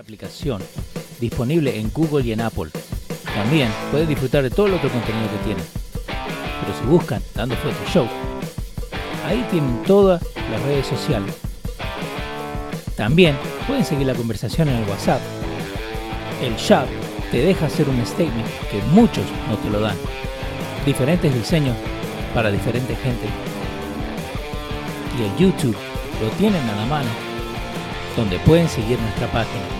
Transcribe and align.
aplicación 0.00 0.62
disponible 1.20 1.78
en 1.78 1.90
Google 1.92 2.24
y 2.24 2.32
en 2.32 2.40
Apple. 2.40 2.70
También 3.34 3.70
pueden 3.90 4.08
disfrutar 4.08 4.42
de 4.42 4.50
todo 4.50 4.66
el 4.66 4.74
otro 4.74 4.90
contenido 4.90 5.28
que 5.30 5.44
tienen. 5.44 5.64
Pero 6.06 6.78
si 6.78 6.84
buscan 6.86 7.22
Dando 7.34 7.54
Fuerte 7.56 7.84
Show, 7.92 8.08
ahí 9.26 9.46
tienen 9.50 9.82
todas 9.84 10.22
las 10.50 10.62
redes 10.62 10.86
sociales. 10.86 11.34
También 12.96 13.36
pueden 13.66 13.84
seguir 13.84 14.06
la 14.06 14.14
conversación 14.14 14.68
en 14.68 14.76
el 14.76 14.88
WhatsApp. 14.88 15.20
El 16.42 16.56
shop 16.56 16.86
te 17.30 17.38
deja 17.38 17.66
hacer 17.66 17.88
un 17.88 18.04
statement 18.04 18.48
que 18.70 18.82
muchos 18.92 19.24
no 19.48 19.56
te 19.58 19.70
lo 19.70 19.80
dan. 19.80 19.96
Diferentes 20.86 21.32
diseños 21.32 21.76
para 22.34 22.50
diferente 22.50 22.96
gente. 22.96 23.26
Y 25.18 25.22
el 25.24 25.36
YouTube 25.36 25.76
lo 26.22 26.28
tienen 26.38 26.62
a 26.68 26.76
la 26.76 26.86
mano, 26.86 27.10
donde 28.16 28.38
pueden 28.40 28.68
seguir 28.68 28.98
nuestra 28.98 29.30
página. 29.30 29.79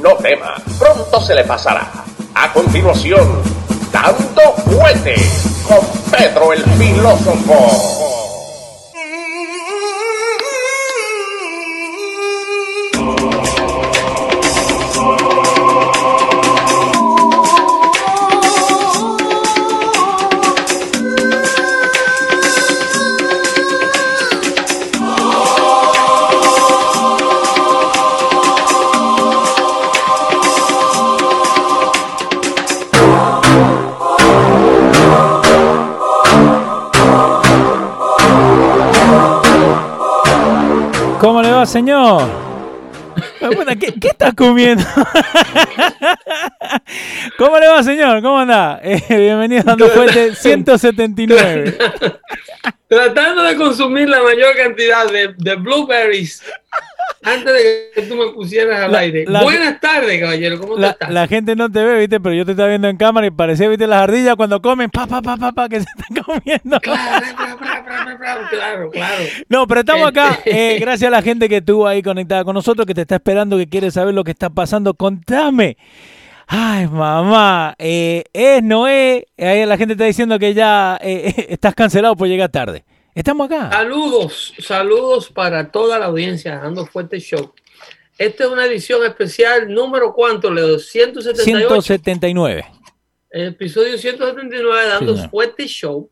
No 0.00 0.16
tema, 0.16 0.54
pronto 0.78 1.20
se 1.20 1.34
le 1.34 1.44
pasará. 1.44 1.90
A 2.34 2.52
continuación, 2.52 3.42
Dando 3.92 4.54
Fuete 4.64 5.14
con 5.68 5.80
Pedro 6.10 6.54
el 6.54 6.64
Filósofo. 6.64 8.09
¿Cómo 41.60 41.66
le 41.66 41.66
va, 41.66 41.66
señor? 41.66 42.22
Bueno, 43.54 43.72
¿Qué, 43.78 43.92
qué 44.00 44.08
estás 44.08 44.32
comiendo? 44.34 44.82
¿Cómo 47.38 47.58
le 47.58 47.68
va, 47.68 47.82
señor? 47.82 48.22
¿Cómo 48.22 48.38
anda? 48.38 48.80
Eh, 48.82 49.02
bienvenido 49.08 49.60
a 49.60 49.64
Dando 49.64 49.90
Fuente 49.90 50.34
179. 50.34 51.76
Tratando 52.88 53.42
de 53.42 53.56
consumir 53.56 54.08
la 54.08 54.22
mayor 54.22 54.56
cantidad 54.56 55.06
de, 55.10 55.34
de 55.36 55.54
blueberries 55.56 56.42
antes 57.22 57.52
de 57.52 57.90
que 57.94 58.02
tú 58.02 58.16
me 58.16 58.28
pusieras 58.32 58.80
al 58.82 58.92
La- 58.92 58.98
aire. 59.00 59.24
la- 59.26 59.42
Buenas 59.42 59.78
tardes, 59.80 60.20
caballero. 60.20 60.58
¿Cómo 60.60 60.74
te 60.76 60.80
La, 60.80 60.90
estás? 60.90 61.10
la 61.10 61.26
gente 61.28 61.54
no 61.56 61.70
te 61.70 61.82
ve, 61.84 61.98
¿viste? 61.98 62.18
Pero 62.20 62.34
yo 62.34 62.44
te 62.44 62.52
estaba 62.52 62.68
viendo 62.68 62.88
en 62.88 62.96
cámara 62.96 63.26
y 63.26 63.30
parecía, 63.30 63.68
¿viste? 63.68 63.86
Las 63.86 64.02
ardillas 64.02 64.36
cuando 64.36 64.60
comen, 64.62 64.88
pa, 64.90 65.06
pa, 65.06 65.20
pa, 65.20 65.36
pa, 65.36 65.52
pa, 65.52 65.68
que 65.68 65.80
se 65.80 65.86
están 65.96 66.24
comiendo. 66.24 66.80
Claro, 68.20 68.48
claro, 68.50 68.90
claro. 68.90 69.22
No, 69.48 69.66
pero 69.66 69.80
estamos 69.80 70.08
acá. 70.08 70.38
Eh, 70.44 70.78
gracias 70.80 71.08
a 71.08 71.10
la 71.10 71.22
gente 71.22 71.48
que 71.48 71.56
estuvo 71.58 71.86
ahí 71.86 72.02
conectada 72.02 72.44
con 72.44 72.54
nosotros, 72.54 72.86
que 72.86 72.94
te 72.94 73.02
está 73.02 73.16
esperando, 73.16 73.56
que 73.56 73.68
quiere 73.68 73.90
saber 73.90 74.14
lo 74.14 74.24
que 74.24 74.30
está 74.30 74.50
pasando. 74.50 74.94
Contame. 74.94 75.76
Ay, 76.46 76.86
mamá. 76.88 77.74
eh, 77.78 78.24
es 78.32 78.62
Noé. 78.62 79.26
Ahí 79.38 79.64
la 79.66 79.76
gente 79.76 79.92
está 79.94 80.04
diciendo 80.04 80.38
que 80.38 80.54
ya 80.54 80.98
eh, 81.00 81.46
estás 81.48 81.74
cancelado 81.74 82.16
por 82.16 82.28
llegar 82.28 82.48
tarde. 82.50 82.84
Estamos 83.14 83.46
acá. 83.50 83.70
Saludos, 83.70 84.54
saludos 84.58 85.30
para 85.30 85.70
toda 85.70 85.98
la 85.98 86.06
audiencia 86.06 86.52
de 86.56 86.62
Dando 86.62 86.86
Fuerte 86.86 87.18
Show. 87.20 87.52
Esta 88.18 88.44
es 88.44 88.50
una 88.50 88.66
edición 88.66 89.04
especial 89.04 89.72
número 89.72 90.12
cuánto, 90.12 90.50
Leo? 90.50 90.78
178. 90.78 91.68
179. 91.82 92.64
El 93.30 93.48
episodio 93.48 93.96
179 93.98 94.82
de 94.82 94.88
Dando 94.88 95.14
señor. 95.16 95.30
Fuerte 95.30 95.66
Show. 95.66 96.10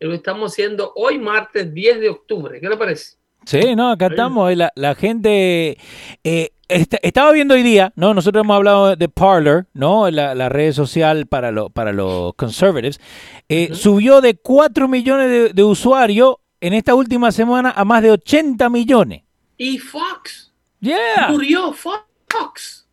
Lo 0.00 0.14
estamos 0.14 0.52
haciendo 0.52 0.92
hoy 0.96 1.18
martes 1.18 1.72
10 1.72 2.00
de 2.00 2.08
octubre. 2.08 2.60
¿Qué 2.60 2.68
le 2.68 2.76
parece? 2.76 3.16
Sí, 3.44 3.74
no, 3.76 3.90
acá 3.90 4.06
estamos. 4.06 4.50
eh, 4.52 4.56
La, 4.56 4.72
la 4.74 4.94
gente 4.94 5.76
eh, 6.24 6.50
est- 6.74 6.94
estaba 7.02 7.32
viendo 7.32 7.54
hoy 7.54 7.62
día, 7.62 7.92
¿no? 7.96 8.14
Nosotros 8.14 8.42
hemos 8.44 8.56
hablado 8.56 8.96
de 8.96 9.08
Parler, 9.08 9.66
¿no? 9.74 10.10
La, 10.10 10.34
la 10.34 10.48
red 10.48 10.72
social 10.72 11.26
para, 11.26 11.50
lo- 11.52 11.70
para 11.70 11.92
los 11.92 12.34
conservatives. 12.34 13.00
Eh. 13.48 13.70
Subió 13.74 14.20
de 14.20 14.36
4 14.36 14.88
millones 14.88 15.28
de, 15.28 15.48
de 15.52 15.64
usuarios 15.64 16.36
en 16.60 16.74
esta 16.74 16.94
última 16.94 17.32
semana 17.32 17.72
a 17.76 17.84
más 17.84 18.02
de 18.02 18.10
80 18.12 18.68
millones. 18.70 19.22
Y 19.56 19.78
Fox. 19.78 20.52
Yeah. 20.80 21.28
Murió 21.30 21.72
Fox. 21.72 22.86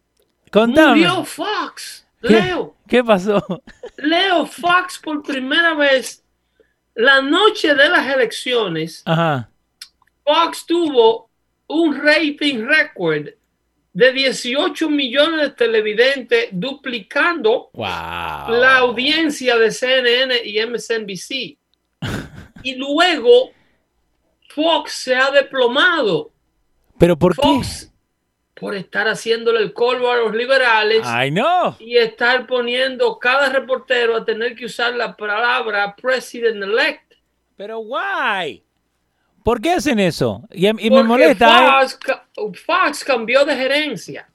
Contame. 0.51 0.89
Murió 1.01 1.23
Fox. 1.23 2.05
¿Qué? 2.21 2.29
Leo. 2.41 2.75
¿Qué 2.87 3.03
pasó? 3.03 3.43
Leo 3.97 4.45
Fox 4.45 4.99
por 5.03 5.23
primera 5.23 5.73
vez 5.73 6.23
la 6.95 7.21
noche 7.21 7.73
de 7.75 7.89
las 7.89 8.05
elecciones. 8.13 9.01
Ajá. 9.05 9.49
Fox 10.25 10.65
tuvo 10.65 11.29
un 11.67 11.95
rating 12.03 12.65
record 12.65 13.29
de 13.99 14.13
18 14.13 14.89
millones 14.89 15.41
de 15.41 15.49
televidentes, 15.49 16.47
duplicando 16.53 17.69
Wow. 17.73 17.85
la 17.85 18.77
audiencia 18.77 19.57
de 19.57 19.71
CNN 19.71 20.41
y 20.45 20.57
MSNBC. 20.65 21.57
y 22.63 22.75
luego 22.75 23.51
Fox 24.55 24.93
se 24.93 25.13
ha 25.17 25.29
desplomado. 25.31 26.31
¿Pero 26.97 27.19
por 27.19 27.35
qué? 27.35 27.41
Fox 27.41 27.91
por 28.57 28.73
estar 28.75 29.07
haciéndole 29.07 29.59
el 29.59 29.73
colbo 29.73 30.09
a 30.11 30.17
los 30.17 30.33
liberales 30.33 31.01
Ay, 31.03 31.31
no. 31.31 31.75
y 31.79 31.97
estar 31.97 32.47
poniendo 32.47 33.19
cada 33.19 33.49
reportero 33.49 34.15
a 34.15 34.23
tener 34.23 34.55
que 34.55 34.65
usar 34.65 34.93
la 34.95 35.15
palabra 35.17 35.93
president 35.95 36.63
elect. 36.63 37.15
Pero 37.57 37.79
why? 37.79 38.63
¿Por 39.43 39.61
qué 39.61 39.71
hacen 39.71 39.99
eso? 39.99 40.43
Y, 40.51 40.67
y 40.67 40.89
me 40.91 41.03
molesta. 41.03 41.81
¿eh? 41.83 41.87
Fox, 41.89 42.63
Fox 42.65 43.03
cambió 43.03 43.45
de 43.45 43.55
gerencia. 43.55 44.27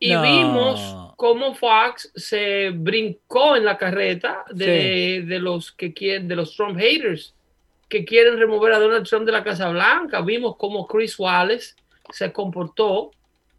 Y 0.00 0.12
No. 0.12 0.22
vimos 0.22 1.14
cómo 1.16 1.54
Fox 1.54 2.12
se 2.14 2.70
brincó 2.70 3.56
en 3.56 3.64
la 3.64 3.76
carreta 3.76 4.44
de, 4.50 5.24
de 5.26 5.38
los 5.40 5.72
que 5.72 5.92
quieren, 5.92 6.28
de 6.28 6.36
los 6.36 6.54
Trump 6.54 6.78
haters 6.78 7.34
que 7.88 8.04
quieren 8.04 8.38
remover 8.38 8.72
a 8.74 8.78
Donald 8.78 9.08
Trump 9.08 9.24
de 9.26 9.32
la 9.32 9.42
Casa 9.42 9.68
Blanca. 9.70 10.20
Vimos 10.20 10.56
cómo 10.56 10.86
Chris 10.86 11.18
Wallace 11.18 11.74
se 12.10 12.30
comportó 12.32 13.10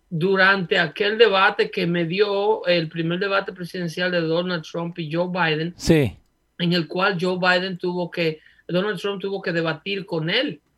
durante 0.09 0.77
aquel 0.79 1.17
debate 1.17 1.69
que 1.69 1.85
me 1.85 2.05
dio 2.05 2.65
el 2.67 2.87
primer 2.89 3.19
debate 3.19 3.51
presidencial 3.53 4.11
de 4.11 4.21
Donald 4.21 4.63
Trump 4.63 4.97
y 4.99 5.11
Joe 5.13 5.27
Biden, 5.29 5.73
Sí. 5.77 6.15
en 6.57 6.73
el 6.73 6.87
cual 6.87 7.17
Joe 7.19 7.37
Biden 7.37 7.77
tuvo 7.77 8.09
que, 8.09 8.39
Donald 8.69 8.99
Trump 8.99 9.21
tuvo 9.21 9.41
que 9.41 9.51
debatir 9.51 10.05
con 10.05 10.29
él. 10.29 10.61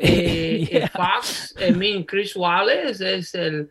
Eh, 0.00 0.68
Yeah. 0.70 0.88
Fox, 0.88 1.54
I 1.60 1.70
mean, 1.70 2.02
Chris 2.02 2.34
Wallace 2.34 3.14
es 3.14 3.32
el, 3.34 3.70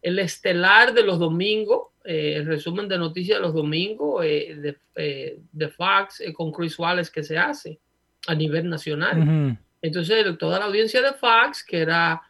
el 0.00 0.18
estelar 0.18 0.94
de 0.94 1.02
los 1.02 1.18
domingos, 1.18 1.88
eh, 2.04 2.34
el 2.36 2.46
resumen 2.46 2.88
de 2.88 2.98
noticias 2.98 3.38
de 3.38 3.42
los 3.42 3.54
domingos 3.54 4.24
eh, 4.24 4.56
de, 4.56 4.76
eh, 4.96 5.38
de 5.52 5.68
Fox 5.68 6.22
con 6.34 6.52
Chris 6.52 6.78
Wallace 6.78 7.10
que 7.12 7.22
se 7.22 7.36
hace 7.36 7.78
a 8.26 8.34
nivel 8.34 8.68
nacional. 8.68 9.58
Entonces, 9.82 10.38
toda 10.38 10.58
la 10.58 10.64
audiencia 10.64 11.02
de 11.02 11.12
Fox, 11.12 11.64
que 11.64 11.78
era, 11.78 12.22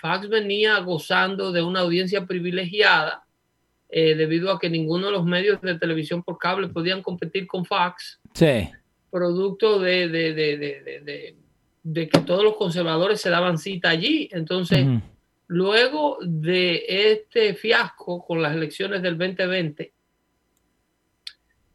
Fox 0.00 0.28
venía 0.28 0.78
gozando 0.80 1.52
de 1.52 1.62
una 1.62 1.80
audiencia 1.80 2.24
privilegiada, 2.26 3.24
debido 3.90 4.50
a 4.50 4.58
que 4.58 4.70
ninguno 4.70 5.06
de 5.06 5.12
los 5.12 5.24
medios 5.24 5.60
de 5.60 5.78
televisión 5.78 6.22
por 6.22 6.38
cable 6.38 6.68
podían 6.68 7.02
competir 7.02 7.46
con 7.46 7.64
Fox. 7.64 8.20
Sí. 8.32 8.70
Producto 9.12 9.78
de, 9.78 10.08
de, 10.08 10.32
de, 10.32 10.56
de, 10.56 11.36
de 11.82 12.08
que 12.08 12.18
todos 12.20 12.42
los 12.42 12.56
conservadores 12.56 13.20
se 13.20 13.28
daban 13.30 13.58
cita 13.58 13.90
allí. 13.90 14.28
Entonces, 14.32 14.86
luego 15.48 16.16
de 16.22 16.84
este 16.88 17.54
fiasco 17.54 18.24
con 18.24 18.40
las 18.40 18.56
elecciones 18.56 19.02
del 19.02 19.18
2020, 19.18 19.92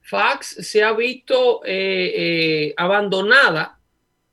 Fox 0.01 0.47
se 0.61 0.83
ha 0.83 0.93
visto 0.93 1.61
eh, 1.65 2.13
eh, 2.15 2.73
abandonada 2.77 3.77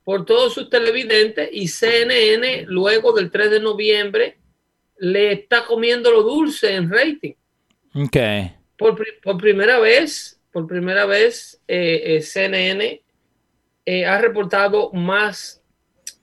por 0.03 0.25
todos 0.25 0.53
sus 0.53 0.69
televidentes 0.69 1.49
y 1.51 1.67
CNN 1.67 2.63
luego 2.67 3.11
del 3.11 3.29
3 3.29 3.51
de 3.51 3.59
noviembre 3.59 4.37
le 4.97 5.33
está 5.33 5.65
comiendo 5.65 6.11
lo 6.11 6.23
dulce 6.23 6.73
en 6.75 6.89
rating. 6.89 7.33
Ok. 7.93 8.17
Por, 8.77 8.95
pri- 8.95 9.19
por 9.21 9.37
primera 9.37 9.79
vez, 9.79 10.34
por 10.55 10.67
primera 10.67 11.05
vez, 11.05 11.61
eh, 11.67 12.15
eh, 12.15 12.21
CNN 12.21 13.01
eh, 13.85 14.05
ha 14.05 14.17
reportado 14.21 14.89
más 14.93 15.61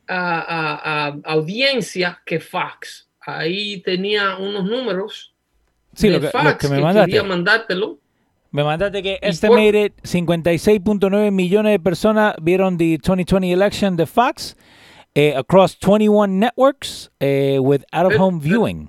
a, 0.08 0.38
a- 0.40 1.08
a- 1.08 1.18
audiencia 1.24 2.22
que 2.24 2.40
Fox. 2.40 3.10
Ahí 3.20 3.82
tenía 3.82 4.38
unos 4.38 4.64
números 4.64 5.34
Sí, 5.92 6.08
de 6.08 6.14
lo 6.14 6.20
que, 6.20 6.26
lo 6.28 6.32
Fox 6.32 6.56
que 6.56 6.68
me 6.68 6.76
que 6.76 6.82
mandaste. 6.82 7.10
quería 7.10 7.22
mandártelo. 7.24 7.98
Me 8.52 8.64
mandaste 8.64 9.02
que 9.02 9.18
estimated 9.20 9.92
56.9 10.02 11.30
millones 11.30 11.72
de 11.72 11.78
personas 11.78 12.34
vieron 12.40 12.78
the 12.78 12.96
2020 12.96 13.52
election 13.52 13.96
de 13.96 14.06
Fox 14.06 14.56
eh, 15.14 15.34
across 15.36 15.78
21 15.78 16.38
networks 16.38 17.10
with 17.20 17.82
out-of-home 17.92 18.40
viewing. 18.40 18.88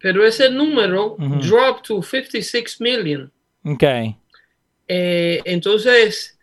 Pero 0.00 0.26
ese 0.26 0.50
número 0.50 1.16
dropped 1.40 1.84
to 1.86 2.02
56 2.02 2.80
million. 2.80 3.30
Ok. 3.64 3.84
Eh, 4.88 5.40
entonces, 5.44 6.38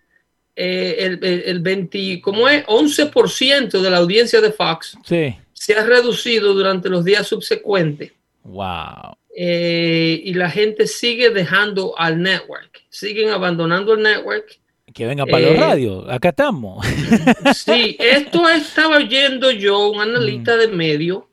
eh, 0.55 0.95
el, 0.99 1.19
el, 1.23 1.43
el 1.45 1.59
20, 1.59 2.21
¿cómo 2.21 2.47
es? 2.47 2.63
11% 2.67 3.81
de 3.81 3.89
la 3.89 3.97
audiencia 3.97 4.39
de 4.39 4.51
Fox 4.51 4.97
Sí. 5.03 5.35
se 5.53 5.73
ha 5.75 5.83
reducido 5.85 6.53
durante 6.53 6.87
los 6.89 7.03
días 7.03 7.27
subsecuentes. 7.27 8.11
Wow. 8.43 9.17
eh, 9.35 10.21
y 10.23 10.33
la 10.35 10.49
gente 10.51 10.85
sigue 10.87 11.31
dejando 11.31 11.97
al 11.97 12.21
network, 12.21 12.83
siguen 12.89 13.29
abandonando 13.31 13.93
el 13.95 14.03
network. 14.03 14.59
Que 14.93 15.07
venga 15.07 15.25
para 15.25 15.47
los 15.49 15.57
radios. 15.57 16.05
Acá 16.09 16.29
estamos. 16.29 16.85
Sí, 17.55 17.97
esto 17.99 18.47
estaba 18.47 18.97
oyendo 18.97 19.49
yo, 19.51 19.89
un 19.89 19.99
analista 19.99 20.55
de 20.55 20.67
medio 20.69 21.27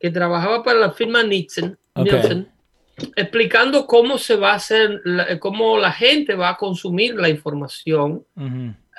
que 0.00 0.10
trabajaba 0.10 0.62
para 0.62 0.78
la 0.78 0.92
firma 0.92 1.22
Nielsen. 1.24 1.76
Nielsen, 1.96 2.48
explicando 3.16 3.86
cómo 3.86 4.18
se 4.18 4.36
va 4.36 4.52
a 4.52 4.56
hacer, 4.56 5.02
cómo 5.40 5.78
la 5.78 5.92
gente 5.92 6.34
va 6.34 6.50
a 6.50 6.56
consumir 6.56 7.14
la 7.14 7.28
información 7.28 8.24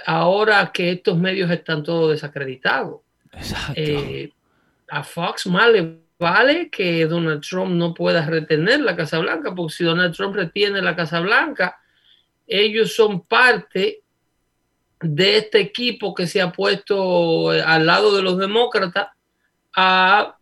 ahora 0.06 0.72
que 0.74 0.92
estos 0.92 1.18
medios 1.18 1.50
están 1.52 1.84
todos 1.84 2.12
desacreditados. 2.12 3.02
Exacto. 3.32 3.74
Eh, 3.76 4.32
a 4.90 5.04
Fox 5.04 5.48
más 5.48 5.72
le 5.72 6.00
vale 6.20 6.70
que 6.70 7.06
Donald 7.06 7.42
Trump 7.42 7.72
no 7.72 7.94
pueda 7.94 8.26
retener 8.26 8.82
la 8.82 8.96
Casa 8.96 9.20
Blanca, 9.20 9.54
porque 9.56 9.74
si 9.74 9.84
Donald 9.84 10.16
Trump 10.16 10.36
retiene 10.36 10.82
la 10.82 10.96
Casa 10.96 11.20
Blanca, 11.20 11.80
ellos 12.48 12.96
son 12.96 13.22
parte 13.22 14.02
de 15.02 15.38
este 15.38 15.60
equipo 15.60 16.14
que 16.14 16.28
se 16.28 16.42
ha 16.42 16.52
puesto 16.52 17.54
eh, 17.54 17.62
al 17.62 17.86
lado 17.86 18.16
de 18.16 18.22
los 18.22 18.38
demócratas 18.38 19.10
a 19.76 20.38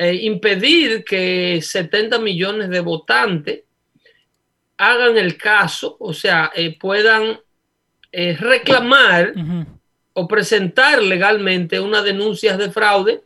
eh, 0.00 0.14
impedir 0.14 1.02
que 1.02 1.60
70 1.60 2.20
millones 2.20 2.68
de 2.70 2.78
votantes 2.78 3.64
hagan 4.76 5.18
el 5.18 5.36
caso, 5.36 5.96
o 5.98 6.14
sea, 6.14 6.52
eh, 6.54 6.78
puedan 6.78 7.40
eh, 8.12 8.36
reclamar 8.38 9.34
o 10.12 10.28
presentar 10.28 11.02
legalmente 11.02 11.80
unas 11.80 12.04
denuncias 12.04 12.56
de 12.58 12.70
fraude 12.70 13.22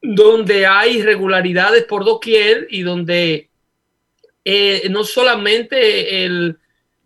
donde 0.00 0.64
hay 0.64 0.98
irregularidades 0.98 1.82
por 1.86 2.04
doquier 2.04 2.68
y 2.70 2.82
donde 2.82 3.50
no 4.90 5.02
solamente 5.02 6.24
el, 6.24 6.56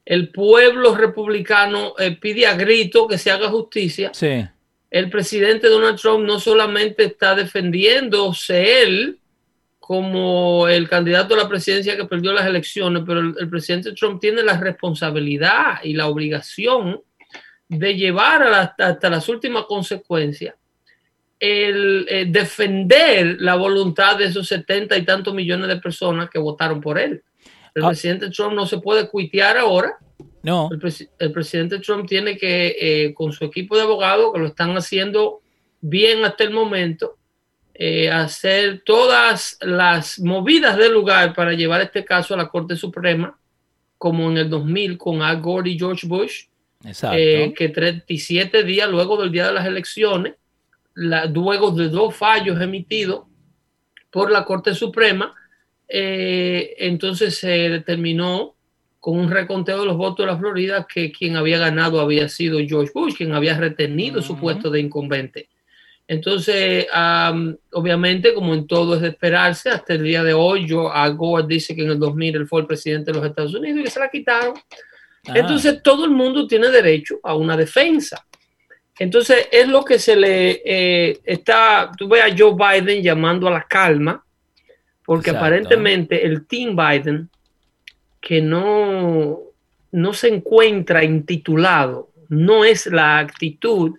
el 0.05 0.29
pueblo 0.29 0.95
republicano 0.95 1.95
pide 2.21 2.47
a 2.47 2.55
grito 2.55 3.09
que 3.09 3.17
se 3.17 3.31
haga 3.31 3.49
justicia, 3.49 4.11
Sí. 4.13 4.45
El 5.01 5.11
presidente 5.11 5.69
Donald 5.69 5.99
Trump 5.99 6.25
no 6.25 6.39
solamente 6.39 7.03
está 7.05 7.35
defendiéndose 7.35 8.83
él 8.83 9.19
como 9.81 10.69
el 10.69 10.89
candidato 10.89 11.35
a 11.35 11.39
la 11.39 11.49
presidencia 11.49 11.97
que 11.97 12.05
perdió 12.05 12.33
las 12.33 12.47
elecciones, 12.47 13.03
pero 13.07 13.21
el, 13.21 13.35
el 13.39 13.49
presidente 13.51 13.93
Trump 13.93 14.21
tiene 14.21 14.43
la 14.43 14.57
responsabilidad 14.57 15.83
y 15.83 15.95
la 15.95 16.07
obligación 16.07 17.01
de 17.69 17.95
llevar 17.97 18.43
a 18.45 18.51
la- 18.51 18.75
hasta 18.79 19.11
las 19.11 19.29
últimas 19.29 19.65
consecuencias 19.65 20.55
el 21.41 22.07
eh, 22.09 22.27
defender 22.29 23.37
la 23.41 23.57
voluntad 23.57 24.17
de 24.17 24.27
esos 24.27 24.47
setenta 24.47 24.97
y 24.97 25.05
tantos 25.05 25.35
millones 25.35 25.69
de 25.69 25.77
personas 25.77 26.31
que 26.31 26.39
votaron 26.39 26.81
por 26.81 26.99
él. 26.99 27.23
El 27.75 27.85
Ah. 27.85 27.89
presidente 27.89 28.31
Trump 28.31 28.55
no 28.55 28.65
se 28.67 28.79
puede 28.79 29.09
cuitear 29.09 29.59
ahora 29.59 29.99
No. 30.45 30.69
el, 30.71 30.79
presi- 30.79 31.09
el 31.19 31.33
presidente 31.33 31.79
Trump 31.81 32.07
tiene 32.09 32.37
que, 32.37 32.77
eh, 32.79 33.15
con 33.15 33.33
su 33.33 33.45
equipo 33.45 33.75
de 33.77 33.83
abogados, 33.83 34.33
que 34.33 34.39
lo 34.39 34.47
están 34.47 34.77
haciendo 34.77 35.41
bien 35.81 36.25
hasta 36.25 36.45
el 36.45 36.51
momento, 36.51 37.17
eh, 37.75 38.09
hacer 38.11 38.83
todas 38.85 39.59
las 39.63 40.21
movidas 40.21 40.77
del 40.77 40.93
lugar 40.93 41.35
para 41.35 41.53
llevar 41.55 41.81
este 41.81 42.05
caso 42.05 42.35
a 42.35 42.37
la 42.37 42.49
Corte 42.49 42.77
Suprema, 42.77 43.37
como 43.99 44.31
en 44.31 44.37
el 44.39 44.49
2000 44.51 44.97
con 44.99 45.23
Al 45.23 45.41
Gore 45.41 45.71
y 45.71 45.79
George 45.79 46.07
Bush, 46.07 46.45
Exacto. 46.85 47.17
eh, 47.19 47.53
que 47.57 47.71
37 47.71 48.63
días 48.63 48.89
luego 48.91 49.17
del 49.21 49.33
día 49.33 49.47
de 49.49 49.55
las 49.55 49.67
elecciones, 49.67 50.35
la- 50.95 51.25
luego 51.25 51.71
de 51.73 51.89
dos 51.89 52.15
fallos 52.15 52.61
emitidos 52.61 53.25
por 54.11 54.31
la 54.31 54.45
Corte 54.45 54.75
Suprema, 54.75 55.35
eh, 55.89 56.75
entonces 56.79 57.37
se 57.39 57.49
determinó 57.49 58.54
con 59.05 59.19
un 59.19 59.31
reconteo 59.31 59.81
de 59.81 59.85
los 59.85 59.99
votos 59.99 60.25
de 60.25 60.33
la 60.33 60.39
Florida 60.39 60.87
que 60.89 61.13
quien 61.13 61.37
había 61.37 61.59
ganado 61.59 62.01
había 62.01 62.27
sido 62.27 62.59
George 62.67 62.91
Bush, 62.95 63.15
quien 63.15 63.35
había 63.35 63.55
retenido 63.55 64.23
su 64.23 64.41
puesto 64.41 64.71
de 64.71 64.81
incumbente. 64.81 65.51
Entonces, 66.09 66.87
am, 66.91 67.55
obviamente, 67.73 68.33
como 68.33 68.55
en 68.55 68.67
todo 68.67 68.95
es 68.95 69.03
de 69.03 69.09
esperarse, 69.09 69.69
hasta 69.69 69.93
el 69.93 70.05
día 70.05 70.23
de 70.23 70.33
hoy, 70.33 70.67
yo, 70.67 70.91
Al 70.91 71.17
Gore 71.17 71.45
dice 71.47 71.77
que 71.77 71.83
en 71.83 71.91
el 71.91 71.99
2000 71.99 72.37
él 72.37 72.49
fue 72.49 72.63
el 72.63 72.67
presidente 72.67 73.13
de 73.13 73.19
los 73.19 73.27
Estados 73.27 73.55
Unidos 73.55 73.81
y 73.81 73.85
que 73.85 73.91
se 73.91 74.01
la 74.01 74.09
quitaron. 74.09 74.55
Ah, 75.27 75.33
Entonces, 75.35 75.83
todo 75.83 76.07
el 76.07 76.11
mundo 76.11 76.47
tiene 76.47 76.71
derecho 76.71 77.21
a 77.25 77.35
una 77.35 77.59
defensa. 77.59 78.27
Entonces, 78.99 79.49
es 79.53 79.69
lo 79.69 79.85
que 79.85 79.99
se 79.99 80.17
le 80.17 80.63
eh, 80.65 81.19
está, 81.25 81.91
tú 81.95 82.09
ves 82.09 82.23
a 82.23 82.35
Joe 82.35 82.55
Biden 82.55 83.03
llamando 83.03 83.49
a 83.49 83.51
la 83.51 83.65
calma, 83.65 84.25
porque 85.05 85.29
Exacto. 85.29 85.45
aparentemente 85.45 86.25
el 86.25 86.47
Team 86.47 86.75
Biden, 86.75 87.29
que 88.27 88.41
no, 88.41 89.39
no 89.93 90.13
se 90.15 90.29
encuentra 90.35 91.05
intitulado, 91.05 92.09
no 92.31 92.65
es 92.65 92.87
la 92.87 93.19
actitud 93.19 93.93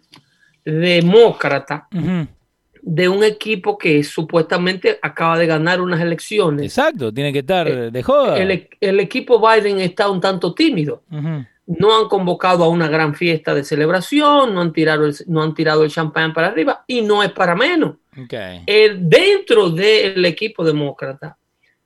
demócrata 0.63 1.87
de 2.81 3.09
un 3.09 3.23
equipo 3.23 3.77
que 3.77 4.03
supuestamente 4.03 4.97
acaba 5.01 5.37
de 5.37 5.45
ganar 5.47 5.81
unas 5.81 6.01
elecciones. 6.01 6.65
Exacto. 6.65 7.13
Tiene 7.13 7.31
que 7.31 7.39
estar 7.39 7.67
Eh, 7.67 7.91
de 7.91 8.03
joda. 8.03 8.37
El, 8.37 8.51
e- 8.51 8.69
el 8.81 8.99
equipo 8.99 9.39
Biden 9.39 9.79
está 9.79 10.09
un 10.09 10.19
tanto 10.21 10.53
tímido. 10.53 11.03
No 11.67 11.97
han 11.99 12.07
convocado 12.07 12.63
a 12.63 12.69
una 12.69 12.87
gran 12.87 13.15
fiesta 13.15 13.55
de 13.55 13.63
celebración, 13.63 14.53
no 14.53 14.61
han 14.61 14.71
tirado 14.71 15.05
el, 15.05 15.15
no 15.27 15.41
han 15.41 15.53
tirado 15.55 15.83
el 15.83 15.89
champán 15.91 16.31
para 16.33 16.47
arriba 16.47 16.83
y 16.87 17.01
no 17.01 17.23
es 17.23 17.31
para 17.31 17.55
menos. 17.55 17.95
El, 18.65 19.09
dentro 19.09 19.69
del 19.69 20.23
equipo 20.25 20.63
demócrata 20.63 21.37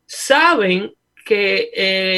saben 0.05 0.93
que 1.29 1.69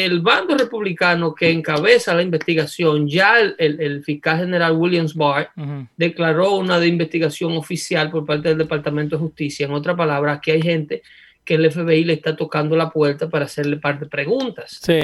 el 0.06 0.22
bando 0.22 0.56
republicano 0.56 1.36
que 1.36 1.50
encabeza 1.52 2.14
la 2.16 2.22
investigación, 2.22 3.10
ya 3.10 3.40
el, 3.42 3.56
el- 3.58 3.82
el 3.82 4.04
fiscal 4.06 4.38
general 4.40 4.78
Williams 4.78 5.14
Barr 5.16 5.50
declaró 5.98 6.54
una 6.56 6.80
de 6.80 6.88
investigación 6.88 7.52
oficial 7.58 8.10
por 8.10 8.26
parte 8.26 8.48
del 8.50 8.58
Departamento 8.60 9.18
de 9.18 9.22
Justicia. 9.24 9.66
En 9.66 9.74
otra 9.74 9.96
palabra, 9.98 10.34
aquí 10.34 10.52
hay 10.52 10.62
gente 10.62 11.02
que 11.44 11.56
el 11.56 11.70
FBI 11.70 12.06
le 12.06 12.14
está 12.14 12.36
tocando 12.38 12.76
la 12.78 12.90
puerta 12.90 13.28
para 13.30 13.46
hacerle 13.46 13.78
parte 13.78 14.06
de 14.06 14.10
preguntas. 14.10 14.80
Sí. 14.82 15.02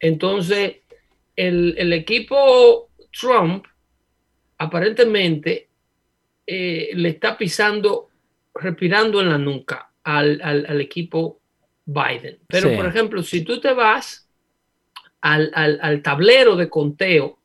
Entonces, 0.00 0.76
el, 1.34 1.74
el 1.78 1.92
equipo 1.94 2.90
Trump 3.18 3.64
aparentemente 4.58 5.68
eh, 6.46 6.90
le 6.94 7.08
está 7.08 7.36
pisando, 7.38 8.08
respirando 8.54 9.20
en 9.20 9.30
la 9.30 9.38
nuca 9.38 9.90
al, 10.04 10.40
al- 10.42 10.66
al 10.68 10.80
equipo 10.80 11.40
Biden. 11.86 12.38
Pero, 12.48 12.68
Sí. 12.70 12.76
por 12.76 12.86
ejemplo, 12.86 13.22
si 13.22 13.42
tú 13.44 13.60
te 13.60 13.72
vas 13.72 14.28
al, 15.20 15.50
al- 15.54 15.78
al 15.80 16.02
tablero 16.02 16.56
de 16.56 16.68
conteo 16.68 17.38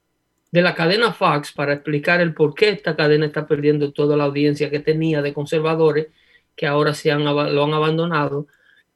de 0.51 0.61
la 0.61 0.75
cadena 0.75 1.13
Fox 1.13 1.53
para 1.53 1.73
explicar 1.73 2.19
el 2.19 2.33
por 2.33 2.53
qué 2.53 2.69
esta 2.69 2.95
cadena 2.95 3.25
está 3.27 3.47
perdiendo 3.47 3.93
toda 3.93 4.17
la 4.17 4.25
audiencia 4.25 4.69
que 4.69 4.79
tenía 4.79 5.21
de 5.21 5.33
conservadores 5.33 6.07
que 6.55 6.67
ahora 6.67 6.93
se 6.93 7.11
han, 7.11 7.23
lo 7.23 7.63
han 7.63 7.73
abandonado, 7.73 8.47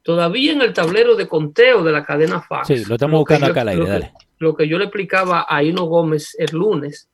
todavía 0.03 0.51
en 0.51 0.61
el 0.61 0.73
tablero 0.73 1.15
de 1.15 1.27
conteo 1.27 1.83
de 1.83 1.91
la 1.93 2.03
cadena 2.03 2.41
Fox. 2.41 2.67
Sí, 2.67 2.83
lo 2.85 2.95
estamos 2.95 3.19
buscando 3.19 3.45
yo- 3.47 3.51
acá 3.53 3.61
al 3.61 3.69
aire, 3.69 3.79
lo 3.79 3.85
que- 3.85 3.91
dale. 3.91 4.11
lo 4.39 4.55
que 4.55 4.67
yo 4.67 4.77
le 4.77 4.83
explicaba 4.85 5.45
a 5.47 5.63
Ino 5.63 5.83
Gómez 5.85 6.35
el 6.37 6.49
lunes, 6.51 7.07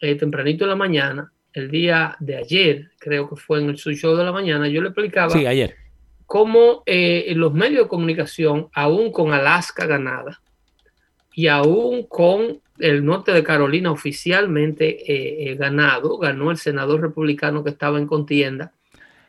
eh, 0.00 0.14
tempranito 0.16 0.64
en 0.64 0.70
la 0.70 0.76
mañana, 0.76 1.30
el 1.52 1.70
día 1.70 2.16
de 2.18 2.36
ayer, 2.36 2.90
creo 2.98 3.28
que 3.28 3.36
fue 3.36 3.60
en 3.60 3.68
el 3.70 3.76
su 3.78 3.92
show 3.92 4.16
de 4.16 4.24
la 4.24 4.32
mañana, 4.32 4.66
yo 4.66 4.80
le 4.80 4.88
explicaba 4.88 5.30
Sí, 5.30 5.46
ayer. 5.46 5.76
Cómo 6.26 6.82
eh, 6.86 7.32
los 7.36 7.52
medios 7.52 7.84
de 7.84 7.88
comunicación, 7.88 8.68
aún 8.74 9.12
con 9.12 9.32
Alaska 9.32 9.86
ganada 9.86 10.40
y 11.34 11.48
aún 11.48 12.04
con 12.04 12.60
el 12.78 13.04
norte 13.04 13.32
de 13.32 13.44
Carolina 13.44 13.92
oficialmente 13.92 15.12
eh, 15.12 15.50
eh, 15.50 15.54
ganado, 15.56 16.18
ganó 16.18 16.50
el 16.50 16.56
senador 16.56 17.00
republicano 17.02 17.62
que 17.62 17.70
estaba 17.70 17.98
en 17.98 18.06
contienda, 18.06 18.72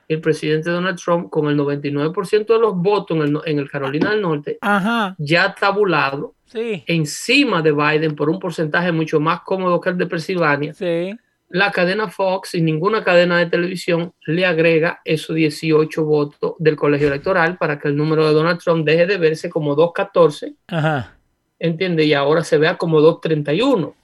el 0.07 0.21
presidente 0.21 0.69
Donald 0.69 0.99
Trump 0.99 1.29
con 1.29 1.47
el 1.47 1.57
99% 1.57 2.45
de 2.45 2.59
los 2.59 2.75
votos 2.75 3.17
en 3.17 3.23
el, 3.23 3.39
en 3.45 3.59
el 3.59 3.69
Carolina 3.69 4.11
del 4.11 4.21
Norte, 4.21 4.57
Ajá. 4.61 5.15
ya 5.17 5.53
tabulado 5.53 6.33
Sí. 6.47 6.83
encima 6.85 7.61
de 7.63 7.71
Biden 7.71 8.15
por 8.15 8.29
un 8.29 8.39
porcentaje 8.39 8.91
mucho 8.91 9.19
más 9.19 9.41
cómodo 9.41 9.81
que 9.81 9.89
el 9.89 9.97
de 9.97 10.05
Pensilvania. 10.05 10.73
Sí. 10.75 11.17
La 11.55 11.71
cadena 11.71 12.09
Fox 12.09 12.53
y 12.55 12.62
ninguna 12.62 13.01
cadena 13.01 13.38
de 13.38 13.45
televisión 13.45 14.13
le 14.25 14.45
agrega 14.45 15.00
esos 15.05 15.38
18 15.38 16.03
votos 16.03 16.55
del 16.59 16.75
colegio 16.75 17.07
electoral 17.07 17.57
para 17.57 17.79
que 17.79 17.88
el 17.88 17.95
número 17.95 18.27
de 18.27 18.33
Donald 18.33 18.59
Trump 18.59 18.85
deje 18.85 19.05
de 19.05 19.17
verse 19.17 19.50
como 19.50 19.74
214, 19.74 20.53
Ajá. 20.67 21.15
¿entiende? 21.57 22.03
Y 22.03 22.13
ahora 22.13 22.43
se 22.43 22.57
vea 22.57 22.75
como 22.75 23.00
231. 23.00 23.95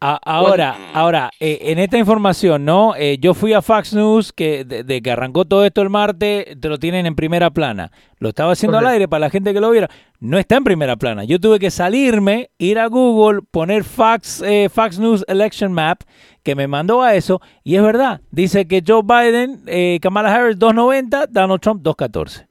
Ahora, 0.00 0.76
ahora, 0.94 1.30
eh, 1.40 1.58
en 1.62 1.80
esta 1.80 1.98
información, 1.98 2.64
¿no? 2.64 2.94
Eh, 2.96 3.18
yo 3.20 3.34
fui 3.34 3.52
a 3.52 3.62
Fox 3.62 3.92
News, 3.94 4.32
que 4.32 4.64
de, 4.64 4.84
de 4.84 5.02
que 5.02 5.10
arrancó 5.10 5.44
todo 5.44 5.64
esto 5.64 5.82
el 5.82 5.90
martes, 5.90 6.46
te 6.60 6.68
lo 6.68 6.78
tienen 6.78 7.04
en 7.06 7.16
primera 7.16 7.50
plana. 7.50 7.90
Lo 8.20 8.28
estaba 8.28 8.52
haciendo 8.52 8.78
al 8.78 8.86
aire 8.86 9.08
para 9.08 9.20
la 9.20 9.30
gente 9.30 9.52
que 9.52 9.60
lo 9.60 9.70
viera. 9.70 9.90
No 10.20 10.38
está 10.38 10.56
en 10.56 10.62
primera 10.64 10.94
plana. 10.96 11.24
Yo 11.24 11.40
tuve 11.40 11.58
que 11.58 11.72
salirme, 11.72 12.50
ir 12.58 12.78
a 12.78 12.86
Google, 12.86 13.40
poner 13.50 13.82
Fox, 13.82 14.40
eh, 14.46 14.68
Fox 14.72 15.00
News 15.00 15.24
Election 15.26 15.72
Map, 15.72 16.02
que 16.44 16.54
me 16.54 16.68
mandó 16.68 17.02
a 17.02 17.16
eso. 17.16 17.40
Y 17.64 17.74
es 17.74 17.82
verdad, 17.82 18.20
dice 18.30 18.68
que 18.68 18.84
Joe 18.86 19.02
Biden, 19.02 19.62
eh, 19.66 19.98
Kamala 20.00 20.32
Harris 20.32 20.58
290, 20.58 21.26
Donald 21.26 21.60
Trump 21.60 21.82
214. 21.82 22.46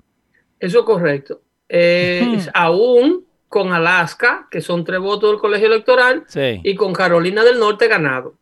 Eso 0.59 0.79
es 0.79 0.85
correcto. 0.85 1.41
Eh, 1.69 2.25
Ujú. 2.27 2.49
Aún 2.53 3.26
con 3.49 3.71
Alaska, 3.71 4.47
que 4.51 4.61
son 4.61 4.83
tres 4.83 4.99
votos 4.99 5.31
del 5.31 5.39
colegio 5.39 5.67
electoral, 5.67 6.23
Sí. 6.27 6.59
y 6.63 6.75
con 6.75 6.93
Carolina 6.93 7.43
del 7.43 7.59
Norte 7.59 7.87
ganado, 7.87 8.35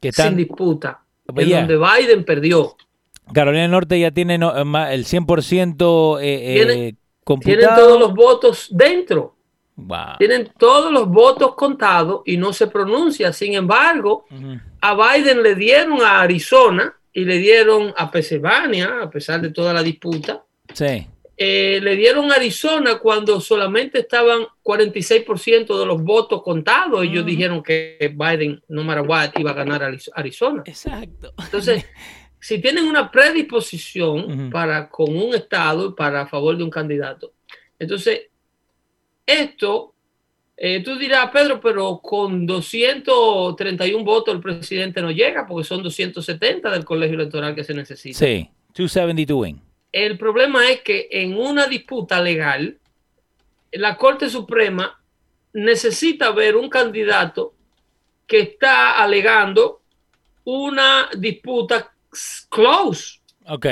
Que 0.00 0.12
sin 0.12 0.36
disputa, 0.36 1.00
Pues 1.26 1.46
en 1.48 1.66
donde 1.68 1.76
Biden 1.78 2.24
perdió. 2.24 2.76
Carolina 3.32 3.62
del 3.62 3.70
Norte 3.70 3.98
ya 3.98 4.10
tiene 4.10 4.38
no, 4.38 4.50
eh, 4.56 4.94
el 4.94 5.04
100% 5.04 6.18
eh, 6.20 6.24
eh, 6.24 6.54
Tiene- 6.54 6.96
computado. 7.24 7.58
Tienen 7.58 7.76
todos 7.76 8.00
los 8.00 8.14
votos 8.14 8.68
dentro. 8.70 9.34
Wow. 9.74 10.18
tienen 10.18 10.50
todos 10.58 10.92
los 10.92 11.08
votos 11.08 11.54
contados 11.54 12.20
y 12.26 12.36
no 12.36 12.52
se 12.52 12.66
pronuncia. 12.66 13.32
Sin 13.32 13.54
embargo, 13.54 14.26
a 14.82 14.94
Biden 14.94 15.42
le 15.42 15.54
dieron 15.54 16.02
a 16.02 16.20
Arizona 16.20 16.94
y 17.12 17.24
le 17.24 17.38
dieron 17.38 17.92
a 17.96 18.10
Pensilvania, 18.10 18.98
a 19.02 19.08
pesar 19.10 19.40
de 19.40 19.48
toda 19.50 19.72
la 19.72 19.82
disputa. 19.82 20.42
Sí. 20.74 21.06
Eh, 21.36 21.80
le 21.82 21.96
dieron 21.96 22.30
a 22.30 22.34
Arizona 22.36 22.98
cuando 22.98 23.40
solamente 23.40 24.00
estaban 24.00 24.42
46% 24.62 25.78
de 25.78 25.86
los 25.86 26.02
votos 26.02 26.42
contados. 26.42 27.02
Ellos 27.02 27.20
Ujú. 27.22 27.30
dijeron 27.30 27.62
que 27.62 28.14
Biden, 28.14 28.62
no 28.68 28.84
matter 28.84 29.04
what, 29.08 29.30
iba 29.38 29.50
a 29.50 29.54
ganar 29.54 29.82
Ariz- 29.82 30.10
Arizona. 30.14 30.62
Exacto. 30.66 31.32
Entonces, 31.42 31.84
si 32.40 32.60
tienen 32.60 32.84
una 32.86 33.10
predisposición 33.10 34.50
para 34.50 34.88
con 34.88 35.16
un 35.16 35.34
estado 35.34 35.88
y 35.88 35.92
para 35.94 36.22
a 36.22 36.26
favor 36.26 36.56
de 36.56 36.64
un 36.64 36.70
candidato, 36.70 37.32
entonces 37.78 38.28
esto, 39.26 39.94
eh, 40.56 40.82
tú 40.84 40.96
dirás, 40.96 41.30
Pedro, 41.30 41.60
pero 41.60 41.98
con 42.02 42.46
231 42.46 44.04
votos 44.04 44.34
el 44.34 44.40
presidente 44.40 45.00
no 45.00 45.10
llega 45.10 45.46
porque 45.46 45.64
son 45.64 45.82
270 45.82 46.70
del 46.70 46.84
colegio 46.84 47.14
electoral 47.16 47.54
que 47.54 47.64
se 47.64 47.74
necesita. 47.74 48.18
Sí. 48.18 48.48
272 48.74 49.40
win. 49.40 49.60
El 49.92 50.16
problema 50.16 50.70
es 50.70 50.80
que 50.80 51.08
en 51.10 51.36
una 51.36 51.66
disputa 51.66 52.20
legal, 52.20 52.78
la 53.72 53.96
Corte 53.96 54.30
Suprema 54.30 54.98
necesita 55.52 56.30
ver 56.30 56.56
un 56.56 56.70
candidato 56.70 57.54
que 58.26 58.40
está 58.40 59.02
alegando 59.02 59.82
una 60.44 61.10
disputa 61.16 61.92
close. 62.48 63.20
Ok. 63.46 63.66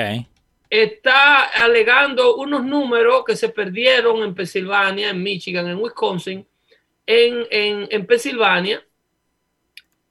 Está 0.68 1.44
alegando 1.44 2.36
unos 2.36 2.64
números 2.64 3.24
que 3.26 3.36
se 3.36 3.48
perdieron 3.48 4.22
en 4.22 4.34
Pensilvania, 4.34 5.10
en 5.10 5.22
Michigan, 5.22 5.68
en 5.68 5.78
Wisconsin, 5.78 6.46
en, 7.06 7.46
en, 7.50 7.88
en 7.90 8.06
Pensilvania 8.06 8.84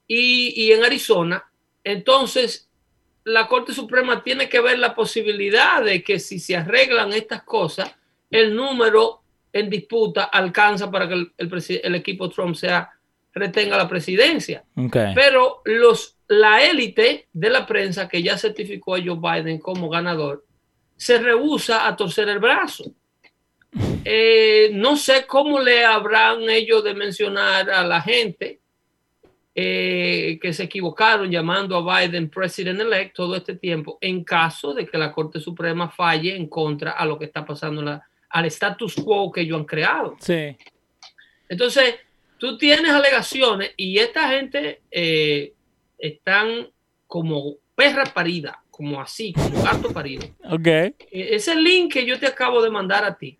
y, 0.08 0.66
y 0.66 0.72
en 0.74 0.84
Arizona. 0.84 1.50
Entonces, 1.84 2.69
la 3.30 3.48
Corte 3.48 3.74
Suprema 3.74 4.24
tiene 4.24 4.50
que 4.50 4.60
ver 4.60 4.80
la 4.80 4.94
posibilidad 4.96 5.84
de 5.84 6.04
que 6.04 6.20
si 6.20 6.40
se 6.40 6.56
arreglan 6.56 7.14
estas 7.14 7.44
cosas, 7.44 7.96
el 8.30 8.56
número 8.56 9.22
en 9.54 9.70
disputa 9.70 10.26
alcanza 10.26 10.92
para 10.92 11.08
que 11.08 11.14
el, 11.16 11.32
el 11.38 11.50
presi- 11.50 11.80
el 11.84 11.96
equipo 11.96 12.30
Trump 12.30 12.56
sea 12.56 12.90
retenga 13.34 13.78
la 13.78 13.88
presidencia. 13.88 14.64
Pero 15.16 15.62
los, 15.66 16.18
la 16.28 16.64
élite 16.64 17.28
de 17.32 17.50
la 17.50 17.66
prensa 17.66 18.08
que 18.08 18.22
ya 18.22 18.38
certificó 18.38 18.96
a 18.96 19.00
Joe 19.04 19.18
Biden 19.20 19.60
como 19.60 19.90
ganador 19.90 20.46
se 20.96 21.18
rehúsa 21.20 21.88
a 21.88 21.96
torcer 21.96 22.28
el 22.30 22.40
brazo. 22.40 22.92
Eh, 24.06 24.72
no 24.74 24.96
sé 24.96 25.26
cómo 25.28 25.60
le 25.60 25.86
habrán 25.86 26.50
ellos 26.50 26.84
de 26.84 26.94
mencionar 26.96 27.70
a 27.70 27.84
la 27.86 28.02
gente 28.02 28.59
eh, 29.62 30.40
que 30.42 30.54
se 30.54 30.64
equivocaron 30.64 31.30
llamando 31.30 31.76
a 31.76 32.02
Biden 32.02 32.30
president 32.30 32.80
elect 32.80 33.14
todo 33.14 33.36
este 33.36 33.56
tiempo 33.56 33.98
en 34.00 34.24
caso 34.24 34.74
de 34.74 34.86
que 34.86 34.98
la 34.98 35.12
Corte 35.12 35.40
Suprema 35.42 35.90
falle 35.90 36.34
en 36.36 36.48
contra 36.48 36.92
a 36.92 37.06
lo 37.06 37.20
que 37.20 37.26
está 37.26 37.46
pasando, 37.46 37.82
la- 37.82 38.02
al 38.30 38.46
status 38.46 38.96
quo 38.96 39.30
que 39.32 39.42
ellos 39.42 39.58
han 39.60 39.66
creado. 39.66 40.16
Sí. 40.22 40.56
Entonces, 41.50 41.96
tú 42.38 42.58
tienes 42.58 42.90
alegaciones 42.92 43.72
y 43.76 43.98
esta 43.98 44.30
gente 44.30 44.82
eh, 44.92 45.52
están 45.98 46.70
como 47.06 47.56
perra 47.76 48.06
parida, 48.06 48.64
como 48.72 49.02
así, 49.02 49.34
como 49.34 49.62
gato 49.62 49.92
parido. 49.92 50.26
Ok. 50.50 50.68
Eh, 50.68 50.96
Ese 51.12 51.54
link 51.56 51.92
que 51.92 52.06
yo 52.06 52.18
te 52.18 52.28
acabo 52.28 52.62
de 52.62 52.70
mandar 52.70 53.04
a 53.04 53.18
ti 53.18 53.38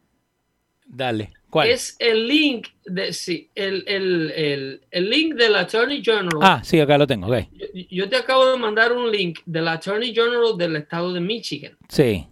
Dale. 0.86 1.32
¿Cuál? 1.50 1.70
es 1.70 1.96
el 2.00 2.28
link 2.28 2.68
de 2.86 3.12
sí, 3.12 3.50
el, 3.56 3.84
el, 3.88 4.32
el, 4.32 4.82
el 4.92 5.10
link 5.10 5.36
del 5.36 5.56
Attorney 5.56 6.04
General. 6.04 6.40
Ah, 6.42 6.62
sí, 6.64 6.80
acá 6.80 6.98
lo 6.98 7.08
tengo. 7.08 7.28
Ok. 7.28 7.48
Yo, 7.52 7.66
yo 7.90 8.10
te 8.10 8.18
acabo 8.18 8.52
de 8.52 8.58
mandar 8.58 8.92
un 8.92 9.12
link 9.12 9.40
del 9.46 9.68
Attorney 9.68 10.14
General 10.14 10.56
del 10.58 10.76
estado 10.76 11.12
de 11.14 11.20
Michigan. 11.20 11.76
Sí. 11.88 12.28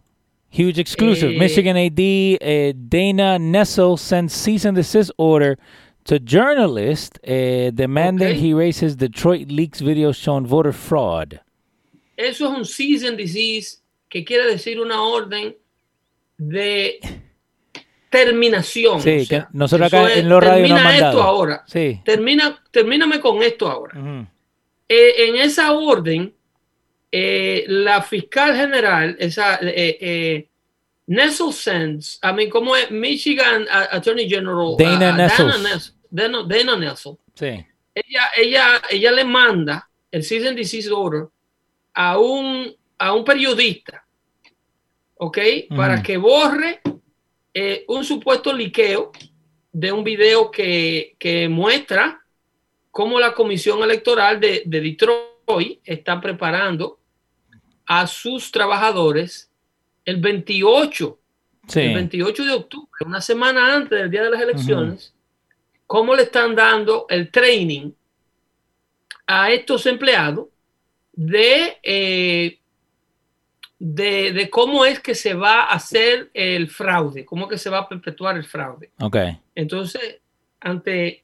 Huge 0.51 0.79
exclusive. 0.79 1.35
Eh, 1.35 1.39
Michigan 1.39 1.75
AD 1.75 1.99
eh, 1.99 2.73
Dana 2.75 3.37
Nessel 3.37 3.97
sends 3.97 4.33
cease 4.33 4.65
and 4.65 4.77
desist 4.77 5.11
order 5.17 5.57
to 6.05 6.19
journalist 6.19 7.19
eh, 7.23 7.71
demanding 7.73 8.35
he 8.35 8.53
raises 8.53 8.95
Detroit 8.95 9.51
leaks 9.51 9.81
videos 9.81 10.15
showing 10.15 10.45
voter 10.45 10.71
fraud. 10.71 11.41
Eso 12.15 12.45
es 12.45 12.57
un 12.57 12.65
cease 12.65 13.03
and 13.03 13.17
desist, 13.17 13.81
que 14.09 14.23
quiere 14.23 14.49
decir 14.49 14.79
una 14.79 15.03
orden 15.03 15.53
de 16.39 16.99
terminación. 18.09 19.01
Sí, 19.01 19.19
o 19.19 19.25
sea, 19.25 19.39
que 19.41 19.57
nosotros 19.57 19.91
acá 19.93 20.11
es, 20.11 20.17
en 20.17 20.29
los 20.29 20.43
radios 20.43 20.67
termina 20.67 20.93
esto 20.93 21.05
mandado. 21.05 21.23
ahora. 21.23 21.63
Sí. 21.67 22.01
Termina, 22.03 22.63
termíname 22.71 23.19
con 23.19 23.41
esto 23.43 23.67
ahora. 23.69 23.99
Eh, 24.89 25.13
en 25.27 25.35
esa 25.35 25.73
orden, 25.73 26.33
eh, 27.11 27.65
la 27.67 28.01
fiscal 28.01 28.55
general, 28.55 29.15
esa 29.19 29.55
eh, 29.61 29.97
eh, 29.99 30.47
Nessel 31.07 31.53
Sens, 31.53 32.19
I 32.23 32.33
mean, 32.33 32.49
¿cómo 32.49 32.75
es? 32.75 32.91
Michigan 32.91 33.65
Attorney 33.69 34.29
General 34.29 34.75
Dana 34.77 35.11
uh, 35.13 35.15
Nessel. 35.15 35.47
Dana, 35.47 35.57
Ness- 35.57 35.95
Dana, 36.09 36.43
Dana 36.43 36.75
Nessel. 36.77 37.17
Sí. 37.33 37.65
ella, 37.93 38.29
ella, 38.35 38.81
ella 38.89 39.11
le 39.11 39.23
manda 39.23 39.89
el 40.11 40.47
and 40.47 40.57
desist 40.57 40.89
order 40.91 41.27
a 41.93 42.17
un, 42.17 42.75
a 42.97 43.13
un 43.13 43.23
periodista, 43.23 44.05
¿ok? 45.15 45.37
Para 45.75 46.01
que 46.01 46.17
borre 46.17 46.81
eh, 47.59 47.85
un 47.87 48.03
supuesto 48.03 48.53
liqueo 48.53 49.11
de 49.71 49.91
un 49.91 50.03
video 50.03 50.51
que, 50.51 51.15
que 51.17 51.49
muestra 51.49 52.21
cómo 52.91 53.19
la 53.19 53.33
Comisión 53.33 53.81
Electoral 53.81 54.39
de, 54.39 54.61
de 54.63 54.79
Detroit 54.79 55.79
está 55.83 56.21
preparando 56.21 56.99
a 57.87 58.05
sus 58.05 58.51
trabajadores 58.51 59.49
el 60.05 60.17
28 60.17 61.19
Sí. 61.67 61.81
el 61.81 61.95
28 61.95 62.45
de 62.45 62.53
octubre, 62.53 62.89
una 63.05 63.19
semana 63.19 63.75
antes 63.75 63.99
del 63.99 64.09
día 64.09 64.23
de 64.23 64.29
las 64.29 64.41
elecciones, 64.41 65.13
cómo 65.85 66.15
le 66.15 66.23
están 66.23 66.55
dando 66.55 67.07
el 67.09 67.29
training 67.29 67.91
a 69.25 69.51
estos 69.51 69.85
empleados 69.85 70.47
de, 71.11 71.77
eh, 71.83 72.59
de, 73.79 74.31
de 74.31 74.49
cómo 74.49 74.85
es 74.85 74.99
que 74.99 75.13
se 75.13 75.33
va 75.33 75.61
a 75.61 75.73
hacer 75.73 76.31
el 76.33 76.69
fraude, 76.69 77.25
cómo 77.25 77.45
es 77.45 77.51
que 77.51 77.57
se 77.57 77.69
va 77.69 77.79
a 77.79 77.89
perpetuar 77.89 78.37
el 78.37 78.45
fraude. 78.45 78.91
Ok. 78.99 79.17
Entonces, 79.55 80.19
ante 80.59 81.23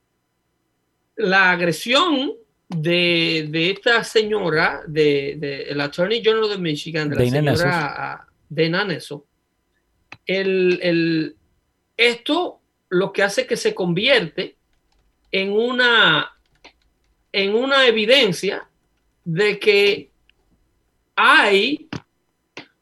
la 1.16 1.52
agresión 1.52 2.34
de, 2.68 3.48
de 3.50 3.72
esta 3.72 4.04
señora, 4.04 4.82
de, 4.88 5.36
de, 5.38 5.64
el 5.64 5.82
Attorney 5.82 6.24
General 6.24 6.50
de 6.50 6.58
Michigan, 6.58 7.10
de 7.10 7.16
la 7.16 7.32
Dana 7.32 7.56
señora 7.56 8.28
Dana 8.50 8.98
el, 10.26 10.80
el, 10.82 11.36
esto 11.98 12.60
lo 12.90 13.12
que 13.12 13.24
hace 13.24 13.46
que 13.48 13.58
se 13.58 13.74
convierte 13.74 14.56
en 15.32 15.52
una, 15.52 16.32
en 17.32 17.56
una 17.56 17.88
evidencia 17.88 18.68
de 19.26 19.60
que 19.60 20.10
hay 21.16 21.90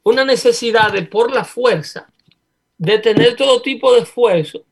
una 0.03 0.25
necesidad 0.25 0.91
de 0.91 1.03
por 1.03 1.31
la 1.33 1.43
fuerza 1.43 2.07
de 2.77 2.97
tener 2.99 3.35
todo 3.35 3.61
tipo 3.61 3.93
de 3.93 4.01
esfuerzo 4.01 4.63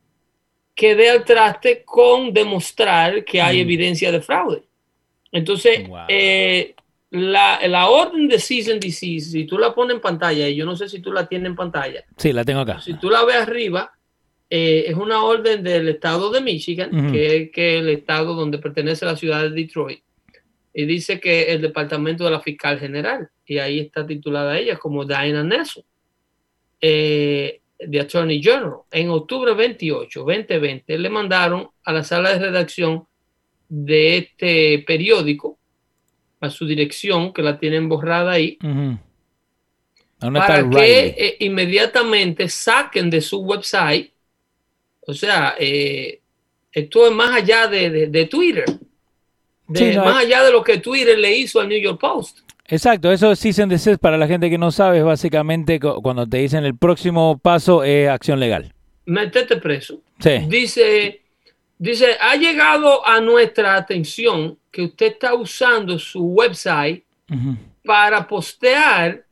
que 0.76 0.96
dé 0.96 1.10
al 1.10 1.24
traste 1.26 1.84
con 1.84 2.34
demostrar 2.34 3.24
que 3.26 3.42
hay 3.42 3.58
Mm. 3.58 3.62
evidencia 3.62 4.12
de 4.12 4.22
fraude. 4.22 4.64
Entonces, 5.32 5.88
Wow. 5.88 6.00
eh, 6.08 6.74
la, 7.12 7.60
la 7.68 7.90
orden 7.90 8.28
de 8.28 8.40
cease 8.40 8.72
and 8.72 8.82
desist, 8.82 9.32
si 9.32 9.44
tú 9.46 9.58
la 9.58 9.74
pones 9.76 9.96
en 9.96 10.02
pantalla, 10.02 10.48
y 10.48 10.56
yo 10.56 10.66
no 10.66 10.76
sé 10.76 10.88
si 10.90 11.00
tú 11.00 11.12
la 11.12 11.28
tienes 11.28 11.48
en 11.48 11.56
pantalla, 11.56 12.04
Sí, 12.18 12.32
la 12.34 12.44
tengo 12.46 12.62
acá. 12.62 12.80
si 12.82 12.94
tú 12.96 13.10
la 13.10 13.24
ves 13.26 13.36
arriba, 13.36 13.92
eh, 14.50 14.86
es 14.88 14.96
una 14.96 15.24
orden 15.24 15.62
del 15.64 15.90
estado 15.90 16.32
de 16.32 16.42
Michigan, 16.42 16.90
Ujú. 16.98 17.12
que 17.12 17.38
es 17.38 17.52
que 17.52 17.80
el 17.80 17.90
estado 17.90 18.34
donde 18.34 18.58
pertenece 18.58 19.06
la 19.06 19.16
ciudad 19.16 19.44
de 19.44 19.50
Detroit, 19.52 20.02
y 20.74 20.86
dice 20.86 21.20
que 21.20 21.52
el 21.54 21.62
departamento 21.62 22.24
de 22.26 22.32
la 22.32 22.40
fiscal 22.42 22.80
general, 22.80 23.30
y 23.46 23.58
ahí 23.58 23.80
está 23.80 24.06
titulada 24.06 24.58
ella 24.58 24.78
como 24.78 25.06
Diana 25.06 25.44
Nesso, 25.44 25.84
eh, 26.82 27.62
de 27.80 28.00
Attorney 28.00 28.42
General. 28.42 28.74
En 28.92 29.10
octubre 29.10 29.54
28, 29.54 30.20
2020, 30.20 30.98
le 30.98 31.10
mandaron 31.10 31.70
a 31.84 31.94
la 31.94 32.04
sala 32.04 32.34
de 32.34 32.40
redacción 32.40 33.06
de 33.68 34.18
este 34.18 34.80
periódico, 34.86 35.58
a 36.42 36.50
su 36.50 36.66
dirección, 36.66 37.34
que 37.34 37.42
la 37.42 37.60
tienen 37.60 37.90
borrada 37.90 38.32
ahí. 38.32 38.58
¿Dónde 40.20 40.40
está 40.40 40.48
para 40.48 40.70
que 40.82 41.08
eh, 41.18 41.36
inmediatamente 41.40 42.48
saquen 42.50 43.10
de 43.10 43.22
su 43.22 43.40
website, 43.40 44.12
o 45.02 45.14
sea, 45.14 45.56
eh, 45.60 46.22
esto 46.72 47.08
es 47.08 47.14
más 47.14 47.32
allá 47.36 47.68
de, 47.68 47.90
de- 47.90 48.08
de 48.08 48.26
Twitter, 48.26 48.66
de- 49.70 49.80
Sí, 49.92 49.96
no, 49.98 50.04
más 50.06 50.20
es- 50.22 50.26
allá 50.28 50.44
de 50.44 50.52
lo 50.52 50.64
que 50.64 50.78
Twitter 50.80 51.18
le 51.18 51.38
hizo 51.38 51.60
al 51.62 51.70
New 51.70 51.80
York 51.80 52.00
Post. 52.00 52.40
Exacto, 52.68 53.12
eso 53.12 53.36
sí 53.36 53.52
se 53.54 53.66
desist 53.66 54.00
para 54.00 54.18
la 54.18 54.28
gente 54.28 54.50
que 54.50 54.58
no 54.58 54.70
sabe, 54.72 55.00
es 55.00 55.04
básicamente 55.04 55.80
cu- 55.80 56.02
cuando 56.04 56.28
te 56.28 56.38
dicen 56.38 56.66
el 56.66 56.78
próximo 56.78 57.38
paso 57.40 57.84
es 57.84 58.08
acción 58.10 58.40
legal. 58.40 58.74
Metete 59.06 59.58
preso. 59.58 60.02
Sí. 60.20 60.32
Dice, 60.48 61.22
dice, 61.80 62.16
ha 62.22 62.36
llegado 62.36 63.06
a 63.08 63.20
nuestra 63.22 63.76
atención 63.76 64.58
que 64.72 64.84
usted 64.84 65.08
está 65.14 65.34
usando 65.34 65.98
su 65.98 66.22
website 66.24 67.04
para 67.84 68.28
postear 68.28 69.26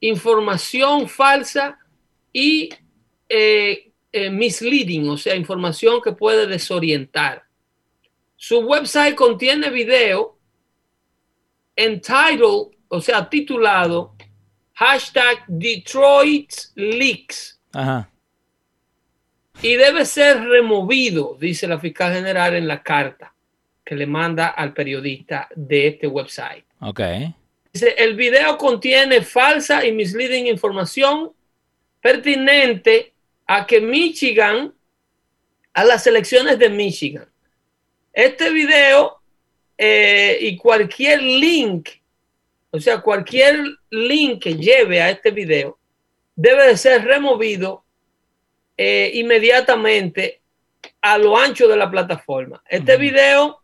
información 0.00 1.08
falsa 1.08 1.78
y 2.32 2.68
eh, 3.28 3.90
eh, 4.12 4.30
misleading, 4.30 5.08
o 5.08 5.16
sea, 5.16 5.34
información 5.34 6.00
que 6.02 6.12
puede 6.12 6.46
desorientar. 6.46 7.42
Su 8.36 8.60
website 8.60 9.14
contiene 9.14 9.70
video 9.70 10.38
entitled, 11.74 12.76
o 12.88 13.00
sea, 13.00 13.28
titulado 13.28 14.14
hashtag 14.74 15.44
Detroit 15.46 16.52
Leaks 16.74 17.58
Ajá. 17.72 18.10
y 19.62 19.74
debe 19.76 20.04
ser 20.04 20.40
removido, 20.40 21.36
dice 21.40 21.66
la 21.66 21.78
fiscal 21.78 22.12
general 22.12 22.54
en 22.54 22.68
la 22.68 22.82
carta 22.82 23.34
que 23.84 23.94
le 23.94 24.06
manda 24.06 24.48
al 24.48 24.74
periodista 24.74 25.48
de 25.54 25.88
este 25.88 26.06
website. 26.06 26.64
Ok. 26.80 27.00
Dice, 27.72 27.94
el 27.96 28.16
video 28.16 28.58
contiene 28.58 29.22
falsa 29.22 29.84
y 29.86 29.92
misleading 29.92 30.46
información 30.46 31.32
pertinente 32.00 33.14
a 33.46 33.66
que 33.66 33.80
Michigan, 33.80 34.74
a 35.72 35.84
las 35.84 36.06
elecciones 36.06 36.58
de 36.58 36.68
Michigan. 36.68 37.28
Este 38.16 38.50
video 38.50 39.20
eh, 39.76 40.38
y 40.40 40.56
cualquier 40.56 41.20
link, 41.20 41.90
o 42.70 42.80
sea, 42.80 43.02
cualquier 43.02 43.62
link 43.90 44.42
que 44.42 44.56
lleve 44.56 45.02
a 45.02 45.10
este 45.10 45.30
video, 45.30 45.78
debe 46.34 46.68
de 46.68 46.78
ser 46.78 47.04
removido 47.04 47.84
eh, 48.74 49.10
inmediatamente 49.12 50.40
a 51.02 51.18
lo 51.18 51.36
ancho 51.36 51.68
de 51.68 51.76
la 51.76 51.90
plataforma. 51.90 52.62
Este 52.66 52.96
video 52.96 53.60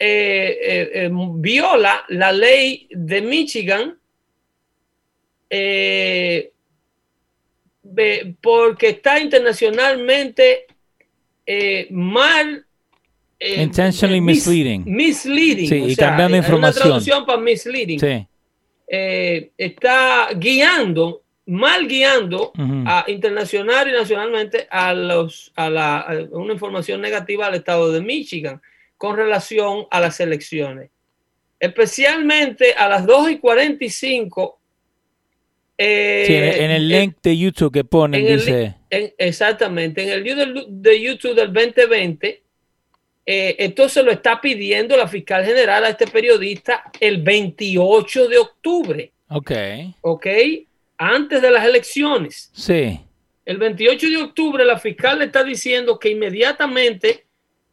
eh, 0.00 1.08
viola 1.12 2.04
la 2.08 2.32
ley 2.32 2.88
de 2.90 3.20
Michigan 3.20 4.00
porque 8.40 8.88
está 8.88 9.20
internacionalmente 9.20 10.66
mal. 11.90 12.65
Eh, 13.38 13.62
Intentionally 13.62 14.18
eh, 14.18 14.20
mis- 14.20 14.46
misleading. 14.46 14.82
Misleading. 14.86 15.68
Sí, 15.68 15.80
o 15.82 15.88
y 15.88 15.94
sea, 15.94 16.08
cambiando 16.08 16.34
hay 16.36 16.38
Una 16.40 16.46
información. 16.48 16.82
traducción 16.88 17.26
para 17.26 17.38
misleading. 17.40 18.00
Sí. 18.00 18.26
Eh, 18.88 19.50
está 19.58 20.28
guiando, 20.36 21.22
mal 21.46 21.86
guiando 21.86 22.52
a, 22.86 23.04
internacional 23.08 23.88
y 23.88 23.92
nacionalmente 23.92 24.66
a, 24.70 24.94
los, 24.94 25.52
a, 25.56 25.68
la, 25.70 25.98
a 26.00 26.14
una 26.32 26.52
información 26.54 27.00
negativa 27.00 27.46
al 27.46 27.54
estado 27.56 27.92
de 27.92 28.00
Michigan 28.00 28.60
con 28.96 29.16
relación 29.16 29.86
a 29.90 30.00
las 30.00 30.18
elecciones. 30.20 30.90
Especialmente 31.60 32.74
a 32.74 32.88
las 32.88 33.06
2 33.06 33.30
y 33.32 33.38
45. 33.38 34.60
eh, 35.78 36.24
Sí, 36.26 36.34
en, 36.34 36.70
el- 36.70 36.92
eh, 36.92 37.00
link 37.00 37.16
de 37.22 37.36
YouTube 37.36 37.72
que 37.72 37.84
ponen 37.84 38.20
en 38.24 38.32
el 38.32 38.38
dice. 38.38 38.74
en- 38.90 39.12
exactamente, 39.18 40.02
en 40.02 40.08
el 40.10 40.24
del- 40.24 40.66
de 40.68 41.00
YouTube 41.02 41.34
del 41.34 41.52
2020, 41.52 42.42
eh, 43.26 43.56
esto 43.58 43.88
se 43.88 44.02
lo 44.04 44.12
está 44.12 44.40
pidiendo 44.40 44.96
la 44.96 45.08
fiscal 45.08 45.44
general 45.44 45.84
a 45.84 45.88
este 45.90 46.06
periodista 46.06 46.84
el 47.00 47.22
28 47.22 48.28
de 48.28 48.38
octubre, 48.38 49.12
Ok. 49.28 49.50
¿ok? 50.02 50.26
Antes 50.96 51.42
de 51.42 51.50
las 51.50 51.64
elecciones. 51.64 52.50
Sí. 52.54 53.00
El 53.44 53.58
28 53.58 54.08
de 54.08 54.16
octubre 54.18 54.64
la 54.64 54.78
fiscal 54.78 55.18
le 55.18 55.26
está 55.26 55.42
diciendo 55.44 55.98
que 55.98 56.10
inmediatamente 56.10 57.26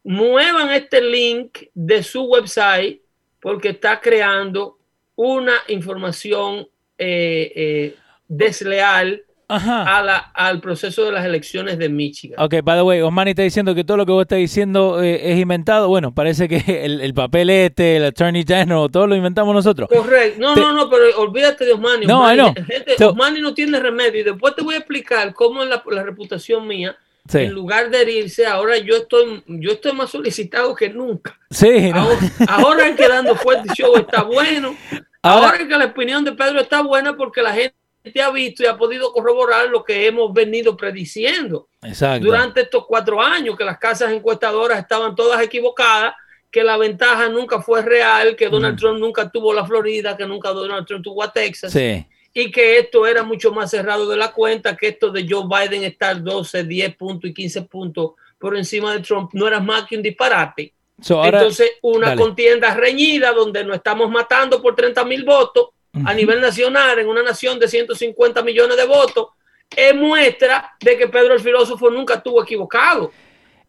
muevan 0.04 0.72
este 0.72 1.02
link 1.02 1.60
de 1.74 2.04
su 2.04 2.24
website 2.24 3.00
porque 3.40 3.70
está 3.70 4.00
creando 4.02 4.78
una 5.16 5.54
información 5.68 6.68
eh, 6.98 7.52
eh, 7.56 7.96
desleal 8.28 9.24
Ajá. 9.56 9.98
a 9.98 10.02
la- 10.04 10.18
al 10.34 10.60
proceso 10.62 11.06
de 11.06 11.12
las 11.12 11.26
elecciones 11.26 11.78
de 11.78 11.90
Michigan. 11.90 12.40
Ok, 12.42 12.56
by 12.64 12.78
the 12.78 12.82
way, 12.84 13.02
Osmani 13.02 13.32
está 13.32 13.42
diciendo 13.44 13.74
que 13.76 13.84
todo 13.84 13.98
lo 13.98 14.06
que 14.06 14.12
vos 14.12 14.22
estás 14.24 14.38
diciendo 14.40 15.02
eh, 15.04 15.34
es 15.34 15.40
inventado. 15.40 15.88
Bueno, 15.88 16.14
parece 16.14 16.48
que 16.48 16.58
el, 16.86 17.02
el 17.02 17.14
papel 17.14 17.50
este, 17.50 17.98
el 17.98 18.06
Attorney 18.06 18.44
General, 18.48 18.90
todo 18.92 19.08
lo 19.08 19.16
inventamos 19.16 19.54
nosotros. 19.54 19.90
Correcto. 19.90 20.40
No, 20.42 20.54
Te- 20.56 20.62
no, 20.62 20.74
no, 20.74 20.90
pero 20.90 21.04
olvídate 21.22 21.66
de 21.66 21.74
Osmani. 21.74 22.06
No, 22.06 22.20
Osmani, 22.22 22.38
know. 22.40 22.54
gente, 22.66 22.96
So- 22.98 23.10
Osmani 23.10 23.42
no 23.42 23.54
tiene 23.54 23.80
remedio. 23.80 24.22
Y 24.22 24.24
después 24.24 24.56
te 24.56 24.64
voy 24.64 24.76
a 24.76 24.78
explicar 24.80 25.34
cómo 25.34 25.64
es 25.64 25.70
la, 25.70 25.84
la 25.92 26.04
reputación 26.04 26.68
mía. 26.68 26.96
Sí. 27.26 27.38
En 27.40 27.54
lugar 27.54 27.90
de 27.90 28.02
herirse, 28.02 28.46
ahora 28.46 28.78
yo 28.80 28.98
estoy, 28.98 29.42
yo 29.48 29.72
estoy 29.72 29.94
más 29.94 30.10
solicitado 30.10 30.76
que 30.76 30.90
nunca. 30.90 31.40
Sí, 31.50 31.90
¿no? 31.94 32.02
Ahora, 32.02 32.18
ahora 32.50 32.88
el 32.90 32.96
Quedando 32.98 33.34
Fuerte 33.36 33.70
Show 33.74 33.96
está 33.96 34.24
bueno. 34.24 34.76
Ahora- 35.22 35.52
Ahora, 35.52 35.58
que 35.60 35.78
la 35.78 35.86
opinión 35.86 36.26
de 36.26 36.34
Pedro 36.34 36.60
está 36.60 36.82
buena 36.82 37.16
porque 37.16 37.42
la 37.42 37.54
gente 37.54 37.76
ha 38.22 38.32
visto 38.32 38.64
y 38.64 38.66
ha 38.66 38.78
podido 38.78 39.12
corroborar 39.14 39.70
lo 39.70 39.84
que 39.84 40.08
hemos 40.08 40.34
venido 40.34 40.76
prediciendo 40.76 41.68
Exacto. 41.82 42.26
durante 42.26 42.62
estos 42.62 42.86
cuatro 42.86 43.22
años, 43.22 43.58
que 43.58 43.64
las 43.64 43.78
casas 43.80 44.12
encuestadoras 44.12 44.80
estaban 44.80 45.16
todas 45.16 45.42
equivocadas, 45.42 46.14
que 46.52 46.64
la 46.64 46.78
ventaja 46.78 47.30
nunca 47.30 47.62
fue 47.62 47.82
real, 47.82 48.36
que 48.36 48.50
Donald. 48.50 48.78
Trump 48.78 49.00
nunca 49.00 49.30
tuvo 49.30 49.54
la 49.54 49.66
Florida, 49.66 50.16
que 50.16 50.26
nunca 50.26 50.50
Donald 50.50 50.86
Trump 50.86 51.04
tuvo 51.04 51.24
a 51.24 51.32
Texas, 51.32 51.72
Sí. 51.72 52.06
y 52.34 52.52
que 52.52 52.78
esto 52.80 53.08
era 53.08 53.24
mucho 53.24 53.52
más 53.52 53.72
cerrado 53.72 54.08
de 54.08 54.18
la 54.18 54.32
cuenta, 54.32 54.76
que 54.78 54.90
esto 54.90 55.10
de 55.10 55.26
Joe 55.28 55.46
Biden 55.48 55.84
estar 55.84 56.22
12, 56.22 56.64
10 56.66 56.96
puntos 56.96 57.30
y 57.30 57.34
15 57.34 57.64
puntos 57.64 58.12
por 58.38 58.56
encima 58.58 58.94
de 58.94 59.00
Trump 59.00 59.32
no 59.34 59.48
era 59.48 59.60
más 59.60 59.86
que 59.88 59.96
un 59.96 60.04
disparate. 60.04 60.74
So, 61.02 61.24
ahora, 61.24 61.40
Entonces, 61.40 61.72
una 61.82 62.10
dale. 62.10 62.22
contienda 62.22 62.74
reñida 62.76 63.32
donde 63.32 63.64
nos 63.64 63.78
estamos 63.78 64.10
matando 64.12 64.62
por 64.62 64.76
30 64.76 65.04
mil 65.06 65.24
votos 65.24 65.70
a 66.06 66.14
nivel 66.14 66.42
nacional 66.42 66.98
en 67.00 67.08
una 67.08 67.22
nación 67.24 67.60
de 67.60 67.68
150 67.68 68.42
millones 68.42 68.78
de 68.78 68.86
votos, 68.86 69.28
es 69.76 69.96
muestra 69.96 70.72
de 70.80 70.98
que 70.98 71.08
Pedro 71.08 71.34
el 71.34 71.40
filósofo 71.40 71.90
nunca 71.90 72.16
estuvo 72.16 72.42
equivocado. 72.44 73.12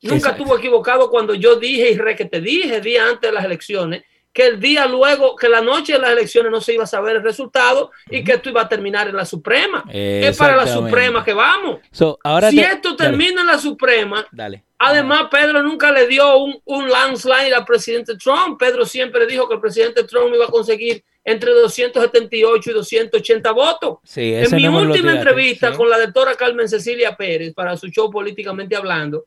Nunca 0.03 0.17
Exacto. 0.17 0.43
estuvo 0.43 0.59
equivocado 0.59 1.11
cuando 1.11 1.35
yo 1.35 1.57
dije 1.57 1.91
y 1.91 1.97
re 1.97 2.15
que 2.17 2.25
te 2.27 2.41
dije 2.41 2.81
día 2.81 3.07
antes 3.09 3.31
de 3.31 3.33
las 3.33 3.45
elecciones 3.45 4.05
que 4.33 4.49
el 4.49 4.59
día 4.59 4.87
luego, 4.87 5.37
que 5.37 5.49
la 5.49 5.61
noche 5.61 5.93
de 5.93 6.01
las 6.01 6.11
elecciones 6.11 6.51
no 6.51 6.61
se 6.61 6.75
iba 6.75 6.83
a 6.83 6.89
saber 6.89 7.15
el 7.17 7.23
resultado 7.23 7.93
y 8.11 8.25
que 8.25 8.33
esto 8.33 8.51
iba 8.51 8.63
a 8.63 8.69
terminar 8.69 9.07
en 9.07 9.15
la 9.15 9.25
Suprema. 9.25 9.85
Es 9.89 10.37
para 10.37 10.57
la. 10.57 10.67
Suprema 10.67 11.25
que 11.25 11.33
vamos. 11.33 11.79
So, 11.93 12.19
ahora 12.25 12.51
si 12.51 12.57
te- 12.57 12.63
esto 12.65 12.97
dale, 12.97 13.11
termina 13.11 13.43
en 13.43 13.47
la 13.47 13.59
Suprema, 13.59 14.27
Dale. 14.33 14.65
Además, 14.77 15.29
Pedro 15.31 15.63
nunca 15.63 15.93
le 15.93 16.09
dio 16.09 16.37
un, 16.39 16.61
un 16.65 16.91
landslide 16.91 17.55
al 17.55 17.65
presidente 17.65 18.17
Trump. 18.17 18.59
Pedro 18.59 18.85
siempre 18.85 19.25
dijo 19.25 19.47
que 19.49 19.55
el 19.55 19.61
presidente 19.61 20.03
Trump 20.03 20.35
iba 20.35 20.47
a 20.47 20.51
conseguir 20.51 21.05
entre 21.25 21.53
278 21.53 22.71
y 22.71 22.75
280 22.75 23.53
votos. 23.53 23.99
Sí, 24.05 24.35
en 24.35 24.55
mi 24.55 24.69
última 24.69 25.13
entrevista 25.13 25.71
sí. 25.71 25.77
con 25.77 25.89
la 25.89 25.99
doctora 25.99 26.35
Carmen 26.35 26.69
Cecilia 26.69 27.17
Pérez 27.17 27.55
para 27.55 27.77
su 27.77 27.89
show 27.89 28.11
Políticamente 28.11 28.77
Hablando, 28.77 29.25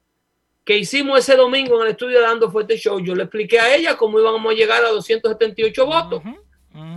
que 0.64 0.78
hicimos 0.78 1.20
ese 1.20 1.36
domingo 1.36 1.78
en 1.78 1.88
el 1.88 1.92
estudio 1.94 2.22
Dando 2.22 2.52
Fuerte 2.52 2.78
Show, 2.78 3.00
yo 3.00 3.16
le 3.16 3.24
expliqué 3.24 3.60
a 3.60 3.76
ella 3.76 3.98
cómo 3.98 4.20
íbamos 4.20 4.52
a 4.52 4.56
llegar 4.56 4.84
a 4.84 4.90
278 4.90 5.86
votos. 5.86 6.22
Ujú. 6.24 6.48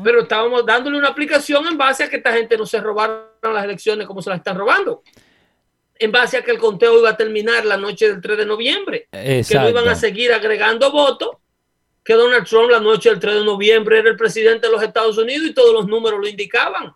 Pero 0.05 0.23
estábamos 0.23 0.67
dándole 0.67 0.99
una 0.99 1.09
aplicación 1.09 1.67
en 1.67 1.79
base 1.79 2.05
a 2.05 2.11
que 2.11 2.17
esta 2.17 2.33
gente 2.33 2.59
no 2.59 2.67
se 2.67 2.81
robaron 2.81 3.25
las 3.43 3.65
elecciones 3.65 4.07
como 4.07 4.21
se 4.21 4.29
las 4.29 4.41
están 4.41 4.59
robando. 4.59 5.03
En 5.99 6.13
base 6.13 6.37
a 6.37 6.43
que 6.43 6.51
el 6.51 6.59
conteo 6.59 6.99
iba 6.99 7.11
a 7.11 7.17
terminar 7.17 7.65
la 7.65 7.79
noche 7.79 8.09
del 8.09 8.21
3 8.21 8.39
de 8.39 8.47
noviembre. 8.47 9.09
Que 9.11 9.45
no 9.55 9.69
iban 9.71 9.89
a 9.89 9.95
seguir 9.95 10.33
agregando 10.33 10.91
votos. 10.91 11.31
Que 12.11 12.17
Donald 12.17 12.45
Trump 12.45 12.69
la 12.73 12.81
noche 12.81 13.09
del 13.09 13.21
3 13.21 13.37
de 13.37 13.45
noviembre 13.45 14.01
era 14.01 14.11
el 14.11 14.17
presidente 14.17 14.67
de 14.67 14.73
los 14.73 14.83
Estados 14.83 15.17
Unidos 15.17 15.47
y 15.47 15.55
todos 15.55 15.73
los 15.73 15.87
números 15.87 16.19
lo 16.19 16.27
indicaban. 16.27 16.93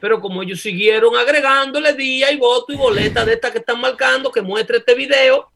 Pero 0.00 0.18
como 0.18 0.42
ellos 0.42 0.62
siguieron 0.62 1.14
agregándole 1.14 1.92
día 1.92 2.32
y 2.32 2.38
voto 2.38 2.72
y 2.72 2.76
boleta 2.76 3.22
de 3.26 3.34
estas 3.34 3.50
que 3.50 3.58
están 3.58 3.78
marcando, 3.78 4.32
que 4.32 4.40
muestra 4.40 4.78
este 4.78 4.94
video, 4.94 5.50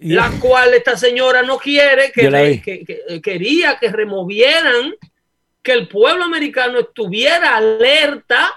Y- 0.00 0.14
la 0.14 0.30
cual 0.40 0.72
esta 0.72 0.96
señora 0.96 1.42
no 1.42 1.58
quiere, 1.58 2.10
que- 2.12 2.22
eh, 3.08 3.20
quería 3.20 3.76
que 3.78 3.90
removieran, 3.92 4.94
que 5.62 5.72
el 5.72 5.86
pueblo 5.86 6.24
americano 6.24 6.78
estuviera 6.78 7.56
alerta 7.56 8.54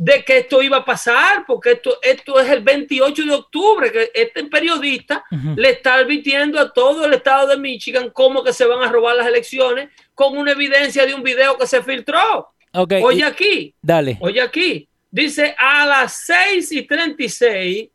de 0.00 0.24
que 0.24 0.38
esto 0.38 0.62
iba 0.62 0.76
a 0.76 0.84
pasar, 0.84 1.44
porque 1.44 1.72
esto, 1.72 1.98
esto 2.02 2.38
es 2.38 2.48
el 2.50 2.60
28 2.62 3.24
de 3.24 3.34
octubre, 3.34 3.90
que 3.90 4.12
este 4.14 4.44
periodista 4.44 5.24
le 5.56 5.70
está 5.70 5.94
advirtiendo 5.94 6.60
a 6.60 6.72
todo 6.72 7.04
el 7.04 7.14
estado 7.14 7.48
de 7.48 7.56
Michigan 7.58 8.10
cómo 8.10 8.44
que 8.44 8.52
se 8.52 8.64
van 8.64 8.80
a 8.80 8.92
robar 8.92 9.16
las 9.16 9.26
elecciones 9.26 9.88
con 10.14 10.38
una 10.38 10.52
evidencia 10.52 11.04
de 11.04 11.14
un 11.14 11.24
video 11.24 11.58
que 11.58 11.66
se 11.66 11.82
filtró. 11.82 12.48
Ok, 12.74 12.92
Oye 13.02 13.18
y- 13.18 13.22
aquí, 13.22 13.74
dale. 13.82 14.16
Oye 14.20 14.40
aquí, 14.40 14.88
dice 15.10 15.56
a 15.58 15.84
las 15.84 16.24
6 16.26 16.70
y 16.70 16.82
36, 16.86 17.88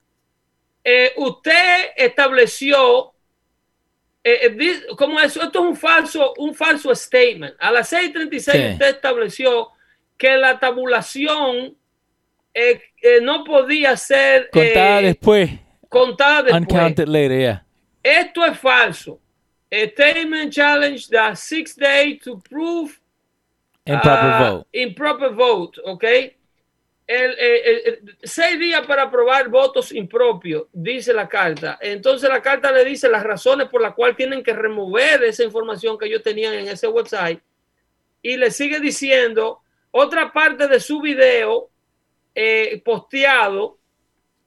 eh, 0.84 1.14
usted 1.16 1.86
estableció, 1.96 3.14
eh, 4.26 4.40
eh, 4.44 4.50
di- 4.50 4.82
¿cómo 4.98 5.22
es? 5.22 5.38
Esto 5.38 5.48
es 5.48 5.56
un 5.56 5.76
falso, 5.78 6.34
un 6.38 6.54
falso 6.54 6.94
statement. 6.94 7.56
A 7.60 7.72
las 7.72 7.88
6 7.88 8.10
y 8.10 8.12
36 8.14 8.58
Sí. 8.68 8.72
usted 8.74 8.88
estableció 8.90 9.70
que 10.18 10.36
la 10.36 10.60
tabulación 10.60 11.78
eh, 12.54 12.82
eh, 13.02 13.20
no 13.22 13.44
podía 13.44 13.96
ser 13.98 14.50
Contada 14.52 15.00
eh, 15.02 15.04
después. 15.06 15.50
contada 15.90 16.44
después. 16.44 16.62
Uncounted 16.62 17.08
later, 17.08 17.38
yeah. 17.40 17.66
Esto 18.04 18.46
es 18.46 18.58
falso. 18.60 19.20
A 19.72 19.88
statement 19.90 20.52
challenge 20.54 21.08
the 21.10 21.36
six 21.36 21.76
day 21.76 22.18
to 22.20 22.40
prove 22.40 23.00
Improper 23.86 24.20
Ah, 24.20 24.50
vote. 24.52 24.68
Improper 24.72 25.30
vote, 25.32 25.82
¿ok? 25.84 26.04
El, 27.06 27.32
el- 27.32 27.38
el- 27.38 27.82
el- 27.86 28.18
seis 28.24 28.58
días 28.58 28.86
para 28.88 29.04
aprobar 29.04 29.50
votos 29.50 29.92
impropios, 29.92 30.68
dice 30.72 31.12
la 31.14 31.28
carta. 31.28 31.78
Entonces 31.82 32.30
la 32.30 32.42
carta 32.42 32.72
le 32.72 32.86
dice 32.86 33.10
las 33.10 33.24
razones 33.24 33.68
por 33.68 33.82
las 33.82 33.94
cuales 33.94 34.16
tienen 34.16 34.42
que 34.42 34.54
remover 34.54 35.22
esa 35.26 35.44
información 35.44 35.98
que 35.98 36.06
ellos 36.06 36.24
tenían 36.24 36.54
en 36.54 36.68
ese 36.70 36.88
website. 36.88 37.42
Y 38.22 38.38
le 38.38 38.52
sigue 38.52 38.80
diciendo 38.80 39.60
otra 39.92 40.32
parte 40.32 40.68
de 40.70 40.80
su 40.80 41.02
video 41.02 41.70
eh, 42.36 42.82
posteado 42.84 43.78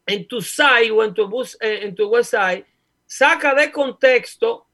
en 0.06 0.26
tu 0.28 0.40
site 0.40 0.90
o 0.92 1.02
en 1.04 1.12
tu, 1.14 1.28
bus, 1.28 1.56
eh, 1.60 1.80
en 1.82 1.94
tu 1.94 2.08
website, 2.08 2.64
saca 3.06 3.54
de 3.54 3.70
contexto 3.72 4.66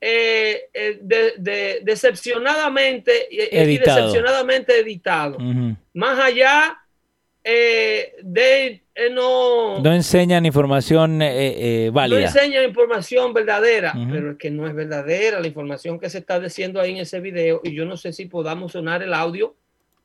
eh, 0.00 0.68
eh, 0.72 0.98
de- 1.02 1.34
de- 1.36 1.80
decepcionadamente 1.82 3.28
eh, 3.30 3.48
y 3.52 3.56
Editado. 3.58 3.96
decepcionadamente 4.06 4.78
editado. 4.80 5.38
Más 5.94 6.18
allá 6.18 6.78
eh, 7.44 8.14
de 8.22 8.82
no, 9.12 9.80
No 9.80 9.92
enseñan 9.94 10.44
información 10.46 11.20
eh, 11.22 11.84
eh, 11.84 11.86
no 11.86 11.92
válida. 11.92 12.22
enseña 12.22 12.62
información 12.62 13.32
verdadera, 13.32 13.94
pero 14.10 14.32
es 14.32 14.36
que 14.38 14.50
no 14.50 14.66
es 14.66 14.74
verdadera 14.74 15.40
la 15.40 15.46
información 15.46 15.98
que 15.98 16.10
se 16.10 16.18
está 16.18 16.38
diciendo 16.38 16.80
ahí 16.80 16.90
en 16.92 16.98
ese 16.98 17.18
video. 17.20 17.60
Y 17.64 17.74
yo 17.74 17.84
no 17.86 17.96
sé 17.96 18.12
si 18.12 18.26
podamos 18.26 18.72
sonar 18.72 19.02
el 19.02 19.14
audio 19.14 19.54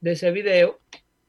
de 0.01 0.11
ese 0.13 0.31
video, 0.31 0.79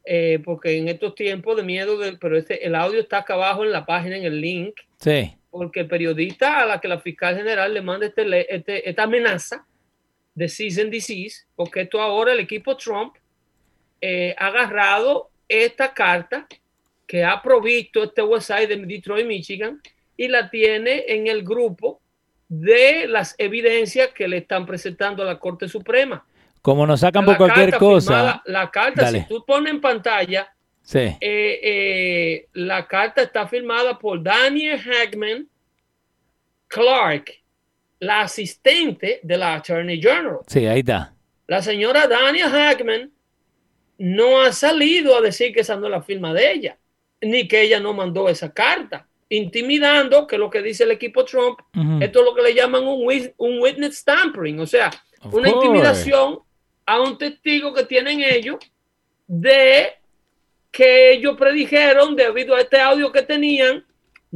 eh, 0.07 0.39
porque 0.45 0.77
en 0.79 0.89
estos 0.89 1.15
tiempos 1.17 1.57
de 1.57 1.65
miedo, 1.65 1.99
de- 1.99 2.17
pero 2.17 2.39
este, 2.39 2.65
el 2.65 2.75
audio 2.77 3.01
está 3.01 3.19
acá 3.19 3.35
abajo 3.35 3.65
en 3.65 3.73
la 3.73 3.85
página, 3.85 4.17
en 4.17 4.25
el 4.25 4.41
link, 4.41 4.77
Sí. 5.01 5.35
porque 5.51 5.81
el 5.81 5.89
periodista 5.89 6.61
a 6.63 6.67
la 6.67 6.81
que 6.81 6.87
la 6.89 7.01
fiscal 7.01 7.37
general 7.37 7.75
le 7.75 7.83
manda 7.83 8.07
este, 8.07 8.55
este- 8.55 8.89
esta 8.89 9.03
amenaza 9.03 9.67
de 10.35 10.49
cease 10.49 10.81
and 10.83 10.93
desist, 10.93 11.49
porque 11.57 11.81
esto 11.83 12.01
ahora 12.01 12.33
el 12.33 12.41
equipo 12.41 12.77
Trump 12.77 13.17
eh, 14.01 14.35
ha 14.39 14.47
agarrado 14.49 15.31
esta 15.49 15.93
carta 15.95 16.47
que 17.07 17.25
ha 17.25 17.41
provisto 17.43 18.05
este 18.05 18.23
website 18.23 18.69
de 18.69 18.77
Detroit, 18.77 19.27
Michigan, 19.27 19.81
y 20.17 20.29
la 20.29 20.51
tiene 20.51 21.05
en 21.09 21.27
el 21.27 21.43
grupo 21.43 22.01
de 22.49 23.07
las 23.09 23.35
evidencias 23.39 24.09
que 24.09 24.29
le 24.29 24.37
están 24.39 24.67
presentando 24.67 25.23
a 25.23 25.27
la 25.27 25.39
Corte 25.39 25.69
Suprema. 25.69 26.25
Como 26.67 26.85
nos 26.85 26.99
sacan 26.99 27.25
por 27.25 27.37
cualquier 27.37 27.77
cosa. 27.79 28.09
firmada- 28.13 28.43
la 28.47 28.69
carta, 28.73 29.03
Dale. 29.03 29.21
si 29.23 29.29
tú 29.29 29.45
pones 29.47 29.73
en 29.73 29.81
pantalla, 29.81 30.53
Sí. 30.83 30.99
eh, 30.99 31.17
eh, 31.21 32.49
la 32.55 32.89
carta 32.89 33.23
está 33.23 33.47
firmada 33.47 33.97
por 33.97 34.21
Daniel 34.21 34.81
Hagman 34.81 35.49
Clark, 36.67 37.33
la 38.01 38.23
asistente 38.23 39.21
de 39.23 39.39
la 39.39 39.55
Attorney 39.55 40.01
General. 40.03 40.39
Sí, 40.49 40.67
ahí 40.67 40.81
está. 40.81 41.15
La 41.47 41.63
señora 41.63 42.09
Daniel 42.09 42.49
Hagman 42.53 43.13
no 43.99 44.41
ha 44.43 44.51
salido 44.51 45.17
a 45.17 45.21
decir 45.21 45.55
que 45.55 45.61
esa 45.61 45.77
no 45.77 45.87
es 45.87 45.93
la 45.93 46.03
firma 46.03 46.35
de 46.35 46.51
ella, 46.53 46.79
ni 47.21 47.47
que 47.47 47.63
ella 47.63 47.79
no 47.79 47.93
mandó 47.95 48.29
esa 48.29 48.53
carta, 48.53 49.07
intimidando 49.29 50.27
que 50.27 50.37
lo 50.37 50.51
que 50.51 50.63
dice 50.63 50.83
el 50.83 50.91
equipo 50.91 51.25
Trump, 51.25 51.61
esto 52.01 52.19
es 52.19 52.25
lo 52.25 52.35
que 52.35 52.43
le 52.43 52.55
llaman 52.55 52.83
un, 52.85 53.07
witness 53.61 54.05
tampering, 54.05 54.59
o 54.59 54.67
sea, 54.67 54.91
Of 55.23 55.33
una 55.33 55.51
course. 55.53 55.67
intimidación 55.67 56.41
a 56.87 57.01
un 57.01 57.19
testigo 57.19 57.75
que 57.75 57.85
tienen 57.85 58.21
ellos 58.21 58.59
de 59.27 59.95
que 60.71 61.13
ellos 61.13 61.37
predijeron 61.37 62.17
debido 62.17 62.55
a 62.55 62.61
este 62.61 62.81
audio 62.81 63.13
que 63.13 63.23
tenían. 63.23 63.86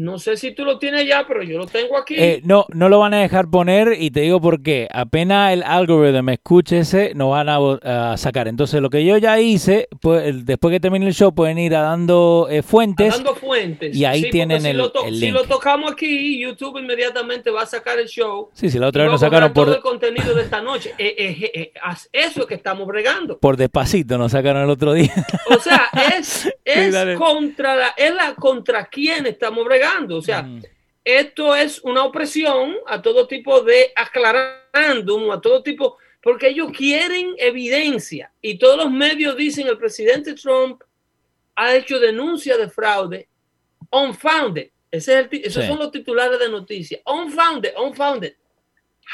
No 0.01 0.19
sé 0.19 0.39
si 0.39 0.53
tú 0.53 0.65
lo 0.65 0.79
tienes 0.79 1.07
ya, 1.07 1.27
pero 1.29 1.43
yo 1.43 1.59
lo 1.59 1.67
tengo 1.67 1.99
aquí. 1.99 2.15
Eh, 2.17 2.41
no, 2.43 2.65
no 2.71 2.89
lo 2.89 2.99
van 3.01 3.13
a 3.13 3.21
dejar 3.21 3.51
poner 3.51 3.97
y 4.01 4.11
te 4.11 4.21
digo 4.21 4.41
por 4.41 4.63
qué. 4.63 4.89
Apenas 4.91 5.53
el 5.53 5.63
algoritmo 5.63 6.31
escuche 6.31 6.79
ese, 6.79 7.13
no 7.15 7.29
van 7.29 7.51
a, 7.51 8.17
sacar. 8.17 8.49
Entonces, 8.49 8.81
lo 8.81 8.89
que 8.89 9.05
yo 9.05 9.19
ya 9.19 9.39
hice, 9.39 9.89
pues, 10.01 10.47
después 10.47 10.73
que 10.73 10.81
termine 10.81 11.07
el 11.07 11.13
show, 11.13 11.35
pueden 11.35 11.59
ir 11.59 11.77
a 11.77 11.83
dando 11.83 12.49
eh, 12.51 12.63
fuentes. 12.63 13.13
dando 13.13 13.35
fuentes. 13.35 13.95
y 13.95 14.07
ahí 14.07 14.31
tienen 14.31 14.63
si 14.63 14.69
el- 14.69 14.79
lo 14.79 14.91
el 15.05 15.15
Si 15.15 15.21
link. 15.21 15.35
lo 15.35 15.45
tocamos 15.45 15.93
aquí, 15.93 16.41
YouTube 16.41 16.79
inmediatamente 16.79 17.51
va 17.51 17.63
a 17.63 17.67
sacar 17.67 17.99
el 17.99 18.09
show. 18.09 18.49
Sí, 18.55 18.71
sí, 18.71 18.79
la 18.79 18.89
otra 18.89 19.03
vez 19.03 19.13
nos 19.13 19.21
sacaron 19.21 19.53
todo 19.53 19.67
el 19.75 19.81
por, 19.81 19.83
contenido 19.83 20.35
de 20.35 20.43
esta 20.43 20.63
noche. 20.63 20.95
Eh, 20.97 21.73
eso 22.13 22.41
es 22.41 22.47
que 22.47 22.55
estamos 22.55 22.87
bregando. 22.87 23.39
por 23.39 23.59
despacito, 23.59 24.17
nos 24.17 24.33
sacaron 24.33 24.63
el 24.63 24.71
otro 24.71 24.95
día. 24.95 25.13
O 25.51 25.61
sea, 25.61 25.91
es, 26.17 26.49
es 26.65 27.19
contra 27.19 27.77
la, 27.77 27.89
es 27.99 28.15
la 28.15 28.35
contra 28.35 28.87
quién 28.87 29.27
estamos 29.27 29.63
bregando. 29.67 29.90
O 30.19 30.23
sea, 30.23 30.43
Mm. 30.43 30.63
esto 31.05 31.55
es 31.57 31.81
una 31.83 32.05
opresión 32.05 32.77
a 32.87 33.01
todo 33.03 33.27
tipo 33.27 33.63
de 33.63 33.93
aclarándum, 33.97 35.31
a 35.31 35.41
todo 35.41 35.63
tipo, 35.63 35.97
porque 36.23 36.49
ellos 36.49 36.71
quieren 36.77 37.35
evidencia 37.39 38.31
y 38.43 38.59
todos 38.59 38.77
los 38.77 38.91
medios 38.91 39.37
dicen 39.37 39.67
el 39.67 39.79
presidente 39.79 40.35
Trump 40.35 40.83
ha 41.57 41.75
hecho 41.75 41.99
denuncia 41.99 42.57
de 42.57 42.69
fraude 42.69 43.29
unfounded. 43.91 44.71
Ese 44.91 45.13
es 45.21 45.29
el 45.33 45.41
esos 45.45 45.63
Sí. 45.65 45.69
son 45.69 45.79
los 45.79 45.91
titulares 45.91 46.39
de 46.39 46.49
noticias. 46.49 47.01
Unfounded, 47.07 47.73
unfounded. 47.77 48.35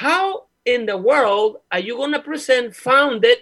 How 0.01 0.49
in 0.65 0.87
the 0.87 0.95
world 0.95 1.59
are 1.71 1.83
you 1.83 1.97
going 1.97 2.13
to 2.13 2.23
present 2.23 2.73
founded 2.75 3.39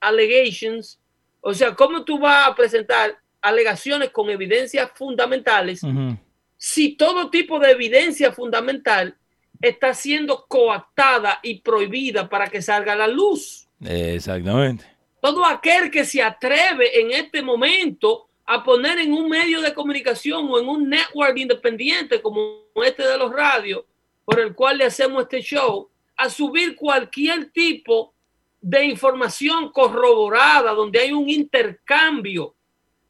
allegations? 0.00 0.98
O 1.40 1.52
sea, 1.54 1.74
¿cómo 1.74 2.04
tú 2.04 2.18
vas 2.18 2.48
a 2.48 2.54
presentar 2.54 3.18
alegaciones 3.42 4.10
con 4.10 4.28
evidencias 4.30 4.90
fundamentales 4.94 5.82
Ujú. 5.82 6.16
Si 6.62 6.94
todo 6.94 7.30
tipo 7.30 7.58
de 7.58 7.70
evidencia 7.70 8.32
fundamental 8.32 9.16
está 9.62 9.94
siendo 9.94 10.44
coactada 10.46 11.40
y 11.42 11.60
prohibida 11.60 12.28
para 12.28 12.48
que 12.48 12.60
salga 12.60 12.92
a 12.92 12.96
la 12.96 13.08
luz. 13.08 13.66
Exactamente. 13.82 14.84
Todo 15.22 15.46
aquel 15.46 15.90
que 15.90 16.04
se 16.04 16.22
atreve 16.22 17.00
en 17.00 17.12
este 17.12 17.40
momento 17.40 18.28
a 18.44 18.62
poner 18.62 18.98
en 18.98 19.14
un 19.14 19.30
medio 19.30 19.62
de 19.62 19.72
comunicación 19.72 20.48
o 20.50 20.60
en 20.60 20.68
un 20.68 20.90
network 20.90 21.38
independiente 21.38 22.20
como 22.20 22.64
este 22.84 23.06
de 23.06 23.16
los 23.16 23.32
radios, 23.32 23.84
por 24.26 24.38
el 24.38 24.54
cual 24.54 24.76
le 24.76 24.84
hacemos 24.84 25.22
este 25.22 25.40
show, 25.40 25.88
a 26.14 26.28
subir 26.28 26.76
cualquier 26.76 27.50
tipo 27.52 28.12
de 28.60 28.84
información 28.84 29.72
corroborada, 29.72 30.72
donde 30.72 31.00
hay 31.00 31.12
un 31.12 31.26
intercambio 31.30 32.54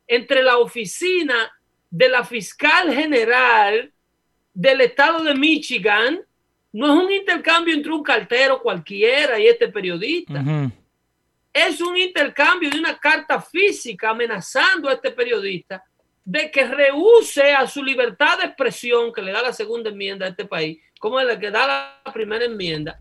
entre 0.06 0.40
la 0.44 0.58
oficina 0.58 1.50
de 1.90 2.08
la 2.08 2.24
fiscal 2.24 2.92
general 2.94 3.92
del 4.54 4.80
estado 4.80 5.22
de 5.24 5.34
Michigan 5.34 6.20
no 6.72 6.86
es 6.86 7.04
un 7.04 7.10
intercambio 7.12 7.74
entre 7.74 7.92
un 7.92 8.02
cartero 8.02 8.62
cualquiera 8.62 9.38
y 9.40 9.46
este 9.48 9.68
periodista. 9.68 10.40
Es 11.52 11.80
un 11.80 11.96
intercambio 11.96 12.70
de 12.70 12.78
una 12.78 12.96
carta 12.96 13.40
física 13.40 14.10
amenazando 14.10 14.88
a 14.88 14.92
este 14.92 15.10
periodista 15.10 15.82
de 16.24 16.48
que 16.50 16.64
rehúse 16.64 17.52
a 17.52 17.66
su 17.66 17.82
libertad 17.82 18.38
de 18.38 18.44
expresión 18.46 19.12
que 19.12 19.20
le 19.22 19.32
da 19.32 19.42
la 19.42 19.52
segunda 19.52 19.90
enmienda 19.90 20.26
a 20.26 20.28
este 20.28 20.44
país, 20.44 20.78
como 21.00 21.18
es 21.18 21.26
la 21.26 21.40
que 21.40 21.50
da 21.50 21.66
la 22.04 22.12
primera 22.12 22.44
enmienda, 22.44 23.00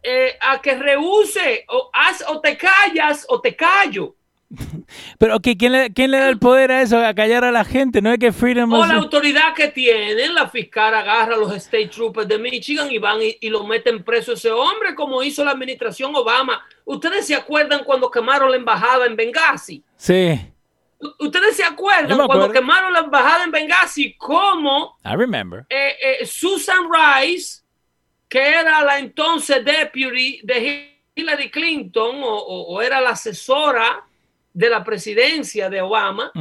eh, 0.00 0.36
a 0.40 0.60
que 0.62 0.76
rehúse 0.76 1.64
o, 1.68 1.90
haz- 1.92 2.24
o 2.28 2.40
te 2.40 2.56
callas 2.56 3.26
o 3.28 3.40
te 3.40 3.56
callo. 3.56 4.14
Pero 5.18 5.36
ok, 5.36 5.48
¿quién 5.58 5.72
le, 5.72 5.92
quién 5.92 6.10
le 6.10 6.18
da 6.18 6.28
el 6.28 6.38
poder 6.38 6.70
a 6.72 6.82
eso? 6.82 6.98
A 6.98 7.14
callar 7.14 7.44
a 7.44 7.50
la 7.52 7.64
gente, 7.64 8.00
no 8.02 8.12
es 8.12 8.18
que 8.18 8.32
Freedom 8.32 8.72
O 8.72 8.84
la 8.86 8.94
autoridad 8.94 9.54
que 9.54 9.68
tienen, 9.68 10.34
la 10.34 10.48
fiscal 10.48 10.94
agarra 10.94 11.34
a 11.34 11.38
los 11.38 11.52
state 11.56 11.88
troopers 11.88 12.28
de 12.28 12.38
Michigan 12.38 12.90
y 12.90 12.98
van 12.98 13.22
y, 13.22 13.36
y 13.40 13.48
lo 13.50 13.64
meten 13.64 14.02
preso 14.04 14.32
ese 14.34 14.50
hombre, 14.50 14.94
como 14.94 15.22
hizo 15.22 15.44
la 15.44 15.52
administración 15.52 16.14
Obama. 16.14 16.64
¿Ustedes 16.84 17.26
se 17.26 17.34
acuerdan 17.34 17.84
cuando 17.84 18.10
quemaron 18.10 18.50
la 18.50 18.56
embajada 18.56 19.06
en 19.06 19.16
Benghazi? 19.16 19.82
Sí, 19.96 20.38
¿Ustedes 21.18 21.56
se 21.56 21.64
acuerdan 21.64 22.16
cuando 22.26 22.50
quemaron 22.50 22.92
la 22.92 23.00
embajada 23.00 23.44
en 23.44 23.50
Benghazi? 23.50 24.14
Cómo 24.16 24.96
I 25.04 25.14
remember. 25.16 25.66
eh, 25.68 25.96
eh, 26.20 26.26
Susan 26.26 26.84
Rice, 26.90 27.62
que 28.28 28.38
era 28.40 28.82
la 28.82 28.98
entonces 28.98 29.62
deputy 29.64 30.40
de 30.42 30.94
Hillary 31.14 31.50
Clinton 31.50 32.22
o, 32.22 32.26
o- 32.36 32.74
o 32.74 32.80
era 32.82 33.00
la 33.02 33.10
asesora 33.10 34.02
de 34.54 34.70
la 34.70 34.82
presidencia 34.82 35.68
de 35.68 35.82
Obama, 35.82 36.32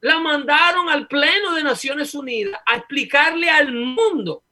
la 0.00 0.18
mandaron 0.20 0.88
al 0.88 1.06
Pleno 1.08 1.54
de 1.54 1.62
Naciones 1.62 2.14
Unidas 2.14 2.58
a 2.64 2.76
explicarle 2.76 3.50
al 3.50 3.72
mundo 3.72 4.42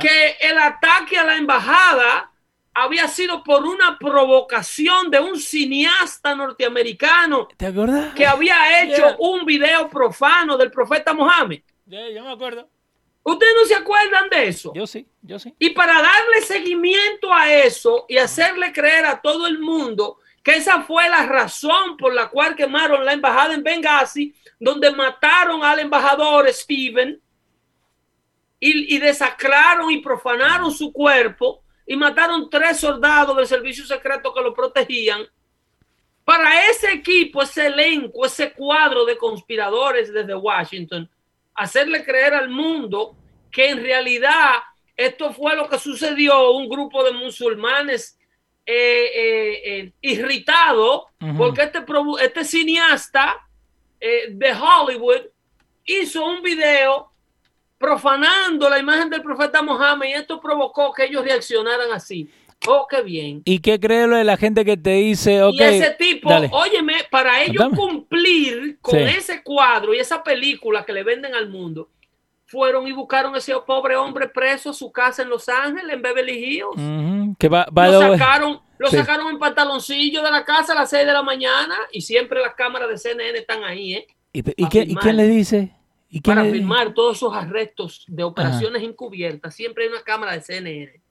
que 0.00 0.36
el 0.40 0.58
ataque 0.58 1.18
a 1.18 1.24
la 1.24 1.36
embajada 1.36 2.30
había 2.74 3.08
sido 3.08 3.42
por 3.42 3.64
una 3.64 3.98
provocación 3.98 5.10
de 5.10 5.18
un 5.18 5.36
cineasta 5.38 6.34
norteamericano 6.36 7.48
¿Te 7.56 7.66
acuerdas? 7.66 8.14
que 8.14 8.26
había 8.26 8.82
hecho 8.82 8.96
Yeah. 9.08 9.16
un 9.18 9.44
video 9.44 9.88
profano 9.88 10.56
del 10.56 10.70
profeta 10.70 11.12
Mohammed. 11.12 11.60
Yeah, 11.86 12.10
yo 12.10 12.22
me 12.22 12.30
acuerdo. 12.32 12.68
¿Ustedes 13.24 13.52
no 13.60 13.64
se 13.66 13.74
acuerdan 13.74 14.28
de 14.30 14.48
eso? 14.48 14.72
Yo 14.74 14.86
sí, 14.86 15.06
yo 15.22 15.38
sí. 15.38 15.52
Y 15.58 15.70
para 15.70 15.94
darle 15.94 16.40
seguimiento 16.46 17.32
a 17.34 17.52
eso 17.52 18.04
y 18.08 18.16
hacerle 18.18 18.72
creer 18.72 19.04
a 19.06 19.20
todo 19.20 19.46
el 19.46 19.58
mundo 19.58 20.18
que 20.48 20.56
esa 20.56 20.80
fue 20.80 21.06
la 21.10 21.26
razón 21.26 21.98
por 21.98 22.14
la 22.14 22.30
cual 22.30 22.56
quemaron 22.56 23.04
la 23.04 23.12
embajada 23.12 23.52
en 23.52 23.62
Benghazi, 23.62 24.34
donde 24.58 24.90
mataron 24.90 25.62
al 25.62 25.78
embajador 25.78 26.48
Steven 26.48 27.20
y, 28.58 28.96
y 28.96 29.02
y 29.90 30.00
profanaron 30.00 30.72
su 30.72 30.90
cuerpo 30.90 31.62
y 31.86 31.96
mataron 31.96 32.48
tres 32.48 32.80
soldados 32.80 33.36
del 33.36 33.46
servicio 33.46 33.84
secreto 33.84 34.32
que 34.32 34.40
lo 34.40 34.54
protegían. 34.54 35.26
Para 36.24 36.66
ese 36.70 36.92
equipo, 36.92 37.42
ese 37.42 37.66
elenco, 37.66 38.24
ese 38.24 38.54
cuadro 38.54 39.04
de 39.04 39.18
conspiradores 39.18 40.10
desde 40.10 40.34
Washington, 40.34 41.10
hacerle 41.56 42.02
creer 42.06 42.32
al 42.32 42.48
mundo 42.48 43.14
que 43.50 43.68
en 43.68 43.82
realidad 43.82 44.54
esto 44.96 45.30
fue 45.30 45.54
lo 45.54 45.68
que 45.68 45.78
sucedió, 45.78 46.52
un 46.52 46.70
grupo 46.70 47.04
de 47.04 47.12
musulmanes 47.12 48.17
eh, 48.70 49.10
eh, 49.14 49.60
eh, 49.64 49.92
irritados 50.02 51.04
Ujú. 51.22 51.36
porque 51.38 51.62
este, 51.62 51.82
este 52.20 52.44
cineasta 52.44 53.34
de 53.98 54.52
Hollywood 54.52 55.22
hizo 55.86 56.24
un 56.24 56.42
video 56.42 57.10
profanando 57.78 58.68
la 58.68 58.78
imagen 58.78 59.08
del 59.08 59.22
profeta 59.22 59.62
Mohammed 59.62 60.08
y 60.08 60.12
esto 60.12 60.38
provocó 60.40 60.92
que 60.92 61.04
ellos 61.04 61.24
reaccionaran 61.24 61.90
así. 61.92 62.28
Oh, 62.66 62.86
qué 62.90 63.02
bien. 63.02 63.40
¿Y 63.44 63.60
qué 63.60 63.80
crees 63.80 64.06
lo 64.08 64.16
de 64.16 64.24
la 64.24 64.36
gente 64.36 64.64
que 64.64 64.76
te 64.76 64.90
dice, 64.90 65.42
ok, 65.42 65.54
y 65.54 65.62
ese 65.62 65.90
tipo, 65.92 66.28
dale. 66.28 66.50
óyeme, 66.52 66.94
para 67.10 67.42
ellos 67.42 67.68
cumplir 67.74 68.78
con 68.80 68.98
Sí. 68.98 69.04
ese 69.16 69.42
cuadro 69.42 69.94
y 69.94 69.98
esa 70.00 70.22
película 70.22 70.84
que 70.84 70.92
le 70.92 71.04
venden 71.04 71.34
al 71.34 71.48
mundo, 71.48 71.88
fueron 72.48 72.86
y 72.88 72.92
buscaron 72.92 73.34
a 73.34 73.38
ese 73.38 73.54
pobre 73.66 73.94
hombre 73.96 74.26
preso 74.28 74.70
a 74.70 74.72
su 74.74 74.90
casa 74.90 75.22
en 75.22 75.28
Los 75.28 75.48
Ángeles, 75.48 75.94
en 75.94 76.02
Beverly 76.02 76.32
Hills. 76.32 76.66
Ujú, 76.76 77.36
que 77.38 77.48
va, 77.48 77.66
va 77.66 77.88
lo 77.88 78.00
sacaron, 78.00 78.60
lo 78.78 78.88
Sí. 78.88 78.96
sacaron 78.96 79.28
en 79.28 79.38
pantaloncillo 79.38 80.22
de 80.22 80.30
la 80.30 80.44
casa 80.44 80.72
a 80.72 80.76
las 80.76 80.90
6 80.90 81.06
de 81.06 81.12
la 81.12 81.22
mañana 81.22 81.76
y 81.92 82.00
siempre 82.00 82.40
las 82.40 82.54
cámaras 82.54 82.88
de 82.88 82.96
CNN 82.98 83.38
están 83.38 83.62
ahí, 83.64 83.94
¿eh? 83.94 84.06
¿Y, 84.32 84.38
y 84.62 84.64
a 84.64 84.68
qué- 84.68 84.80
y 84.80 84.86
filmar. 84.86 85.02
quién 85.04 85.16
le 85.18 85.26
dice? 85.28 85.74
¿Y 86.08 86.22
quién 86.22 86.36
Para 86.36 86.46
le- 86.46 86.52
filmar 86.52 86.94
todos 86.94 87.18
esos 87.18 87.34
arrestos 87.34 88.04
de 88.08 88.22
operaciones 88.24 88.82
encubiertas, 88.82 89.54
siempre 89.54 89.84
hay 89.84 89.90
una 89.90 90.02
cámara 90.02 90.32
de 90.32 90.40
CNN. 90.40 91.02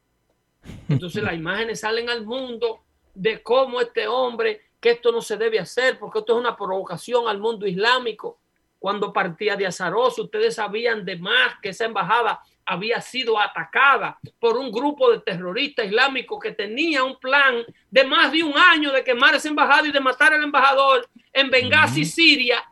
Entonces 0.89 1.21
las 1.23 1.35
imágenes 1.35 1.79
salen 1.81 2.09
al 2.09 2.25
mundo 2.25 2.79
de 3.13 3.41
cómo 3.43 3.79
este 3.79 4.07
hombre, 4.07 4.61
que 4.79 4.91
esto 4.91 5.11
no 5.11 5.21
se 5.21 5.37
debe 5.37 5.59
hacer, 5.59 5.97
porque 5.99 6.19
esto 6.19 6.33
es 6.33 6.39
una 6.39 6.55
provocación 6.57 7.27
al 7.27 7.39
mundo 7.39 7.67
islámico. 7.67 8.39
Cuando 8.79 9.11
partía 9.11 9.55
de 9.55 9.65
Azaroso, 9.65 10.23
ustedes 10.23 10.55
sabían 10.55 11.03
de 11.03 11.17
más 11.17 11.55
que 11.61 11.69
esa 11.69 11.85
embajada 11.85 12.41
había 12.65 13.01
sido 13.01 13.39
atacada 13.39 14.19
por 14.39 14.57
un 14.57 14.71
grupo 14.71 15.09
de 15.09 15.21
terroristas 15.21 15.85
islámicos 15.85 16.39
que 16.39 16.51
tenía 16.51 17.03
un 17.03 17.17
plan 17.17 17.65
de 17.89 18.03
más 18.03 18.31
de 18.31 18.43
un 18.43 18.55
año 18.57 18.91
de 18.91 19.03
quemar 19.03 19.33
esa 19.35 19.47
embajada 19.47 19.87
y 19.87 19.91
de 19.91 20.01
matar 20.01 20.33
al 20.33 20.43
embajador 20.43 21.07
en 21.31 21.49
Benghazi, 21.49 22.03
Siria, 22.03 22.63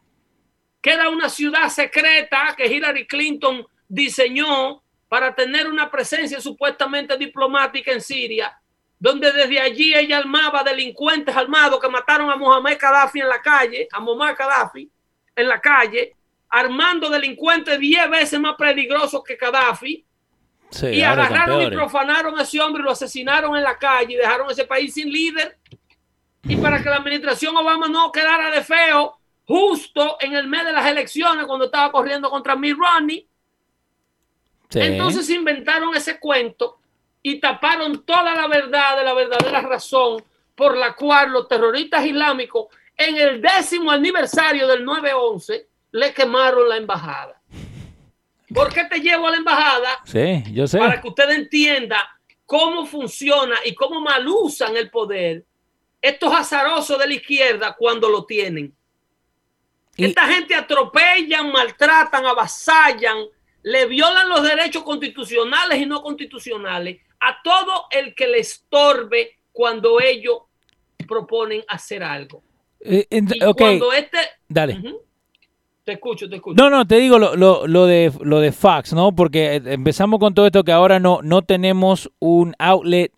que 0.81 0.91
era 0.91 1.09
una 1.09 1.29
ciudad 1.29 1.69
secreta 1.69 2.53
que 2.57 2.67
Hillary 2.67 3.07
Clinton 3.07 3.65
diseñó 3.87 4.83
para 5.07 5.33
tener 5.33 5.67
una 5.67 5.89
presencia 5.89 6.41
supuestamente 6.41 7.17
diplomática 7.17 7.91
en 7.91 8.01
Siria, 8.01 8.59
donde 8.99 9.31
desde 9.31 9.61
allí 9.61 9.95
ella 9.95 10.17
armaba 10.17 10.61
delincuentes 10.61 11.35
armados 11.35 11.79
que 11.79 11.89
mataron 11.89 12.29
a 12.29 12.35
Mohamed 12.35 12.77
Gaddafi 12.79 13.21
en 13.21 13.29
la 13.29 13.41
calle, 13.41 13.87
a 13.91 13.99
Muammar 14.01 14.35
Gaddafi 14.35 14.91
en 15.35 15.47
la 15.47 15.59
calle, 15.59 16.15
armando 16.49 17.09
delincuentes 17.09 17.79
10 17.79 18.09
veces 18.09 18.39
más 18.39 18.55
peligrosos 18.55 19.23
que 19.23 19.35
Gaddafi, 19.35 20.05
Sí, 20.71 20.87
y 20.87 21.01
agarraron 21.03 21.61
y 21.61 21.69
profanaron 21.69 22.37
a 22.37 22.41
ese 22.41 22.59
hombre 22.59 22.81
y 22.81 22.85
lo 22.85 22.91
asesinaron 22.91 23.55
en 23.55 23.63
la 23.63 23.77
calle 23.77 24.13
y 24.13 24.17
dejaron 24.17 24.49
ese 24.49 24.65
país 24.65 24.93
sin 24.93 25.09
líder. 25.11 25.57
Y 26.43 26.57
para 26.57 26.81
que 26.81 26.89
la 26.89 26.97
administración 26.97 27.55
Obama 27.55 27.87
no 27.87 28.11
quedara 28.11 28.49
de 28.51 28.63
feo, 28.63 29.17
justo 29.45 30.17
en 30.19 30.33
el 30.33 30.47
mes 30.47 30.65
de 30.65 30.73
las 30.73 30.85
elecciones, 30.87 31.45
cuando 31.45 31.65
estaba 31.65 31.91
corriendo 31.91 32.29
contra 32.29 32.55
Mitt 32.55 32.75
Romney, 32.77 33.27
Sí. 34.69 34.79
entonces 34.81 35.29
inventaron 35.29 35.95
ese 35.95 36.19
cuento 36.19 36.79
y 37.21 37.39
taparon 37.39 38.03
toda 38.03 38.35
la 38.35 38.47
verdad 38.47 38.97
de 38.97 39.03
la 39.03 39.13
verdadera 39.13 39.61
razón 39.61 40.23
por 40.55 40.75
la 40.75 40.93
cual 40.93 41.31
los 41.31 41.47
terroristas 41.47 42.05
islámicos 42.05 42.67
en 42.97 43.17
el 43.17 43.41
décimo 43.41 43.91
aniversario 43.91 44.67
del 44.67 44.85
9-11 44.85 45.65
le 45.91 46.13
quemaron 46.13 46.67
la 46.69 46.77
embajada. 46.77 47.41
¿Por 48.53 48.73
qué 48.73 48.85
te 48.85 48.99
llevo 48.99 49.27
a 49.27 49.31
la 49.31 49.37
embajada? 49.37 49.89
Sí, 50.05 50.43
yo 50.53 50.67
sé. 50.67 50.77
para 50.77 51.01
que 51.01 51.07
usted 51.07 51.29
entienda 51.31 52.07
cómo 52.45 52.85
funciona 52.85 53.55
y 53.65 53.73
cómo 53.73 53.99
mal 54.01 54.25
usan 54.27 54.77
el 54.77 54.89
poder 54.89 55.43
estos 56.01 56.31
azarosos 56.33 56.99
de 56.99 57.07
la 57.07 57.13
izquierda 57.15 57.75
cuando 57.75 58.07
lo 58.09 58.25
tienen. 58.25 58.73
Y- 59.97 60.05
Esta 60.05 60.27
gente 60.27 60.53
atropellan, 60.53 61.51
maltratan, 61.51 62.25
avasallan, 62.25 63.25
le 63.63 63.85
violan 63.87 64.29
los 64.29 64.43
derechos 64.43 64.83
constitucionales 64.83 65.79
y 65.79 65.85
no 65.87 66.03
constitucionales 66.03 67.01
a 67.19 67.41
todo 67.41 67.85
el 67.89 68.13
que 68.13 68.27
le 68.27 68.39
estorbe 68.39 69.39
cuando 69.51 69.99
ellos 69.99 70.39
proponen 71.07 71.63
hacer 71.67 72.03
algo. 72.03 72.43
Eh, 72.85 73.07
ent- 73.09 73.35
Y 73.35 73.43
ok, 73.43 73.57
cuando 73.57 73.93
este... 73.93 74.17
dale. 74.47 74.81
Te 75.83 75.93
escucho, 75.93 76.27
te 76.27 76.37
escucho. 76.37 76.55
No, 76.61 76.69
no, 76.71 76.87
te 76.87 76.95
digo 76.95 77.19
lo, 77.19 77.35
lo, 77.35 77.67
lo 77.67 77.85
de, 77.85 78.11
lo 78.21 78.39
de 78.39 78.51
Fox, 78.51 78.93
¿no? 78.93 79.13
Porque 79.15 79.55
eh, 79.57 79.61
empezamos 79.65 80.19
con 80.19 80.33
todo 80.33 80.47
esto 80.47 80.63
que 80.63 80.71
ahora 80.71 80.99
no, 80.99 81.19
no 81.21 81.43
tenemos 81.43 82.09
un 82.19 82.55
outlet 82.57 83.11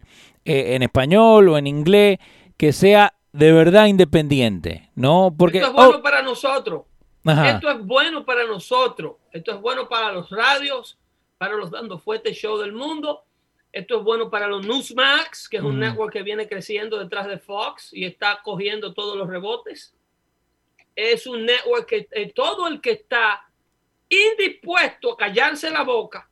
eh, 0.43 0.75
en 0.75 0.83
español 0.83 1.47
o 1.49 1.57
en 1.57 1.65
inglés 1.67 2.17
que 2.57 2.73
sea 2.73 3.13
de 3.31 3.51
verdad 3.53 3.85
independiente, 3.85 4.89
¿no? 4.95 5.33
Porque... 5.37 5.59
Esto 5.59 5.69
es 5.69 5.75
bueno 5.75 5.97
oh, 5.99 6.01
para 6.01 6.21
nosotros. 6.21 6.81
ajá, 7.23 7.51
Esto 7.51 7.69
es 7.69 7.85
bueno 7.85 8.25
para 8.25 8.45
nosotros. 8.45 9.13
Esto 9.31 9.51
es 9.53 9.61
bueno 9.61 9.87
para 9.87 10.11
los 10.11 10.29
radios, 10.29 10.97
para 11.37 11.55
los 11.55 11.71
dando 11.71 11.99
fuerte 11.99 12.33
show 12.33 12.57
del 12.57 12.73
mundo. 12.73 13.23
Esto 13.77 13.97
es 13.99 14.03
bueno 14.03 14.29
para 14.31 14.47
los 14.47 14.65
Newsmax, 14.65 15.47
que 15.47 15.57
es 15.57 15.63
un 15.63 15.75
Mm. 15.77 15.79
network 15.81 16.11
que 16.13 16.23
viene 16.23 16.47
creciendo 16.47 16.97
detrás 16.97 17.27
de 17.27 17.37
Fox 17.37 17.93
y 17.93 18.05
está 18.05 18.41
cogiendo 18.43 18.91
todos 18.93 19.15
los 19.15 19.27
rebotes. 19.29 19.93
Es 20.95 21.27
un 21.27 21.45
network 21.45 21.85
que 21.87 22.07
eh, 22.11 22.31
todo 22.33 22.67
el 22.67 22.81
que 22.81 22.91
está 22.91 23.47
indispuesto 24.09 25.13
a 25.13 25.17
callarse 25.17 25.69
la 25.69 25.83
boca 25.83 26.27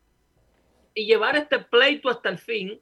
y 0.93 1.05
llevar 1.05 1.35
este 1.35 1.59
pleito 1.59 2.09
hasta 2.09 2.29
el 2.29 2.39
fin, 2.39 2.81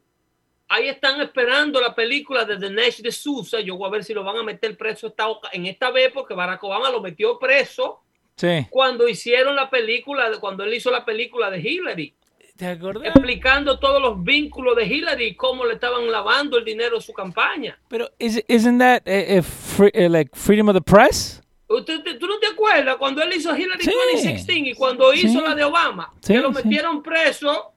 ahí 0.68 0.88
están 0.88 1.20
esperando 1.20 1.78
la 1.80 1.94
película 1.94 2.44
de 2.46 2.56
Dinesh 2.56 3.02
de 3.02 3.12
Sousa. 3.12 3.60
Yo 3.60 3.76
voy 3.76 3.88
a 3.88 3.90
ver 3.90 4.04
si 4.04 4.14
lo 4.14 4.24
van 4.24 4.36
a 4.38 4.42
meter 4.42 4.76
preso 4.78 5.08
esta, 5.08 5.26
en 5.52 5.66
esta 5.66 5.90
vez 5.90 6.10
porque 6.12 6.32
Barack 6.32 6.64
Obama 6.64 6.90
lo 6.90 7.02
metió 7.02 7.38
preso 7.38 8.00
Sí. 8.36 8.66
cuando 8.70 9.06
hicieron 9.08 9.54
la 9.54 9.68
película, 9.68 10.30
cuando 10.40 10.64
él 10.64 10.72
hizo 10.74 10.90
la 10.90 11.04
película 11.04 11.50
de 11.50 11.60
Hillary, 11.60 12.14
¿Te 12.56 12.66
acordás? 12.68 13.06
explicando 13.08 13.78
todos 13.80 14.00
los 14.00 14.22
vínculos 14.22 14.76
de 14.76 14.84
Hillary 14.86 15.24
y 15.26 15.34
cómo 15.34 15.64
le 15.64 15.74
estaban 15.74 16.08
lavando 16.10 16.56
el 16.56 16.64
dinero 16.64 16.96
de 16.96 17.02
su 17.02 17.12
campaña. 17.12 17.76
Pero 17.88 18.08
is, 18.18 18.42
isn't 18.46 18.78
that 18.78 19.02
eh, 19.06 19.38
eh, 19.38 19.42
free- 19.42 19.90
eh, 19.92 20.08
like 20.08 20.30
freedom 20.34 20.68
of 20.68 20.74
the 20.76 20.80
press? 20.80 21.42
¿Usted, 21.68 22.02
te- 22.04 22.14
¿Tú 22.14 22.26
no 22.28 22.38
te 22.38 22.46
acuerdas 22.46 22.96
cuando 22.96 23.22
él 23.22 23.32
hizo 23.34 23.56
Hillary 23.56 23.82
Sí. 23.82 23.90
2016 23.90 24.68
y 24.68 24.74
cuando 24.74 25.12
hizo 25.12 25.40
Sí. 25.40 25.44
la 25.44 25.54
de 25.56 25.64
Obama? 25.64 26.12
Sí, 26.20 26.34
que 26.34 26.38
lo 26.38 26.52
metieron 26.52 27.02
preso 27.02 27.72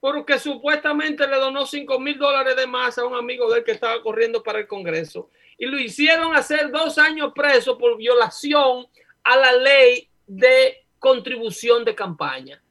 porque 0.00 0.38
supuestamente 0.38 1.26
le 1.28 1.36
donó 1.36 1.66
5 1.66 2.00
mil 2.00 2.18
dólares 2.18 2.56
de 2.56 2.66
más 2.66 2.96
a 2.96 3.04
un 3.04 3.14
amigo 3.14 3.50
de 3.52 3.58
él 3.58 3.64
que 3.64 3.72
estaba 3.72 4.00
corriendo 4.02 4.42
para 4.42 4.60
el 4.60 4.66
Congreso. 4.66 5.28
Y 5.58 5.66
lo 5.66 5.78
hicieron 5.78 6.34
hacer 6.34 6.70
dos 6.70 6.96
años 6.96 7.32
preso 7.34 7.76
por 7.76 7.98
violación 7.98 8.86
a 9.24 9.36
la 9.36 9.52
ley 9.52 10.08
de 10.26 10.86
contribución 10.98 11.84
de 11.84 11.94
campaña. 11.94 12.61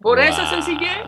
Por 0.00 0.18
esa 0.20 0.42
Wow. 0.42 0.50
sencillez, 0.62 0.98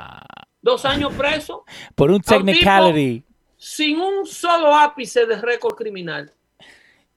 dos 0.62 0.84
años 0.84 1.12
preso 1.14 1.64
Por 1.94 2.10
un 2.10 2.20
technicality. 2.20 3.22
sin 3.56 4.00
un 4.00 4.26
solo 4.26 4.74
ápice 4.74 5.26
de 5.26 5.40
récord 5.40 5.74
criminal. 5.76 6.32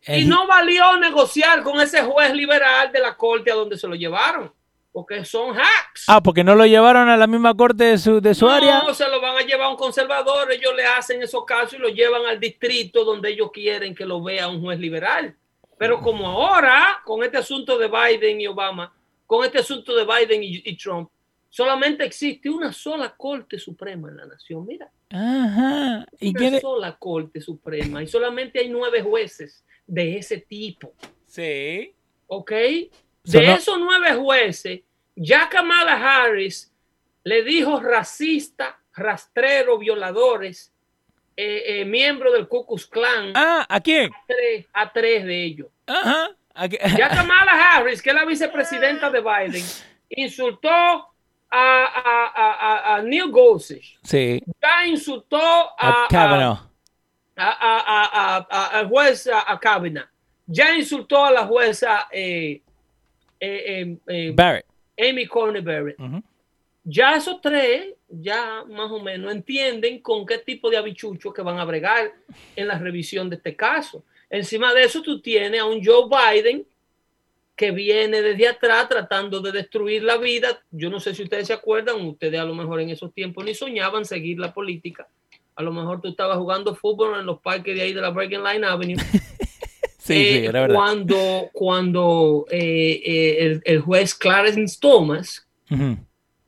Y 0.06 0.26
no 0.26 0.46
valió 0.48 0.98
negociar 1.00 1.64
con 1.64 1.80
ese 1.80 2.02
juez 2.04 2.34
liberal 2.34 2.92
de 2.92 3.00
la 3.00 3.16
corte 3.16 3.50
a 3.52 3.56
donde 3.56 3.78
se 3.78 3.88
lo 3.88 3.96
llevaron, 3.96 4.52
porque 4.92 5.24
son 5.24 5.58
hacks. 5.58 6.04
Ah, 6.10 6.22
porque 6.22 6.44
no 6.44 6.56
lo 6.56 6.66
llevaron 6.66 7.08
a 7.08 7.16
la 7.16 7.26
misma 7.26 7.54
corte 7.56 7.86
de 7.86 7.98
su, 7.98 8.20
de 8.20 8.36
su 8.36 8.50
área. 8.50 8.84
No, 8.84 8.94
se 8.94 9.08
lo 9.08 9.22
van 9.22 9.38
a 9.38 9.42
llevar 9.42 9.68
a 9.68 9.70
un 9.70 9.78
conservador, 9.78 10.52
ellos 10.52 10.74
le 10.76 10.86
hacen 10.86 11.24
esos 11.24 11.46
casos 11.46 11.76
y 11.76 11.78
lo 11.78 11.88
llevan 11.88 12.26
al 12.26 12.38
distrito 12.38 13.06
donde 13.06 13.30
ellos 13.32 13.50
quieren 13.54 13.96
que 13.96 14.06
lo 14.06 14.22
vea 14.22 14.50
un 14.50 14.62
juez 14.62 14.78
liberal. 14.78 15.36
Pero 15.78 16.02
como 16.02 16.28
ahora, 16.28 17.02
con 17.06 17.24
este 17.24 17.38
asunto 17.38 17.78
de 17.78 17.88
Biden 17.88 18.42
y 18.42 18.48
Obama, 18.48 18.94
con 19.26 19.46
este 19.46 19.60
asunto 19.60 19.96
de 19.96 20.04
Biden 20.06 20.44
y, 20.44 20.62
y 20.66 20.76
Trump, 20.76 21.10
solamente 21.54 22.04
existe 22.04 22.50
una 22.50 22.74
sola 22.74 23.14
corte 23.16 23.60
suprema 23.60 24.10
en 24.10 24.18
la 24.18 24.26
nación. 24.26 24.66
Mira, 24.66 24.90
Ajá. 25.12 26.04
¿Y 26.20 26.30
una 26.30 26.40
quién 26.40 26.54
es? 26.56 26.62
sola 26.62 26.96
corte 26.98 27.40
suprema 27.42 28.02
y 28.02 28.08
solamente 28.08 28.60
hay 28.60 28.70
nueve 28.70 29.04
jueces 29.04 29.64
de 29.86 30.18
ese 30.18 30.38
tipo. 30.40 30.94
Sí. 31.28 31.94
¿ok? 32.26 32.52
So, 33.24 33.40
De 33.40 33.46
no- 33.48 33.54
esos 33.54 33.80
nueve 33.80 34.14
jueces, 34.16 34.82
ya 35.16 35.48
Kamala 35.48 35.94
Harris 36.24 36.74
le 37.24 37.44
dijo 37.44 37.80
racista, 37.80 38.80
rastrero, 38.96 39.78
violadores, 39.78 40.74
eh, 41.38 41.82
eh, 41.82 41.86
miembro 41.86 42.32
del 42.32 42.48
Ku 42.48 42.66
Klux 42.66 42.88
Klan, 42.88 43.32
Ah, 43.36 43.66
¿a 43.70 43.80
quién? 43.80 44.10
tres- 44.28 44.66
a 44.74 44.92
tres 44.92 45.24
de 45.26 45.44
ellos. 45.44 45.68
Ajá. 45.86 46.30
Ya 46.98 47.10
Kamala 47.10 47.52
Harris, 47.78 48.02
que 48.02 48.10
es 48.10 48.16
la 48.16 48.26
vicepresidenta 48.26 49.12
de 49.12 49.22
Biden, 49.22 49.64
insultó 50.10 51.13
a, 51.56 52.26
a, 52.36 52.96
a, 52.96 53.02
Neil 53.04 53.30
Gorsuch, 53.30 53.98
Sí. 54.04 54.42
ya 54.62 54.88
insultó 54.88 55.38
A 55.78 56.06
a, 56.06 56.08
Kavanaugh. 56.10 56.60
a, 57.38 58.86
juez 58.90 59.28
a, 59.28 59.60
Kavanaugh. 59.60 60.08
Ya 60.48 60.76
insultó 60.76 61.24
a 61.26 61.32
la 61.32 61.46
jueza 61.46 62.08
eh, 62.12 62.62
eh, 63.40 63.64
eh, 63.88 63.98
eh, 64.08 64.32
Barrett. 64.36 64.66
Amy 65.00 65.26
Coney 65.28 65.62
Barrett. 65.62 65.98
Ya 66.84 67.16
esos 67.16 67.40
tres, 67.42 67.94
ya 68.10 68.64
más 68.70 68.92
o 68.92 69.00
menos 69.00 69.32
entienden 69.32 70.00
con 70.02 70.26
qué 70.26 70.40
tipo 70.40 70.70
de 70.70 70.78
habichucho 70.78 71.32
que 71.32 71.42
van 71.42 71.58
a 71.60 71.66
bregar 71.66 72.12
en 72.56 72.68
la 72.68 72.78
revisión 72.78 73.30
de 73.30 73.38
este 73.38 73.56
caso. 73.56 74.04
Encima 74.30 74.74
de 74.74 74.84
eso, 74.84 75.02
tú 75.02 75.22
tienes 75.22 75.62
a 75.62 75.66
un 75.66 75.82
Joe 75.84 76.08
Biden 76.10 76.66
que 77.56 77.72
viene 77.72 78.22
desde 78.22 78.48
atrás 78.48 78.90
tratando 78.90 79.40
de 79.42 79.52
destruir 79.52 80.04
la 80.04 80.18
vida. 80.18 80.60
Yo 80.72 80.90
no 80.90 81.00
sé 81.00 81.14
si 81.14 81.24
ustedes 81.24 81.48
se 81.48 81.54
acuerdan, 81.54 82.02
ustedes 82.06 82.40
a 82.40 82.46
lo 82.46 82.56
mejor 82.56 82.82
en 82.82 82.90
esos 82.90 83.14
tiempos 83.14 83.46
ni 83.46 83.54
soñaban 83.54 84.06
seguir 84.06 84.40
la 84.40 84.54
política. 84.54 85.08
A 85.56 85.62
lo 85.62 85.72
mejor 85.72 86.02
tú 86.02 86.08
estabas 86.08 86.38
jugando 86.38 86.74
fútbol 86.76 87.20
en 87.20 87.26
los 87.28 87.40
parques 87.42 87.76
de 87.76 87.82
ahí 87.84 87.94
de 87.94 88.02
la 88.02 88.10
Bergen 88.10 88.44
Line 88.44 88.66
Avenue. 88.66 88.96
Sí, 89.98 90.14
Eh, 90.16 90.40
sí, 90.42 90.46
era 90.48 90.62
verdad. 90.64 90.76
Cuando, 90.76 91.50
cuando 91.54 92.46
eh, 92.52 93.02
eh, 93.06 93.38
el, 93.40 93.62
el 93.64 93.80
juez 93.80 94.14
Clarence 94.14 94.78
Thomas 94.82 95.48
Ujú. 95.72 95.96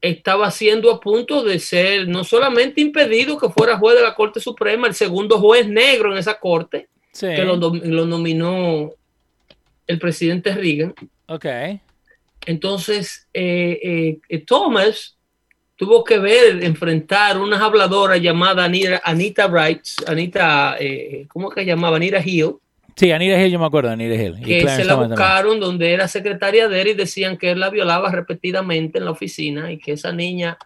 estaba 0.02 0.52
siendo 0.52 0.91
a 0.91 1.00
punto 1.00 1.41
de 1.41 1.60
ser 1.60 2.06
no 2.10 2.26
solamente 2.26 2.82
impedido 2.82 3.38
que 3.38 3.48
fuera 3.48 3.78
juez 3.78 3.96
de 3.96 4.04
la 4.04 4.13
Corte 4.13 4.41
Suprema, 4.41 4.88
el 4.88 4.94
segundo 4.94 5.39
juez 5.39 5.70
negro 5.70 6.12
en 6.12 6.18
esa 6.18 6.38
corte, 6.38 6.89
Sí. 7.13 7.28
que 7.28 7.46
lo, 7.46 7.56
lo 7.56 8.06
nominó 8.06 8.91
el 9.88 10.00
presidente 10.00 10.54
Reagan. 10.54 10.93
Ok. 11.28 11.45
Entonces, 12.45 13.28
eh, 13.34 13.80
eh, 13.82 14.19
eh, 14.30 14.39
Thomas 14.45 15.17
tuvo 15.76 16.04
que 16.04 16.19
ver, 16.19 16.63
enfrentar 16.63 17.38
unas 17.39 17.60
habladoras 17.62 18.21
llamadas 18.21 18.65
Anita, 18.65 19.02
Anita 19.04 19.48
Wright, 19.48 19.82
Anita, 20.08 20.78
eh, 20.80 21.26
¿cómo 21.28 21.50
que 21.50 21.65
llamaba? 21.65 21.98
Anita 21.98 22.19
Hill, 22.24 22.56
Sí, 22.95 23.12
Anita 23.12 23.38
Hill, 23.43 23.52
yo 23.52 23.60
me 23.60 23.65
acuerdo, 23.65 23.89
Anita 23.89 24.15
Hill. 24.15 24.36
Que 24.39 24.60
Clarence 24.62 24.76
se 24.78 24.86
la 24.86 24.93
Thomas 24.93 25.10
también. 25.10 25.10
buscaron 25.10 25.60
donde 25.60 25.91
era 25.91 26.08
secretaria 26.08 26.69
de 26.69 26.82
él 26.82 26.88
y 26.89 26.93
decían 26.93 27.36
que 27.38 27.52
él 27.52 27.60
la 27.60 27.69
violaba 27.69 28.10
repetidamente 28.10 29.00
en 29.00 29.06
la 29.06 29.12
oficina 29.12 29.69
y 29.69 29.80
que 29.80 29.91
esa 29.93 30.13
niña 30.13 30.58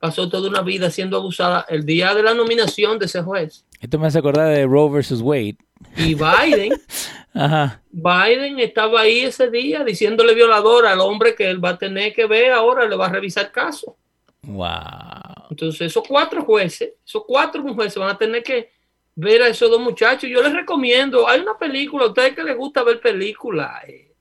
pasó 0.00 0.28
toda 0.28 0.48
una 0.50 0.62
vida 0.62 0.90
siendo 0.90 1.16
abusada 1.16 1.64
el 1.68 1.86
día 1.86 2.12
de 2.12 2.24
la 2.24 2.34
nominación 2.34 2.98
de 2.98 3.06
ese 3.06 3.22
juez. 3.22 3.64
Esto 3.80 4.00
me 4.00 4.08
hace 4.08 4.18
acordar 4.18 4.48
de 4.52 4.66
Roe 4.66 4.90
versus 4.90 5.20
Wade. 5.20 5.58
Y 5.96 6.14
Biden, 6.14 6.72
Ajá. 7.34 7.82
Biden 7.90 8.58
estaba 8.60 9.02
ahí 9.02 9.20
ese 9.20 9.50
día 9.50 9.84
diciéndole 9.84 10.34
violador 10.34 10.86
al 10.86 11.00
hombre 11.00 11.34
que 11.34 11.48
él 11.48 11.62
va 11.62 11.70
a 11.70 11.78
tener 11.78 12.14
que 12.14 12.26
ver 12.26 12.52
ahora, 12.52 12.86
le 12.86 12.96
va 12.96 13.06
a 13.06 13.10
revisar 13.10 13.46
el 13.46 13.52
caso. 13.52 13.96
Wow. 14.42 15.48
Entonces 15.50 15.82
esos 15.82 16.06
cuatro 16.06 16.42
jueces, 16.44 16.92
esos 17.04 17.24
cuatro 17.26 17.62
jueces 17.62 17.96
van 17.96 18.10
a 18.10 18.18
tener 18.18 18.42
que 18.42 18.70
ver 19.14 19.42
a 19.42 19.48
esos 19.48 19.70
dos 19.70 19.80
muchachos. 19.80 20.30
Yo 20.30 20.42
les 20.42 20.52
recomiendo, 20.52 21.28
hay 21.28 21.40
una 21.40 21.58
película, 21.58 22.04
a 22.04 22.08
ustedes 22.08 22.34
que 22.34 22.44
les 22.44 22.56
gusta 22.56 22.82
ver 22.82 23.00
películas, 23.00 23.84
eh, 23.86 24.14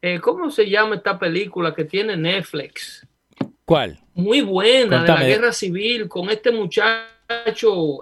eh, 0.00 0.20
¿cómo 0.20 0.50
se 0.50 0.68
llama 0.68 0.96
esta 0.96 1.18
película 1.18 1.74
que 1.74 1.84
tiene 1.84 2.16
Netflix? 2.16 3.06
¿Cuál? 3.64 4.00
Muy 4.14 4.40
buena, 4.40 5.02
de 5.02 5.08
la 5.08 5.24
guerra 5.24 5.52
civil, 5.52 6.08
con 6.08 6.30
este 6.30 6.50
muchacho 6.50 7.17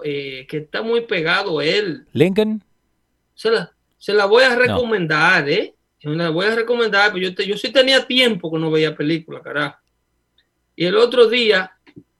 eh, 0.03 0.45
que 0.47 0.57
está 0.57 0.81
muy 0.81 1.01
pegado 1.01 1.61
él. 1.61 2.05
Lincoln. 2.13 2.63
Se 3.35 3.51
la, 3.51 3.71
se 3.97 4.13
la 4.13 4.25
voy 4.25 4.43
a 4.43 4.55
recomendar, 4.55 5.47
¿eh? 5.49 5.73
Se 5.99 6.09
la 6.09 6.29
voy 6.29 6.45
a 6.45 6.55
recomendar, 6.55 7.11
pero 7.11 7.27
yo, 7.29 7.35
te- 7.35 7.45
yo 7.45 7.57
sí 7.57 7.71
tenía 7.71 8.05
tiempo 8.05 8.51
que 8.51 8.59
no 8.59 8.71
veía 8.71 8.95
película, 8.95 9.41
carajo. 9.41 9.77
Y 10.75 10.85
el 10.85 10.95
otro 10.95 11.27
día, 11.27 11.71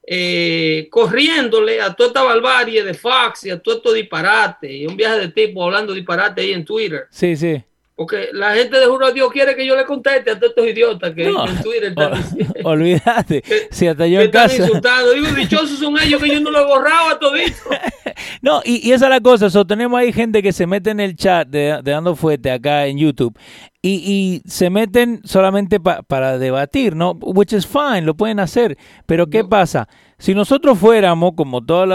eh, 0.05 0.87
corriéndole 0.89 1.79
a 1.81 1.93
toda 1.93 2.07
esta 2.09 2.23
barbarie 2.23 2.83
de 2.83 2.93
Fox 2.93 3.45
y 3.45 3.51
a 3.51 3.59
todo 3.59 3.77
esto 3.77 3.93
disparate, 3.93 4.71
y 4.71 4.87
un 4.87 4.97
viaje 4.97 5.19
de 5.19 5.27
tipo 5.29 5.63
hablando 5.63 5.93
disparate 5.93 6.41
ahí 6.41 6.53
en 6.53 6.65
Twitter. 6.65 7.05
Sí, 7.09 7.35
sí. 7.35 7.63
Porque 7.97 8.29
la 8.31 8.53
gente 8.53 8.79
de 8.79 8.86
Juro 8.86 9.07
a 9.07 9.12
Dios 9.12 9.31
quiere 9.31 9.55
que 9.55 9.65
yo 9.65 9.75
le 9.75 9.83
conteste 9.83 10.29
a 10.29 10.36
todos 10.39 10.51
estos 10.51 10.67
idiotas 10.67 11.15
que 11.15 11.31
No. 11.31 11.47
en 11.47 11.62
Twitter 11.63 11.86
están, 11.86 12.13
O- 12.13 12.15
diciendo- 12.15 12.53
olvídate. 12.63 13.41
Que- 13.41 13.67
Si 13.71 13.88
hasta 13.88 14.05
yo 14.05 14.19
que 14.19 14.23
en 14.25 14.29
están 14.29 14.47
casa. 14.49 14.62
insultando. 14.63 15.12
Digo, 15.13 15.27
dichosos 15.29 15.79
son 15.79 15.97
ellos 15.99 16.21
que 16.21 16.29
yo 16.29 16.39
no 16.39 16.51
lo 16.51 16.60
he 16.60 16.65
borrado 16.65 17.10
a 17.10 17.19
todito. 17.19 17.57
No, 18.41 18.62
y, 18.63 18.88
y 18.88 18.93
esa 18.93 19.05
es 19.05 19.10
la 19.12 19.19
cosa. 19.19 19.49
So, 19.49 19.65
tenemos 19.65 19.99
ahí 19.99 20.12
gente 20.13 20.41
que 20.41 20.51
se 20.51 20.65
mete 20.67 20.89
en 20.91 20.99
el 20.99 21.15
chat 21.15 21.47
de, 21.47 21.79
de 21.83 21.91
Dando 21.91 22.15
Fuete 22.15 22.49
acá 22.51 22.86
en 22.88 22.97
YouTube 22.97 23.38
y, 23.81 24.41
y 24.43 24.49
se 24.49 24.69
meten 24.69 25.21
solamente 25.23 25.79
pa- 25.79 26.01
para 26.03 26.38
debatir, 26.39 26.95
¿no? 26.95 27.12
Which 27.12 27.53
is 27.53 27.65
fine, 27.67 28.01
lo 28.01 28.15
pueden 28.15 28.39
hacer. 28.39 28.77
Pero 29.05 29.27
¿qué 29.27 29.43
No. 29.43 29.49
pasa? 29.49 29.88
Si 30.17 30.33
nosotros 30.33 30.77
fuéramos 30.79 31.33
como 31.36 31.63
todos 31.63 31.88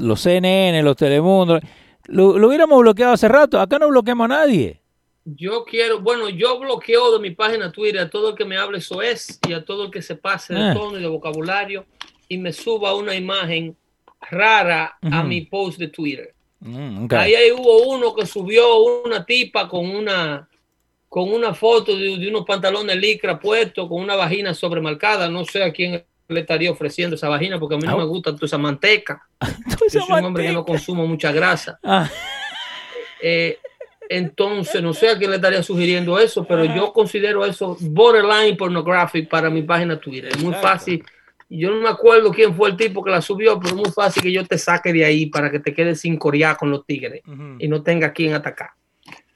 los 0.00 0.20
CNN, 0.20 0.82
los 0.82 0.96
Telemundo, 0.96 1.58
lo, 2.06 2.38
lo 2.38 2.48
hubiéramos 2.48 2.80
bloqueado 2.80 3.12
hace 3.14 3.28
rato. 3.28 3.60
Acá 3.60 3.78
no 3.78 3.88
bloqueamos 3.88 4.24
a 4.26 4.28
nadie. 4.28 4.82
Yo 5.28 5.64
quiero, 5.64 6.00
bueno, 6.00 6.28
yo 6.28 6.58
bloqueo 6.60 7.12
de 7.12 7.18
mi 7.18 7.32
página 7.32 7.72
Twitter 7.72 8.00
a 8.02 8.08
todo 8.08 8.30
el 8.30 8.34
que 8.36 8.44
me 8.44 8.56
hable 8.56 8.78
eso 8.78 9.02
es 9.02 9.40
y 9.48 9.52
a 9.54 9.64
todo 9.64 9.86
el 9.86 9.90
que 9.90 10.00
se 10.00 10.14
pase 10.14 10.54
de 10.54 10.60
Ah. 10.70 10.72
tono 10.72 10.98
y 10.98 11.02
de 11.02 11.08
vocabulario 11.08 11.84
y 12.28 12.38
me 12.38 12.52
suba 12.52 12.94
una 12.94 13.12
imagen 13.14 13.76
rara 14.30 14.96
a 15.02 15.18
Ujú. 15.20 15.26
mi 15.28 15.40
post 15.42 15.78
de 15.78 15.88
Twitter. 15.88 16.32
Mm. 16.60 17.08
Ahí, 17.10 17.34
ahí 17.34 17.50
hubo 17.50 17.88
uno 17.88 18.14
que 18.14 18.24
subió 18.24 18.76
una 19.04 19.24
tipa 19.26 19.68
con 19.68 19.90
una 19.90 20.48
con 21.08 21.32
una 21.32 21.54
foto 21.54 21.96
de, 21.96 22.18
de 22.18 22.28
unos 22.28 22.44
pantalones 22.44 22.96
licra 22.96 23.38
puestos 23.38 23.88
con 23.88 24.02
una 24.02 24.16
vagina 24.16 24.52
sobremarcada. 24.54 25.28
No 25.28 25.44
sé 25.44 25.62
a 25.62 25.72
quién 25.72 26.04
le 26.28 26.40
estaría 26.40 26.70
ofreciendo 26.70 27.16
esa 27.16 27.28
vagina 27.28 27.58
porque 27.58 27.74
a 27.76 27.78
mí 27.78 27.84
no 27.84 27.92
Au. 27.92 27.98
me 27.98 28.04
gusta 28.04 28.32
toda 28.34 28.46
esa 28.46 28.58
manteca. 28.58 29.26
Yo 29.92 30.00
soy 30.00 30.18
un 30.20 30.24
hombre 30.24 30.46
que 30.46 30.52
no 30.52 30.64
consumo 30.64 31.06
mucha 31.06 31.32
grasa. 31.32 31.78
Ah, 31.82 32.08
Eh, 33.22 33.58
entonces, 34.08 34.82
no 34.82 34.92
sé 34.94 35.08
a 35.08 35.18
quién 35.18 35.30
le 35.30 35.36
estaría 35.36 35.62
sugiriendo 35.62 36.18
eso, 36.18 36.44
pero 36.44 36.64
yo 36.64 36.92
considero 36.92 37.44
eso 37.44 37.76
borderline 37.80 38.56
pornographic 38.56 39.28
para 39.28 39.50
mi 39.50 39.62
página 39.62 39.98
Twitter. 39.98 40.30
Es 40.32 40.42
muy 40.42 40.54
fácil. 40.54 41.04
Yo 41.48 41.70
no 41.70 41.76
me 41.80 41.88
acuerdo 41.88 42.32
quién 42.32 42.54
fue 42.56 42.70
el 42.70 42.76
tipo 42.76 43.04
que 43.04 43.10
la 43.10 43.22
subió, 43.22 43.58
pero 43.60 43.76
es 43.76 43.80
muy 43.82 43.90
fácil 43.92 44.22
que 44.22 44.32
yo 44.32 44.44
te 44.44 44.58
saque 44.58 44.92
de 44.92 45.04
ahí 45.04 45.26
para 45.26 45.50
que 45.50 45.60
te 45.60 45.72
quedes 45.72 46.00
sin 46.00 46.16
corear 46.16 46.56
con 46.56 46.70
los 46.70 46.84
tigres 46.84 47.22
y 47.58 47.68
no 47.68 47.82
tenga 47.82 48.12
quien 48.12 48.34
atacar. 48.34 48.70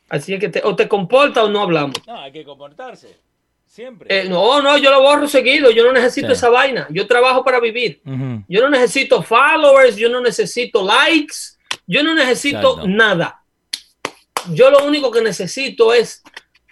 Así 0.09 0.35
es 0.35 0.41
que 0.41 0.49
te, 0.49 0.61
o 0.65 0.75
te 0.75 0.89
comporta 0.89 1.45
o 1.45 1.49
no 1.49 1.63
hablamos. 1.63 1.95
No, 2.07 2.19
hay 2.21 2.33
que 2.33 2.45
comportarse. 2.45 3.17
Siempre. 3.65 4.09
Eh, 4.23 4.29
no, 4.29 4.61
no, 4.61 4.77
yo 4.77 4.91
lo 4.91 5.01
borro 5.01 5.29
seguido. 5.29 5.71
Yo 5.71 5.85
no 5.85 5.93
necesito 5.93 6.27
Sí. 6.27 6.33
esa 6.33 6.51
vaina. 6.51 6.89
Yo 6.91 7.07
trabajo 7.07 7.45
para 7.45 7.61
vivir. 7.61 8.01
Yo 8.49 8.61
no 8.63 8.69
necesito 8.71 9.23
followers, 9.23 9.95
yo 9.95 10.09
no 10.09 10.21
necesito 10.21 10.85
likes, 10.85 11.37
yo 11.87 12.03
no 12.03 12.13
necesito 12.13 12.59
Exacto. 12.59 12.89
nada. 12.89 13.40
Yo 14.53 14.71
lo 14.71 14.85
único 14.87 15.11
que 15.11 15.23
necesito 15.23 15.93
es 15.93 16.23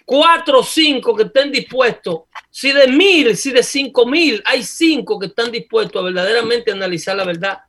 cuatro 0.05 0.59
o 0.59 0.63
cinco 0.63 1.15
que 1.15 1.23
estén 1.23 1.51
dispuestos. 1.51 2.21
Si 2.49 2.71
de 2.71 2.87
mil, 2.87 3.37
si 3.37 3.51
de 3.51 3.63
cinco 3.63 4.05
mil, 4.05 4.41
hay 4.45 4.63
cinco 4.63 5.19
que 5.19 5.27
están 5.27 5.51
dispuestos 5.51 6.01
a 6.01 6.05
verdaderamente 6.05 6.71
analizar 6.71 7.15
la 7.15 7.25
verdad. 7.25 7.59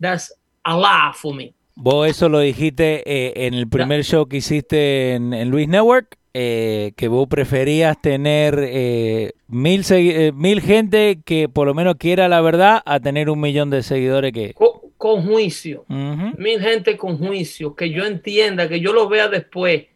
That's 0.00 0.34
a 0.64 0.76
lot 0.76 1.14
for 1.14 1.34
me. 1.34 1.52
Vos 1.74 2.08
eso 2.08 2.28
lo 2.28 2.40
dijiste 2.40 3.02
eh, 3.06 3.46
en 3.46 3.54
el 3.54 3.68
primer 3.68 4.04
show 4.04 4.26
que 4.26 4.38
hiciste 4.38 5.14
en, 5.14 5.32
en 5.32 5.50
Luis 5.50 5.68
Network, 5.68 6.18
eh, 6.34 6.92
que 6.96 7.08
vos 7.08 7.26
preferías 7.28 8.00
tener 8.00 8.58
eh, 8.62 9.32
mil, 9.48 9.84
eh, 9.90 10.32
mil 10.34 10.60
gente 10.60 11.20
que 11.24 11.48
por 11.48 11.66
lo 11.66 11.74
menos 11.74 11.96
quiera 11.98 12.28
la 12.28 12.40
verdad 12.40 12.82
a 12.84 13.00
tener 13.00 13.30
un 13.30 13.40
millón 13.40 13.70
de 13.70 13.82
seguidores 13.82 14.32
que... 14.32 14.54
con 15.00 15.22
juicio. 15.22 15.86
Ujú. 15.88 16.34
Mil 16.36 16.60
gente 16.60 16.98
con 16.98 17.16
juicio, 17.16 17.74
que 17.74 17.88
yo 17.88 18.04
entienda, 18.04 18.68
que 18.68 18.80
yo 18.80 18.92
lo 18.92 19.08
vea 19.08 19.28
después 19.28 19.86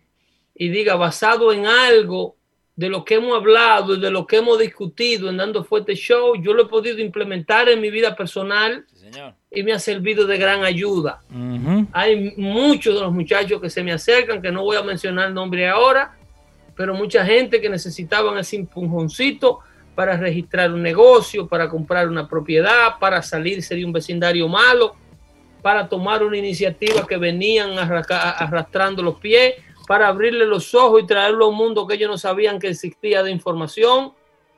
y 0.55 0.71
diga, 0.71 0.95
basado 0.95 1.53
en 1.53 1.67
algo 1.67 2.37
de 2.75 2.89
lo 2.89 3.05
que 3.05 3.17
hemos 3.17 3.37
hablado 3.37 3.97
y 3.97 4.01
de 4.01 4.11
lo 4.11 4.27
que 4.27 4.39
hemos 4.39 4.59
discutido 4.59 5.29
en 5.29 5.37
Dando 5.37 5.63
Fuerte 5.63 5.95
Show, 5.95 6.37
yo 6.43 6.55
lo 6.55 6.63
he 6.63 6.69
podido 6.69 7.01
implementar 7.01 7.69
en 7.69 7.83
mi 7.83 7.91
vida 7.91 8.17
personal 8.17 8.87
y 9.51 9.63
me 9.63 9.75
ha 9.75 9.79
servido 9.79 10.25
de 10.27 10.39
gran 10.39 10.65
ayuda. 10.65 11.23
Ujú. 11.31 11.87
Hay 11.93 12.33
muchos 12.39 12.95
de 12.95 13.03
los 13.03 13.13
muchachos 13.13 13.61
que 13.61 13.69
se 13.69 13.83
me 13.83 13.93
acercan, 13.93 14.41
que 14.41 14.51
no 14.51 14.63
voy 14.63 14.79
a 14.79 14.83
mencionar 14.83 15.29
el 15.29 15.35
nombre 15.35 15.69
ahora, 15.69 16.17
pero 16.75 16.95
mucha 16.95 17.27
gente 17.27 17.61
que 17.61 17.69
necesitaban 17.69 18.39
ese 18.39 18.57
empujoncito 18.57 19.59
para 19.95 20.17
registrar 20.17 20.73
un 20.73 20.83
negocio, 20.83 21.47
para 21.47 21.69
comprar 21.69 22.09
una 22.09 22.29
propiedad, 22.29 22.99
para 22.99 23.23
salirse 23.23 23.75
de 23.75 23.85
un 23.85 23.93
vecindario 23.93 24.49
malo, 24.49 24.95
para 25.63 25.89
tomar 25.89 26.23
una 26.23 26.37
iniciativa 26.37 27.07
que 27.07 27.17
venían 27.17 27.79
arrastrando 27.79 29.03
los 29.03 29.17
pies, 29.17 29.55
para 29.87 30.09
abrirle 30.09 30.47
los 30.47 30.75
ojos 30.75 31.03
y 31.03 31.07
traerlo 31.07 31.45
a 31.47 31.49
un 31.49 31.57
mundo 31.57 31.87
que 31.87 31.95
ellos 31.95 32.11
no 32.11 32.19
sabían 32.19 32.59
que 32.59 32.69
existía 32.69 33.23
de 33.23 33.31
información, 33.31 34.13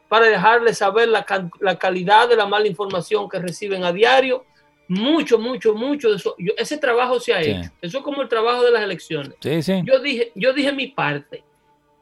para 0.08 0.26
dejarles 0.26 0.78
saber 0.78 1.08
la, 1.08 1.26
la 1.60 1.76
calidad 1.78 2.28
de 2.28 2.36
la 2.36 2.46
mala 2.46 2.66
información 2.68 3.28
que 3.28 3.40
reciben 3.40 3.82
a 3.84 3.92
diario. 3.92 4.44
Mucho, 4.88 5.36
mucho, 5.36 5.74
mucho 5.74 6.10
de 6.10 6.16
eso. 6.16 6.36
Yo- 6.38 6.52
ese 6.56 6.78
trabajo 6.78 7.18
se 7.18 7.34
ha 7.34 7.42
Sí. 7.42 7.50
hecho. 7.50 7.70
Eso 7.82 7.98
es 7.98 8.04
como 8.04 8.22
el 8.22 8.28
trabajo 8.28 8.62
de 8.62 8.70
las 8.70 8.82
elecciones. 8.84 9.32
Sí, 9.40 9.60
sí. 9.62 9.82
Yo 9.84 9.98
dije, 9.98 10.30
yo 10.36 10.52
dije 10.52 10.72
mi 10.72 10.86
parte. 10.86 11.42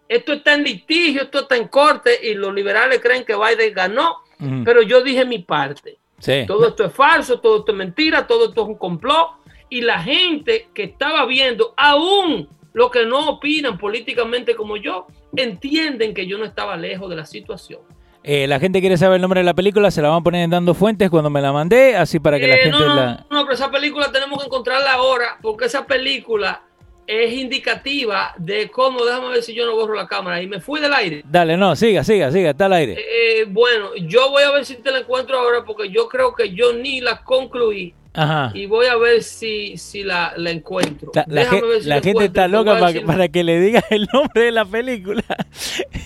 Esto 0.08 0.32
está 0.34 0.54
en 0.54 0.64
litigio, 0.64 1.22
esto 1.22 1.40
está 1.40 1.56
en 1.56 1.68
corte 1.68 2.10
y 2.22 2.34
los 2.34 2.52
liberales 2.54 3.00
creen 3.00 3.24
que 3.24 3.34
Biden 3.34 3.72
ganó, 3.74 4.16
pero 4.64 4.82
yo 4.82 5.00
dije 5.02 5.24
mi 5.24 5.38
parte. 5.38 5.98
Sí. 6.18 6.44
Todo 6.46 6.68
esto 6.68 6.84
es 6.84 6.92
falso, 6.92 7.40
todo 7.40 7.58
esto 7.58 7.72
es 7.72 7.78
mentira, 7.78 8.26
todo 8.26 8.48
esto 8.48 8.62
es 8.62 8.68
un 8.68 8.76
complot. 8.76 9.28
Y 9.70 9.80
la 9.80 10.00
gente 10.02 10.68
que 10.74 10.84
estaba 10.84 11.24
viendo, 11.26 11.74
aún 11.76 12.48
los 12.74 12.90
que 12.90 13.06
no 13.06 13.28
opinan 13.28 13.78
políticamente 13.78 14.54
como 14.54 14.76
yo, 14.76 15.06
entienden 15.36 16.12
que 16.14 16.26
yo 16.26 16.38
no 16.38 16.44
estaba 16.44 16.76
lejos 16.76 17.08
de 17.10 17.16
la 17.16 17.24
situación. 17.26 17.80
Eh, 18.22 18.46
la 18.46 18.58
gente 18.58 18.80
quiere 18.80 18.96
saber 18.96 19.16
el 19.16 19.22
nombre 19.22 19.40
de 19.40 19.44
la 19.44 19.52
película, 19.54 19.90
se 19.90 20.00
la 20.00 20.08
van 20.08 20.20
a 20.20 20.22
poner 20.22 20.42
en 20.44 20.50
Dando 20.50 20.72
Fuentes 20.74 21.10
cuando 21.10 21.28
me 21.28 21.42
la 21.42 21.52
mandé, 21.52 21.94
así 21.96 22.18
para 22.20 22.38
que 22.38 22.46
la 22.46 22.54
Eh, 22.54 22.58
gente 22.62 22.78
no, 22.78 22.86
no, 22.88 22.94
la... 22.94 23.26
no, 23.30 23.42
pero 23.42 23.52
esa 23.52 23.70
película 23.70 24.10
tenemos 24.10 24.38
que 24.38 24.46
encontrarla 24.46 24.92
ahora, 24.94 25.38
porque 25.42 25.66
esa 25.66 25.86
película 25.86 26.62
es 27.06 27.32
indicativa 27.32 28.34
de 28.38 28.70
cómo, 28.70 29.04
déjame 29.04 29.28
ver 29.28 29.42
si 29.42 29.54
yo 29.54 29.66
no 29.66 29.74
borro 29.74 29.94
la 29.94 30.06
cámara, 30.06 30.42
y 30.42 30.46
me 30.46 30.60
fui 30.60 30.80
del 30.80 30.92
aire. 30.92 31.22
Dale, 31.24 31.56
no, 31.56 31.76
siga, 31.76 32.04
siga, 32.04 32.30
siga, 32.30 32.50
está 32.50 32.66
al 32.66 32.72
aire. 32.74 32.96
Eh, 32.98 33.44
bueno, 33.48 33.94
yo 33.96 34.30
voy 34.30 34.42
a 34.42 34.50
ver 34.50 34.64
si 34.64 34.76
te 34.76 34.90
la 34.90 34.98
encuentro 34.98 35.38
ahora, 35.38 35.64
porque 35.64 35.90
yo 35.90 36.08
creo 36.08 36.34
que 36.34 36.52
yo 36.52 36.72
ni 36.72 37.00
la 37.00 37.22
concluí, 37.22 37.94
Ajá. 38.16 38.52
y 38.54 38.66
voy 38.66 38.86
a 38.86 38.96
ver 38.96 39.22
si, 39.22 39.76
si 39.76 40.04
la, 40.04 40.32
la 40.36 40.50
encuentro. 40.50 41.10
La, 41.14 41.24
la 41.28 41.40
Déjame 41.42 41.60
ge- 41.60 41.66
ver 41.66 41.82
si 41.82 41.88
la 41.88 41.96
la 41.96 42.02
gente 42.02 42.24
está 42.26 42.46
loca 42.48 42.72
para, 42.78 42.92
decir- 42.92 43.06
para 43.06 43.28
que 43.28 43.42
le 43.44 43.60
digas 43.60 43.84
el 43.90 44.08
nombre 44.12 44.44
de 44.44 44.52
la 44.52 44.64
película. 44.64 45.22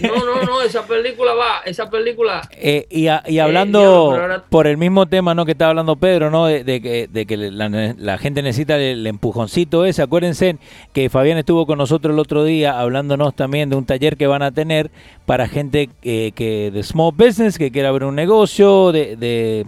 No, 0.00 0.24
no, 0.24 0.42
no, 0.44 0.62
esa 0.62 0.86
película 0.86 1.34
va, 1.34 1.60
esa 1.64 1.90
película... 1.90 2.48
Eh, 2.52 2.86
y, 2.90 3.08
a- 3.08 3.22
y 3.26 3.36
Eh, 3.38 3.40
hablando 3.40 3.80
ahora- 3.80 4.44
por 4.48 4.66
el 4.66 4.76
mismo 4.78 5.06
tema 5.06 5.34
¿no? 5.34 5.44
que 5.44 5.52
estaba 5.52 5.70
hablando 5.70 5.96
Pedro, 5.96 6.30
¿no? 6.30 6.46
de, 6.46 6.64
de 6.64 6.80
que, 6.80 7.08
de 7.12 7.26
que 7.26 7.36
la, 7.36 8.18
gente 8.18 8.42
necesita 8.42 8.76
el, 8.76 9.00
el 9.00 9.06
empujoncito 9.06 9.84
ese. 9.84 10.02
Acuérdense 10.02 10.56
que 10.92 11.10
Fabián 11.10 11.36
estuvo 11.38 11.66
con 11.66 11.78
nosotros 11.78 12.14
el 12.14 12.18
otro 12.20 12.44
día 12.44 12.78
hablándonos 12.80 13.34
también 13.34 13.68
de 13.70 13.76
un 13.76 13.84
taller 13.84 14.16
que 14.16 14.26
van 14.26 14.42
a 14.42 14.50
tener 14.52 14.90
para 15.26 15.46
gente 15.48 15.90
eh, 16.02 16.32
que 16.34 16.70
de 16.70 16.82
small 16.82 17.12
business, 17.14 17.58
que 17.58 17.70
quiera 17.70 17.90
abrir 17.90 18.04
un 18.04 18.14
negocio, 18.14 18.92
de, 18.92 19.16
de- 19.16 19.66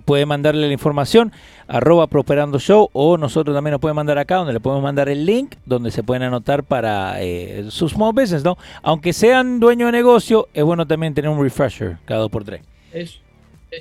puede 0.00 0.26
mandarle 0.26 0.66
la 0.66 0.72
información 0.72 1.32
arroba 1.68 2.08
prosperando 2.08 2.58
show 2.58 2.90
o 2.92 3.16
nosotros 3.16 3.54
también 3.54 3.72
nos 3.72 3.80
pueden 3.80 3.96
mandar 3.96 4.18
acá 4.18 4.36
donde 4.36 4.52
le 4.52 4.60
podemos 4.60 4.82
mandar 4.82 5.08
el 5.08 5.24
link 5.24 5.54
donde 5.64 5.90
se 5.90 6.02
pueden 6.02 6.22
anotar 6.22 6.64
para 6.64 7.22
eh, 7.22 7.66
su 7.70 7.88
small 7.88 8.12
business, 8.12 8.42
¿no? 8.42 8.58
Aunque 8.82 9.12
sean 9.12 9.60
dueños 9.60 9.86
de 9.86 9.92
negocio, 9.92 10.48
es 10.52 10.64
bueno 10.64 10.86
también 10.86 11.14
tener 11.14 11.30
un 11.30 11.42
refresher 11.42 11.98
cada 12.04 12.20
dos 12.20 12.30
por 12.30 12.44
tres. 12.44 12.62
Es, 12.92 13.20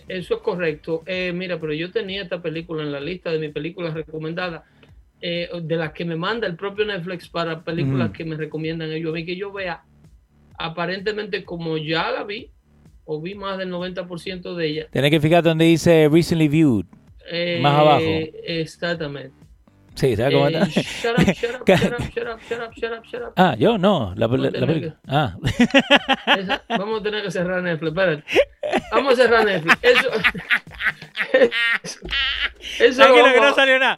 eso 0.08 0.36
es 0.36 0.42
correcto. 0.42 1.04
Eh, 1.06 1.32
mira, 1.34 1.60
pero 1.60 1.74
yo 1.74 1.92
tenía 1.92 2.22
esta 2.22 2.42
película 2.42 2.84
en 2.84 2.92
la 2.92 3.00
lista 3.00 3.32
de 3.32 3.40
mis 3.40 3.52
películas 3.52 3.94
recomendadas, 3.94 4.64
eh, 5.22 5.50
de 5.62 5.76
las 5.76 5.92
que 5.92 6.06
me 6.06 6.16
manda 6.16 6.48
el 6.48 6.56
propio 6.56 6.86
Netflix 6.86 7.28
para 7.28 7.64
películas 7.64 8.12
que 8.12 8.24
me 8.24 8.38
recomiendan 8.38 8.92
ellos 8.92 9.12
a 9.12 9.16
mí 9.16 9.26
que 9.26 9.36
yo 9.36 9.52
vea. 9.52 9.84
Aparentemente, 10.58 11.44
como 11.44 11.78
ya 11.78 12.12
la 12.12 12.24
vi, 12.24 12.52
o 13.12 13.20
vi 13.20 13.34
más 13.34 13.58
del 13.58 13.72
90% 13.72 14.54
de 14.56 14.68
ella. 14.68 14.88
Tenés 14.92 15.10
que 15.10 15.20
fijarte 15.20 15.50
donde 15.50 15.66
dice 15.66 16.08
recently 16.12 16.48
viewed. 16.48 16.86
eh, 17.32 17.60
Más 17.60 17.74
abajo. 17.80 18.04
Exactamente. 18.44 19.32
Sí, 19.96 20.16
¿sabes 20.16 20.34
cómo 20.36 20.48
está? 20.48 20.66
shut 20.68 21.20
up, 21.20 21.26
shut 21.34 21.56
up, 21.60 21.66
shut 21.68 21.92
up, 21.92 22.10
shut 22.14 22.28
up, 22.30 22.40
shut 22.48 22.60
up, 22.62 22.74
shut 22.76 22.92
up, 23.00 23.06
shut 23.06 23.22
up. 23.24 23.34
Ah, 23.36 23.56
yo 23.58 23.78
no, 23.80 24.14
la, 24.16 24.28
la- 24.28 24.38
la 24.38 24.52
tenés 24.52 24.68
película. 24.68 25.00
Ah, 25.08 25.36
Esa- 26.38 26.64
vamos 26.70 27.00
a 27.00 27.04
tener 27.04 27.24
que 27.24 27.32
cerrar 27.32 27.64
Netflix. 27.64 27.90
Espérate. 27.92 28.24
Vamos 28.92 29.14
a 29.14 29.16
cerrar 29.24 29.44
Netflix. 29.46 29.78
Eso, 29.82 30.10
eso, 32.80 33.02
que 33.04 33.10
no 33.24 33.42
vamos, 33.42 33.56
salió 33.56 33.80
nada. 33.80 33.98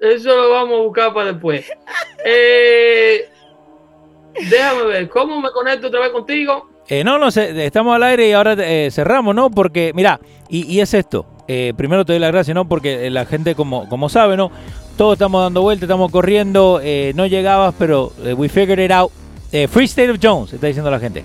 eso 0.00 0.36
lo 0.36 0.50
vamos 0.50 0.78
a 0.78 0.82
buscar 0.82 1.14
para 1.14 1.32
después. 1.32 1.70
Eh, 2.24 3.28
déjame 4.50 4.84
ver, 4.84 5.08
¿cómo 5.08 5.40
me 5.40 5.50
conecto 5.50 5.88
otra 5.88 6.00
vez 6.00 6.10
contigo? 6.10 6.70
Eh, 6.88 7.04
no, 7.04 7.18
no, 7.18 7.30
sé, 7.30 7.66
estamos 7.66 7.94
al 7.94 8.02
aire 8.02 8.28
y 8.28 8.32
ahora 8.32 8.56
eh, 8.58 8.88
cerramos, 8.90 9.34
¿no? 9.34 9.50
Porque, 9.50 9.92
mira, 9.94 10.20
y, 10.48 10.64
y 10.66 10.80
es 10.80 10.94
esto. 10.94 11.26
eh, 11.46 11.72
primero 11.76 12.04
te 12.04 12.12
doy 12.14 12.20
las 12.20 12.32
gracias, 12.32 12.54
¿no? 12.54 12.66
Porque 12.68 13.06
eh, 13.06 13.10
la 13.10 13.26
gente, 13.26 13.54
como, 13.54 13.88
como 13.88 14.08
sabe, 14.08 14.36
¿no? 14.36 14.50
Todos 14.96 15.12
estamos 15.14 15.42
dando 15.42 15.62
vueltas, 15.62 15.84
estamos 15.84 16.10
corriendo. 16.10 16.80
eh, 16.82 17.12
no 17.14 17.26
llegabas, 17.26 17.74
pero 17.78 18.12
we 18.36 18.48
figured 18.48 18.78
it 18.84 18.90
out. 18.90 19.12
Eh, 19.52 19.68
Free 19.68 19.84
State 19.86 20.10
of 20.10 20.18
Jones, 20.22 20.52
está 20.52 20.66
diciendo 20.66 20.90
la 20.90 20.98
gente. 20.98 21.24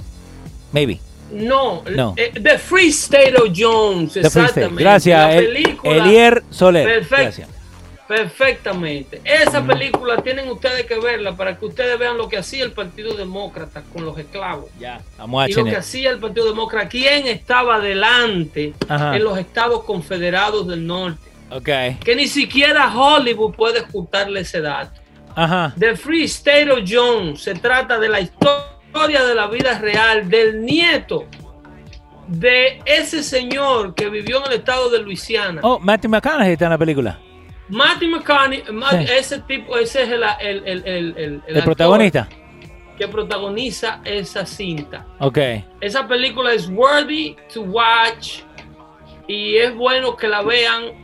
Maybe. 0.71 0.99
No, 1.31 1.81
No. 1.89 2.13
The 2.15 2.57
Free 2.59 2.89
State 2.89 3.33
of 3.35 3.49
Jones, 3.55 4.13
The 4.13 4.19
exactamente. 4.21 4.83
Gracias, 4.83 5.19
La 5.19 5.33
El- 5.35 5.77
Elier 5.83 6.43
Soler. 6.51 6.85
Perfecto. 6.85 7.15
Gracias. 7.23 7.49
Perfectamente. 8.15 9.21
Esa 9.23 9.65
película 9.65 10.17
tienen 10.21 10.47
ustedes 10.47 10.85
que 10.85 10.99
verla 10.99 11.35
para 11.35 11.57
que 11.57 11.65
ustedes 11.65 11.97
vean 11.97 12.15
lo 12.15 12.29
que 12.29 12.37
hacía 12.37 12.63
el 12.63 12.71
Partido 12.71 13.15
Demócrata 13.15 13.81
con 13.91 14.05
los 14.05 14.15
esclavos. 14.19 14.69
Ya, 14.79 14.97
estamos 14.97 15.43
a 15.43 15.49
Y 15.49 15.53
lo 15.53 15.65
que 15.65 15.75
hacía 15.75 16.11
el 16.11 16.19
Partido 16.19 16.45
Demócrata, 16.45 16.87
quién 16.87 17.25
estaba 17.25 17.79
delante 17.79 18.75
Ajá. 18.87 19.15
en 19.15 19.23
los 19.23 19.39
estados 19.39 19.83
confederados 19.83 20.67
del 20.67 20.85
norte. 20.85 21.27
Ok. 21.49 21.69
Que 22.03 22.15
ni 22.15 22.27
siquiera 22.27 22.95
Hollywood 22.95 23.55
puede 23.55 23.79
ocultarle 23.79 24.41
ese 24.41 24.61
dato. 24.61 25.01
Ajá. 25.35 25.73
The 25.79 25.95
Free 25.95 26.25
State 26.25 26.71
of 26.71 26.81
Jones 26.87 27.41
se 27.41 27.55
trata 27.55 27.97
de 27.97 28.09
la 28.09 28.19
historia 28.19 29.23
de 29.23 29.33
la 29.33 29.47
vida 29.47 29.79
real 29.79 30.29
del 30.29 30.63
nieto 30.63 31.25
de 32.27 32.79
ese 32.85 33.23
señor 33.23 33.95
que 33.95 34.07
vivió 34.07 34.37
en 34.45 34.51
el 34.51 34.59
estado 34.59 34.91
de 34.91 34.99
Luisiana. 34.99 35.61
Oh, 35.63 35.79
Matthew 35.79 36.11
McConaughey 36.11 36.53
está 36.53 36.65
en 36.65 36.71
la 36.71 36.77
película. 36.77 37.19
Matthew 37.69 38.09
McConaughey, 38.09 38.63
Sí. 38.65 39.11
ese 39.13 39.39
tipo, 39.39 39.77
ese 39.77 40.03
es 40.03 40.09
el, 40.09 40.23
el, 40.41 40.83
el, 40.85 41.41
el, 41.47 41.63
protagonista. 41.63 42.27
que 42.97 43.07
protagoniza 43.07 44.01
esa 44.03 44.45
cinta. 44.45 45.05
Ok. 45.19 45.37
Esa 45.81 46.07
película 46.07 46.53
es 46.53 46.67
worthy 46.69 47.35
to 47.53 47.61
watch 47.61 48.39
y 49.27 49.55
es 49.57 49.73
bueno 49.75 50.15
que 50.15 50.27
la 50.27 50.41
vean 50.41 51.03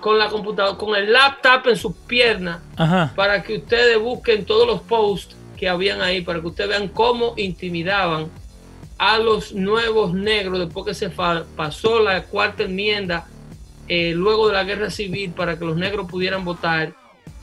con 0.00 0.18
la 0.18 0.28
computadora, 0.28 0.78
con 0.78 0.96
el 0.96 1.12
laptop 1.12 1.68
en 1.68 1.76
sus 1.76 1.94
piernas 1.94 2.60
Ajá. 2.76 3.12
para 3.14 3.42
que 3.42 3.58
ustedes 3.58 3.98
busquen 3.98 4.46
todos 4.46 4.66
los 4.66 4.80
posts 4.80 5.36
que 5.58 5.68
habían 5.68 6.00
ahí, 6.00 6.22
para 6.22 6.40
que 6.40 6.46
ustedes 6.46 6.70
vean 6.70 6.88
cómo 6.88 7.34
intimidaban 7.36 8.30
a 8.96 9.18
los 9.18 9.52
nuevos 9.52 10.12
negros 10.14 10.58
después 10.58 10.86
que 10.86 10.94
se 10.94 11.10
pasó 11.10 12.00
la 12.00 12.22
cuarta 12.24 12.62
enmienda 12.64 13.26
eh, 13.92 14.12
luego 14.14 14.46
de 14.46 14.52
la 14.54 14.62
guerra 14.62 14.88
civil 14.88 15.32
para 15.32 15.58
que 15.58 15.64
los 15.64 15.76
negros 15.76 16.06
pudieran 16.08 16.44
votar. 16.44 16.94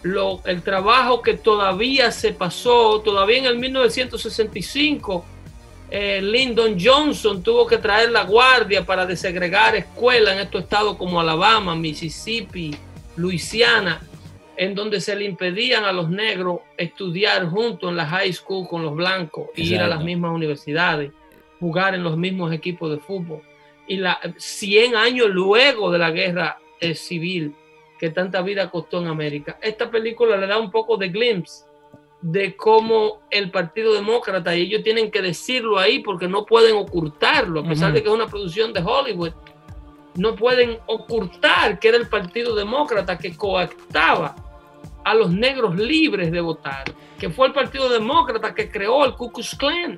Lo- 0.03 0.39
el 0.45 0.61
trabajo 0.61 1.21
que 1.21 1.33
todavía 1.33 2.09
se 2.11 2.31
pasó, 2.31 3.01
todavía 3.01 3.39
en 3.39 3.45
el 3.47 3.57
1965, 3.57 5.25
eh, 5.89 6.21
Lyndon 6.21 6.77
Johnson 6.79 7.43
tuvo 7.43 7.65
que 7.67 7.77
traer 7.77 8.11
la 8.11 8.23
guardia 8.23 8.85
para 8.85 9.05
desegregar 9.05 9.75
escuelas 9.75 10.35
en 10.35 10.39
estos 10.43 10.63
estados 10.63 10.95
como 10.97 11.19
Alabama, 11.19 11.75
Mississippi, 11.75 12.75
Luisiana, 13.17 13.99
en 14.55 14.73
donde 14.73 15.01
se 15.01 15.15
le 15.15 15.25
impedían 15.25 15.83
a 15.83 15.91
los 15.91 16.09
negros 16.09 16.59
estudiar 16.77 17.45
junto 17.49 17.89
en 17.89 17.95
la 17.97 18.05
high 18.05 18.31
school 18.33 18.67
con 18.67 18.83
los 18.83 18.95
blancos 18.95 19.47
y 19.55 19.63
ir 19.75 19.81
a 19.81 19.87
las 19.87 20.03
mismas 20.05 20.31
universidades, 20.31 21.11
jugar 21.59 21.93
en 21.95 22.03
los 22.03 22.15
mismos 22.17 22.53
equipos 22.53 22.89
de 22.91 22.97
fútbol. 22.97 23.41
Y 23.87 23.97
la, 23.97 24.19
100 24.37 24.95
años 24.95 25.29
luego 25.29 25.91
de 25.91 25.97
la 25.97 26.11
guerra 26.11 26.59
eh, 26.79 26.95
civil 26.95 27.55
que 27.97 28.09
tanta 28.09 28.41
vida 28.41 28.69
costó 28.69 28.99
en 28.99 29.07
América, 29.07 29.57
esta 29.61 29.89
película 29.89 30.37
le 30.37 30.45
da 30.45 30.59
un 30.59 30.69
poco 30.69 30.97
de 30.97 31.09
glimpse 31.09 31.65
de 32.21 32.55
cómo 32.55 33.21
el 33.29 33.51
Partido 33.51 33.93
Demócrata, 33.93 34.55
y 34.55 34.61
ellos 34.61 34.83
tienen 34.83 35.11
que 35.11 35.21
decirlo 35.21 35.77
ahí 35.77 35.99
porque 35.99 36.27
no 36.27 36.45
pueden 36.45 36.75
ocultarlo, 36.75 37.61
a 37.61 37.63
pesar 37.63 37.93
de 37.93 38.01
que 38.01 38.09
es 38.09 38.13
una 38.13 38.27
producción 38.27 38.73
de 38.73 38.81
Hollywood, 38.81 39.33
no 40.15 40.35
pueden 40.35 40.79
ocultar 40.87 41.79
que 41.79 41.89
era 41.89 41.97
el 41.97 42.07
Partido 42.07 42.55
Demócrata 42.55 43.17
que 43.17 43.35
coactaba 43.35 44.35
a 45.03 45.13
los 45.13 45.31
negros 45.31 45.75
libres 45.77 46.31
de 46.31 46.41
votar, 46.41 46.85
que 47.19 47.29
fue 47.29 47.47
el 47.47 47.53
Partido 47.53 47.87
Demócrata 47.87 48.53
que 48.53 48.69
creó 48.69 49.05
el 49.05 49.13
Ku 49.13 49.31
Klux 49.31 49.55
Klan 49.55 49.97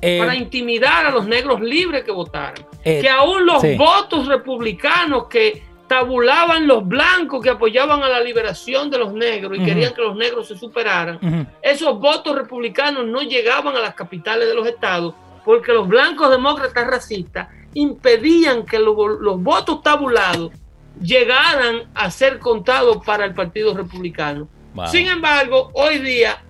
eh, 0.00 0.18
para 0.18 0.34
intimidar 0.34 1.06
a 1.06 1.10
los 1.10 1.26
negros 1.26 1.60
libres 1.60 2.04
que 2.04 2.10
votaran. 2.10 2.66
Eh, 2.84 3.00
que 3.00 3.08
aún 3.08 3.46
los 3.46 3.62
votos 3.76 4.26
republicanos 4.26 5.26
que 5.28 5.62
tabulaban 5.86 6.66
los 6.66 6.86
blancos 6.88 7.42
que 7.42 7.50
apoyaban 7.50 8.02
a 8.02 8.08
la 8.08 8.20
liberación 8.20 8.90
de 8.90 8.98
los 8.98 9.12
negros 9.12 9.58
y 9.58 9.64
querían 9.64 9.92
que 9.92 10.00
los 10.00 10.16
negros 10.16 10.48
se 10.48 10.56
superaran, 10.56 11.46
esos 11.60 12.00
votos 12.00 12.34
republicanos 12.34 13.06
no 13.06 13.20
llegaban 13.20 13.76
a 13.76 13.80
las 13.80 13.94
capitales 13.94 14.48
de 14.48 14.54
los 14.54 14.66
estados 14.66 15.14
porque 15.44 15.72
los 15.72 15.86
blancos 15.86 16.30
demócratas 16.30 16.86
racistas 16.86 17.48
impedían 17.74 18.64
que 18.64 18.78
los 18.78 19.42
votos 19.42 19.82
tabulados 19.82 20.52
llegaran 21.00 21.90
a 21.94 22.10
ser 22.10 22.38
contados 22.38 23.04
para 23.04 23.24
el 23.24 23.34
Partido 23.34 23.74
Republicano. 23.74 24.48
Sin 24.90 25.06
embargo, 25.06 25.70
hoy 25.74 25.98
día 25.98 26.42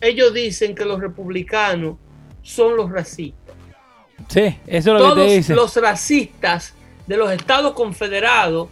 ellos 0.00 0.32
dicen 0.32 0.74
que 0.74 0.84
los 0.84 1.00
republicanos 1.00 1.96
son 2.48 2.76
los 2.76 2.90
racistas. 2.90 3.54
Sí, 4.28 4.56
eso 4.66 4.76
es 4.76 4.86
lo 4.86 4.98
Todos 4.98 5.14
que 5.14 5.20
te 5.20 5.36
dicen. 5.36 5.56
Los 5.56 5.76
racistas 5.76 6.74
de 7.06 7.16
los 7.16 7.30
estados 7.30 7.72
confederados 7.74 8.68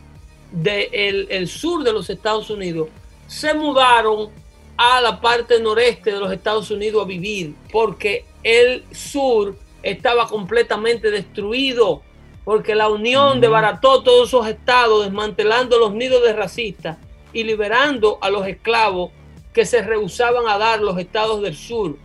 del 0.51 1.27
el 1.31 1.49
sur 1.49 1.85
de 1.85 1.93
los 1.93 2.09
Estados 2.09 2.49
Unidos 2.51 2.89
se 3.27 3.53
mudaron 3.55 4.31
a 4.77 5.01
la 5.01 5.20
parte 5.20 5.61
noreste 5.61 6.12
de 6.12 6.20
los 6.20 6.33
Estados 6.33 6.70
Unidos 6.70 7.05
a 7.05 7.07
vivir 7.07 7.55
porque 7.72 8.24
el 8.43 8.85
sur 8.93 9.57
estaba 9.83 10.27
completamente 10.29 11.11
destruido 11.11 12.03
porque 12.45 12.74
la 12.74 12.89
unión 12.89 13.41
debarató 13.41 14.03
todos 14.03 14.29
esos 14.29 14.47
estados 14.47 15.05
desmantelando 15.05 15.79
los 15.79 15.93
nidos 15.93 16.22
de 16.22 16.33
racistas 16.33 16.97
y 17.33 17.45
liberando 17.45 18.18
a 18.20 18.31
los 18.31 18.47
esclavos 18.47 19.11
que 19.53 19.66
se 19.66 19.83
rehusaban 19.83 20.47
a 20.49 20.57
dar 20.57 20.81
los 20.81 20.99
estados 20.99 21.43
del 21.43 21.57
sur. 21.57 21.97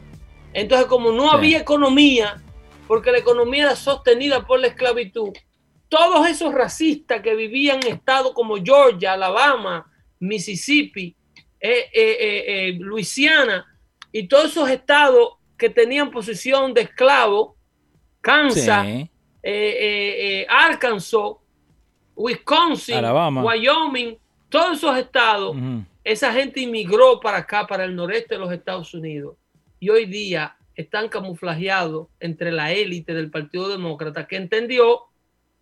Entonces, 0.53 0.87
como 0.87 1.11
no 1.11 1.31
había 1.31 1.59
economía, 1.59 2.41
porque 2.87 3.11
la 3.11 3.19
economía 3.19 3.63
era 3.63 3.75
sostenida 3.75 4.45
por 4.45 4.59
la 4.59 4.67
esclavitud, 4.67 5.29
todos 5.87 6.27
esos 6.27 6.53
racistas 6.53 7.21
que 7.21 7.35
vivían 7.35 7.79
en 7.85 7.93
estados 7.93 8.33
como 8.33 8.55
Georgia, 8.55 9.13
Alabama, 9.13 9.89
Mississippi, 10.19 11.15
eh, 11.59 11.89
eh, 11.93 12.43
eh, 12.47 12.73
Luisiana 12.79 13.65
y 14.11 14.27
todos 14.27 14.51
esos 14.51 14.69
estados 14.69 15.33
que 15.57 15.69
tenían 15.69 16.09
posición 16.09 16.73
de 16.73 16.81
esclavos, 16.81 17.55
Kansas, 18.19 18.87
Arkansas, 20.49 21.31
Wisconsin, 22.15 23.03
Wyoming, 23.43 24.17
todos 24.49 24.77
esos 24.77 24.97
estados, 24.97 25.55
esa 26.03 26.33
gente 26.33 26.61
inmigró 26.61 27.19
para 27.19 27.37
acá, 27.37 27.67
para 27.67 27.83
el 27.83 27.95
noreste 27.95 28.35
de 28.35 28.39
los 28.39 28.51
Estados 28.51 28.93
Unidos. 28.93 29.35
Y 29.81 29.89
hoy 29.89 30.05
día 30.05 30.55
están 30.75 31.09
camuflajeados 31.09 32.07
entre 32.19 32.51
la 32.51 32.71
élite 32.71 33.15
del 33.15 33.31
Partido 33.31 33.67
Demócrata 33.67 34.27
que 34.27 34.35
entendió 34.35 35.07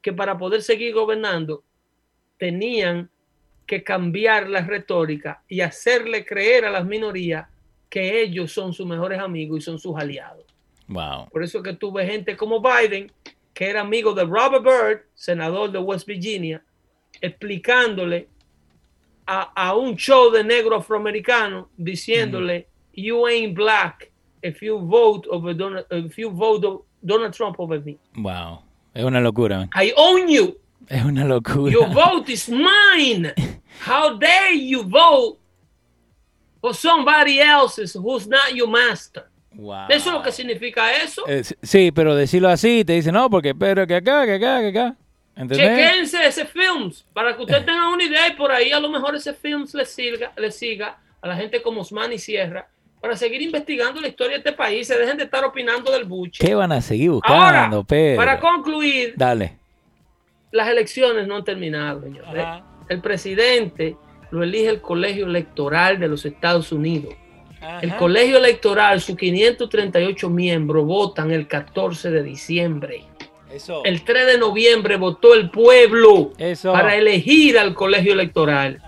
que 0.01 0.11
para 0.11 0.37
poder 0.37 0.61
seguir 0.61 0.93
gobernando 0.93 1.63
tenían 2.37 3.09
que 3.65 3.81
cambiar 3.81 4.49
la 4.49 4.59
retórica 4.59 5.41
y 5.47 5.61
hacerle 5.61 6.25
creer 6.25 6.65
a 6.65 6.69
las 6.69 6.85
minorías 6.85 7.47
que 7.89 8.21
ellos 8.21 8.51
son 8.51 8.73
sus 8.73 8.85
mejores 8.85 9.19
amigos 9.19 9.59
y 9.59 9.61
son 9.61 9.79
sus 9.79 9.95
aliados. 9.95 10.43
Wow. 10.89 11.29
Por 11.29 11.41
eso 11.41 11.63
que 11.63 11.73
tuve 11.73 12.05
gente 12.05 12.35
como 12.35 12.61
Biden, 12.61 13.09
que 13.53 13.69
era 13.69 13.79
amigo 13.79 14.13
de 14.13 14.25
Robert 14.25 14.63
Byrd, 14.63 15.01
senador 15.15 15.71
de 15.71 15.79
West 15.79 16.05
Virginia, 16.05 16.61
explicándole 17.21 18.27
a, 19.25 19.75
un 19.75 19.95
show 19.95 20.29
de 20.29 20.43
negro 20.43 20.75
afroamericano, 20.75 21.69
diciéndole, 21.77 22.67
you 22.99 23.27
ain't 23.27 23.55
black 23.55 24.11
if 24.41 24.61
you 24.61 24.79
vote 24.79 25.27
over 25.29 25.53
Donald, 25.53 25.85
if 25.91 26.17
you 26.17 26.29
vote 26.29 26.85
Donald 27.05 27.33
Trump 27.33 27.59
over 27.59 27.79
me. 27.79 27.97
Wow. 28.17 28.63
Es 28.93 29.03
una 29.03 29.21
locura. 29.21 29.69
I 29.75 29.93
own 29.95 30.27
you. 30.27 30.57
Es 30.87 31.03
una 31.03 31.23
locura. 31.25 31.71
Your 31.71 31.87
vote 31.87 32.29
is 32.29 32.49
mine. 32.49 33.33
How 33.81 34.17
dare 34.17 34.53
you 34.53 34.83
vote 34.83 35.37
for 36.61 36.73
somebody 36.73 37.39
else's 37.39 37.93
who's 37.93 38.27
not 38.27 38.53
your 38.53 38.67
master? 38.67 39.29
Wow. 39.55 39.87
Eso 39.89 40.09
es 40.09 40.13
lo 40.13 40.21
que 40.21 40.31
significa 40.31 40.91
eso. 40.91 41.23
Eh, 41.27 41.43
sí, 41.61 41.91
pero 41.91 42.15
decirlo 42.15 42.49
así, 42.49 42.83
te 42.85 42.93
dice, 42.93 43.11
no, 43.11 43.29
porque 43.29 43.55
pero 43.55 43.85
que 43.87 43.95
acá, 43.95 44.25
que 44.25 44.35
acá, 44.35 44.59
que 44.61 44.67
acá. 44.67 44.95
Chequense 45.47 46.25
ese 46.25 46.45
films 46.45 47.05
para 47.13 47.33
que 47.33 47.43
ustedes 47.43 47.65
tengan 47.65 47.93
una 47.93 48.03
idea 48.03 48.27
y 48.27 48.33
por 48.33 48.51
ahí 48.51 48.71
a 48.73 48.79
lo 48.79 48.89
mejor 48.89 49.15
ese 49.15 49.33
films 49.33 49.73
le 49.73 49.85
siga, 49.85 50.33
le 50.35 50.51
siga 50.51 50.99
a 51.21 51.27
la 51.27 51.35
gente 51.37 51.61
como 51.61 51.81
Osman 51.81 52.11
y 52.11 52.19
Sierra 52.19 52.67
para 53.01 53.15
seguir 53.15 53.41
investigando 53.41 54.01
la 54.01 54.07
historia 54.07 54.33
de 54.33 54.37
este 54.39 54.53
país. 54.53 54.87
Se 54.87 54.97
dejen 54.97 55.17
de 55.17 55.23
estar 55.23 55.43
opinando 55.43 55.91
del 55.91 56.05
buche. 56.05 56.45
¿Qué 56.45 56.55
van 56.55 56.71
a 56.71 56.81
seguir 56.81 57.11
buscando, 57.11 57.85
Ahora, 57.85 58.15
Para 58.15 58.39
concluir, 58.39 59.13
Dale. 59.15 59.57
las 60.51 60.67
elecciones 60.67 61.27
no 61.27 61.37
han 61.37 61.43
terminado, 61.43 62.01
señores. 62.01 62.45
El 62.89 63.01
presidente 63.01 63.95
lo 64.31 64.43
elige 64.43 64.69
el 64.69 64.81
colegio 64.81 65.25
electoral 65.25 65.99
de 65.99 66.07
los 66.07 66.25
Estados 66.25 66.71
Unidos. 66.71 67.13
El 67.81 67.95
colegio 67.97 68.37
electoral, 68.37 69.01
sus 69.01 69.17
538 69.17 70.29
miembros 70.29 70.85
votan 70.85 71.31
el 71.31 71.47
14 71.47 72.09
de 72.09 72.23
diciembre. 72.23 73.03
Eso. 73.51 73.83
El 73.83 74.03
3 74.03 74.27
de 74.27 74.37
noviembre 74.37 74.95
votó 74.95 75.33
el 75.33 75.49
pueblo 75.49 76.31
para 76.63 76.95
elegir 76.95 77.57
al 77.57 77.73
colegio 77.73 78.13
electoral. 78.13 78.81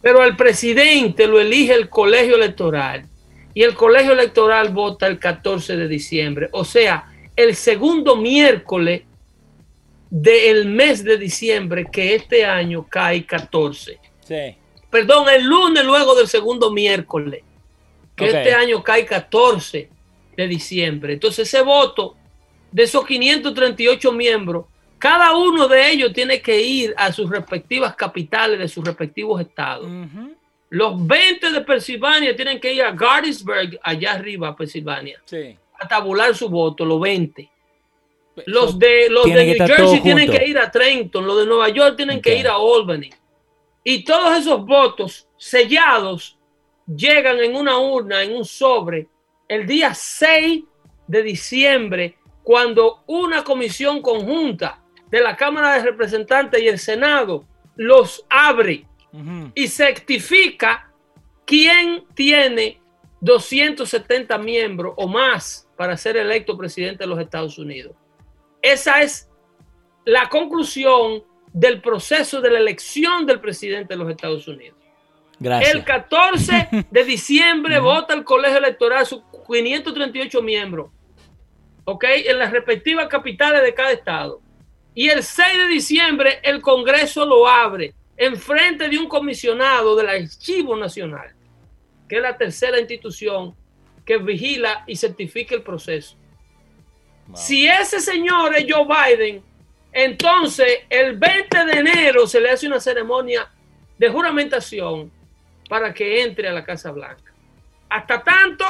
Pero 0.00 0.20
al 0.20 0.36
presidente 0.36 1.26
lo 1.26 1.40
elige 1.40 1.74
el 1.74 1.88
colegio 1.88 2.34
electoral 2.34 3.08
y 3.54 3.62
el 3.62 3.74
colegio 3.74 4.12
electoral 4.12 4.70
vota 4.70 5.06
el 5.06 5.18
14 5.18 5.76
de 5.76 5.88
diciembre. 5.88 6.48
O 6.52 6.64
sea, 6.64 7.12
el 7.36 7.54
segundo 7.54 8.16
miércoles 8.16 9.02
del 10.10 10.68
mes 10.68 11.04
de 11.04 11.16
diciembre, 11.16 11.86
que 11.90 12.14
este 12.14 12.44
año 12.44 12.86
cae 12.88 13.24
14. 13.24 13.98
Sí. 14.26 14.56
Perdón, 14.90 15.26
el 15.30 15.44
lunes 15.44 15.84
luego 15.84 16.14
del 16.14 16.28
segundo 16.28 16.70
miércoles, 16.70 17.42
que 18.14 18.26
este 18.26 18.52
año 18.52 18.82
cae 18.82 19.06
14 19.06 19.88
de 20.36 20.48
diciembre. 20.48 21.14
Entonces 21.14 21.48
ese 21.48 21.62
voto 21.62 22.16
de 22.70 22.82
esos 22.82 23.06
538 23.06 24.12
miembros, 24.12 24.66
cada 24.98 25.36
uno 25.36 25.66
de 25.66 25.90
ellos 25.90 26.12
tiene 26.12 26.40
que 26.40 26.60
ir 26.60 26.94
a 26.96 27.10
sus 27.10 27.28
respectivas 27.30 27.94
capitales 27.96 28.58
de 28.58 28.68
sus 28.68 28.84
respectivos 28.84 29.40
estados. 29.40 29.88
Los 30.72 31.06
20 31.06 31.50
de 31.50 31.60
Pensilvania 31.60 32.34
tienen 32.34 32.58
que 32.58 32.72
ir 32.72 32.82
a 32.82 32.96
Gettysburg, 32.96 33.78
allá 33.82 34.12
arriba, 34.12 34.56
Pensilvania, 34.56 35.20
a 35.78 35.86
tabular 35.86 36.34
su 36.34 36.48
voto, 36.48 36.86
los 36.86 36.98
20. 36.98 37.50
Los 38.46 38.78
de, 38.78 39.10
los 39.10 39.26
de 39.26 39.54
New 39.54 39.66
Jersey 39.66 40.00
tienen 40.00 40.30
que 40.30 40.46
ir 40.46 40.56
a 40.56 40.70
Trenton, 40.70 41.26
los 41.26 41.40
de 41.40 41.44
Nueva 41.44 41.68
York 41.68 41.94
tienen 41.98 42.22
que 42.22 42.38
ir 42.38 42.48
a 42.48 42.54
Albany. 42.54 43.10
Y 43.84 44.02
todos 44.02 44.38
esos 44.38 44.64
votos 44.64 45.28
sellados 45.36 46.38
llegan 46.86 47.38
en 47.40 47.54
una 47.54 47.76
urna, 47.76 48.22
en 48.22 48.34
un 48.34 48.46
sobre, 48.46 49.08
el 49.48 49.66
día 49.66 49.92
6 49.92 50.64
de 51.06 51.22
diciembre, 51.22 52.16
cuando 52.42 53.04
una 53.08 53.44
comisión 53.44 54.00
conjunta 54.00 54.82
de 55.10 55.20
la 55.20 55.36
Cámara 55.36 55.74
de 55.74 55.82
Representantes 55.82 56.62
y 56.62 56.68
el 56.68 56.78
Senado 56.78 57.44
los 57.76 58.24
abre 58.30 58.86
y 59.54 59.68
certifica 59.68 60.90
quién 61.44 62.04
tiene 62.14 62.80
270 63.20 64.38
miembros 64.38 64.94
o 64.96 65.06
más 65.06 65.68
para 65.76 65.96
ser 65.96 66.16
electo 66.16 66.56
presidente 66.56 67.04
de 67.04 67.08
los 67.08 67.20
Estados 67.20 67.58
Unidos. 67.58 67.94
Esa 68.60 69.02
es 69.02 69.28
la 70.04 70.28
conclusión 70.28 71.22
del 71.52 71.80
proceso 71.80 72.40
de 72.40 72.50
la 72.50 72.58
elección 72.58 73.26
del 73.26 73.40
presidente 73.40 73.94
de 73.94 73.98
los 73.98 74.10
Estados 74.10 74.48
Unidos. 74.48 74.78
El 75.40 75.84
14 75.84 76.86
de 76.90 77.04
diciembre 77.04 77.78
vota 77.80 78.14
el 78.14 78.24
colegio 78.24 78.58
electoral 78.58 79.04
sus 79.04 79.22
538 79.46 80.40
miembros. 80.42 80.90
¿ok? 81.84 82.04
En 82.26 82.38
las 82.38 82.50
respectivas 82.50 83.08
capitales 83.08 83.62
de 83.62 83.74
cada 83.74 83.92
estado. 83.92 84.40
Y 84.94 85.08
el 85.08 85.22
6 85.22 85.58
de 85.58 85.66
diciembre 85.68 86.40
el 86.42 86.60
Congreso 86.60 87.24
lo 87.24 87.48
abre 87.48 87.94
en 88.24 88.36
frente 88.36 88.88
de 88.88 88.98
un 88.98 89.08
comisionado 89.08 89.96
del 89.96 90.08
Archivo 90.08 90.76
Nacional, 90.76 91.32
que 92.08 92.16
es 92.16 92.22
la 92.22 92.36
tercera 92.36 92.78
institución 92.78 93.54
que 94.04 94.18
vigila 94.18 94.84
y 94.86 94.96
certifica 94.96 95.54
el 95.54 95.62
proceso. 95.62 96.16
Si 97.34 97.66
ese 97.66 98.00
señor 98.00 98.54
es 98.56 98.66
Joe 98.68 98.86
Biden, 98.86 99.42
entonces 99.92 100.80
el 100.90 101.16
20 101.16 101.64
de 101.64 101.72
enero 101.72 102.26
se 102.26 102.40
le 102.40 102.50
hace 102.50 102.66
una 102.66 102.80
ceremonia 102.80 103.50
de 103.98 104.08
juramentación 104.08 105.10
para 105.68 105.94
que 105.94 106.22
entre 106.22 106.48
a 106.48 106.52
la 106.52 106.64
Casa 106.64 106.90
Blanca. 106.90 107.32
Hasta 107.88 108.22
tanto 108.22 108.64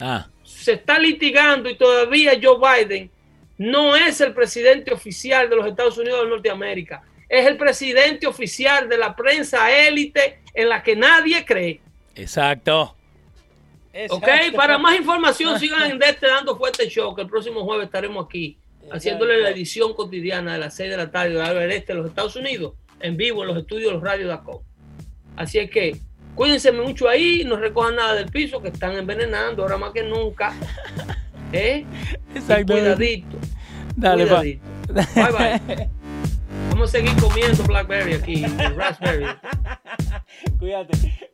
Ah, 0.00 0.26
se 0.42 0.72
está 0.72 0.98
litigando 0.98 1.68
y 1.68 1.76
todavía 1.76 2.32
Joe 2.42 2.58
Biden 2.58 3.10
no 3.58 3.94
es 3.94 4.20
el 4.20 4.34
presidente 4.34 4.92
oficial 4.92 5.48
de 5.48 5.54
los 5.54 5.66
Estados 5.66 5.96
Unidos 5.96 6.24
de 6.24 6.30
Norteamérica. 6.30 7.02
Es 7.32 7.46
el 7.46 7.56
presidente 7.56 8.26
oficial 8.26 8.90
de 8.90 8.98
la 8.98 9.16
prensa 9.16 9.70
élite 9.74 10.42
en 10.52 10.68
la 10.68 10.82
que 10.82 10.94
nadie 10.94 11.46
cree. 11.46 11.80
exacto. 12.14 12.94
¿Ok? 14.10 14.22
Exacto. 14.28 14.56
Para 14.56 14.76
más 14.76 14.98
información 14.98 15.58
sigan 15.58 15.90
en 15.90 16.02
este 16.02 16.26
Dando 16.26 16.58
Fuerte 16.58 16.90
Show, 16.90 17.14
que 17.14 17.22
el 17.22 17.28
próximo 17.28 17.64
jueves 17.64 17.86
estaremos 17.86 18.26
aquí 18.26 18.58
haciéndole 18.90 19.40
la 19.40 19.48
edición 19.48 19.94
cotidiana 19.94 20.52
de 20.52 20.58
las 20.58 20.76
6 20.76 20.90
de 20.90 20.96
la 20.98 21.10
tarde 21.10 21.30
de 21.30 21.42
Albert 21.42 21.72
Este 21.72 21.94
de 21.94 22.00
los 22.00 22.08
Estados 22.10 22.36
Unidos, 22.36 22.74
en 23.00 23.16
vivo 23.16 23.40
en 23.42 23.48
los 23.48 23.56
estudios 23.56 23.92
de 23.92 23.94
los 23.94 24.02
radios 24.02 24.28
de 24.28 24.34
ACO. 24.34 24.62
Así 25.34 25.58
es 25.58 25.70
que 25.70 25.96
cuídense 26.34 26.70
mucho 26.70 27.08
ahí, 27.08 27.44
no 27.44 27.56
recojan 27.56 27.96
nada 27.96 28.14
del 28.14 28.26
piso, 28.26 28.60
que 28.60 28.68
están 28.68 28.92
envenenando 28.92 29.62
ahora 29.62 29.78
más 29.78 29.92
que 29.92 30.02
nunca. 30.02 30.52
¿Eh? 31.50 31.86
Y 32.34 32.38
Exacto. 32.38 32.74
Cuidadito. 32.74 33.38
Dale, 33.96 34.26
pa. 34.26 34.40
cuidadito. 34.40 34.64
Bye 35.14 35.32
bye. 35.32 35.88
Vamos 36.72 36.88
a 36.88 36.92
seguir 36.92 37.14
comiendo 37.20 37.62
Blackberry 37.64 38.14
aquí, 38.14 38.46
Raspberry. 38.74 39.26
Cuídate. 40.58 41.31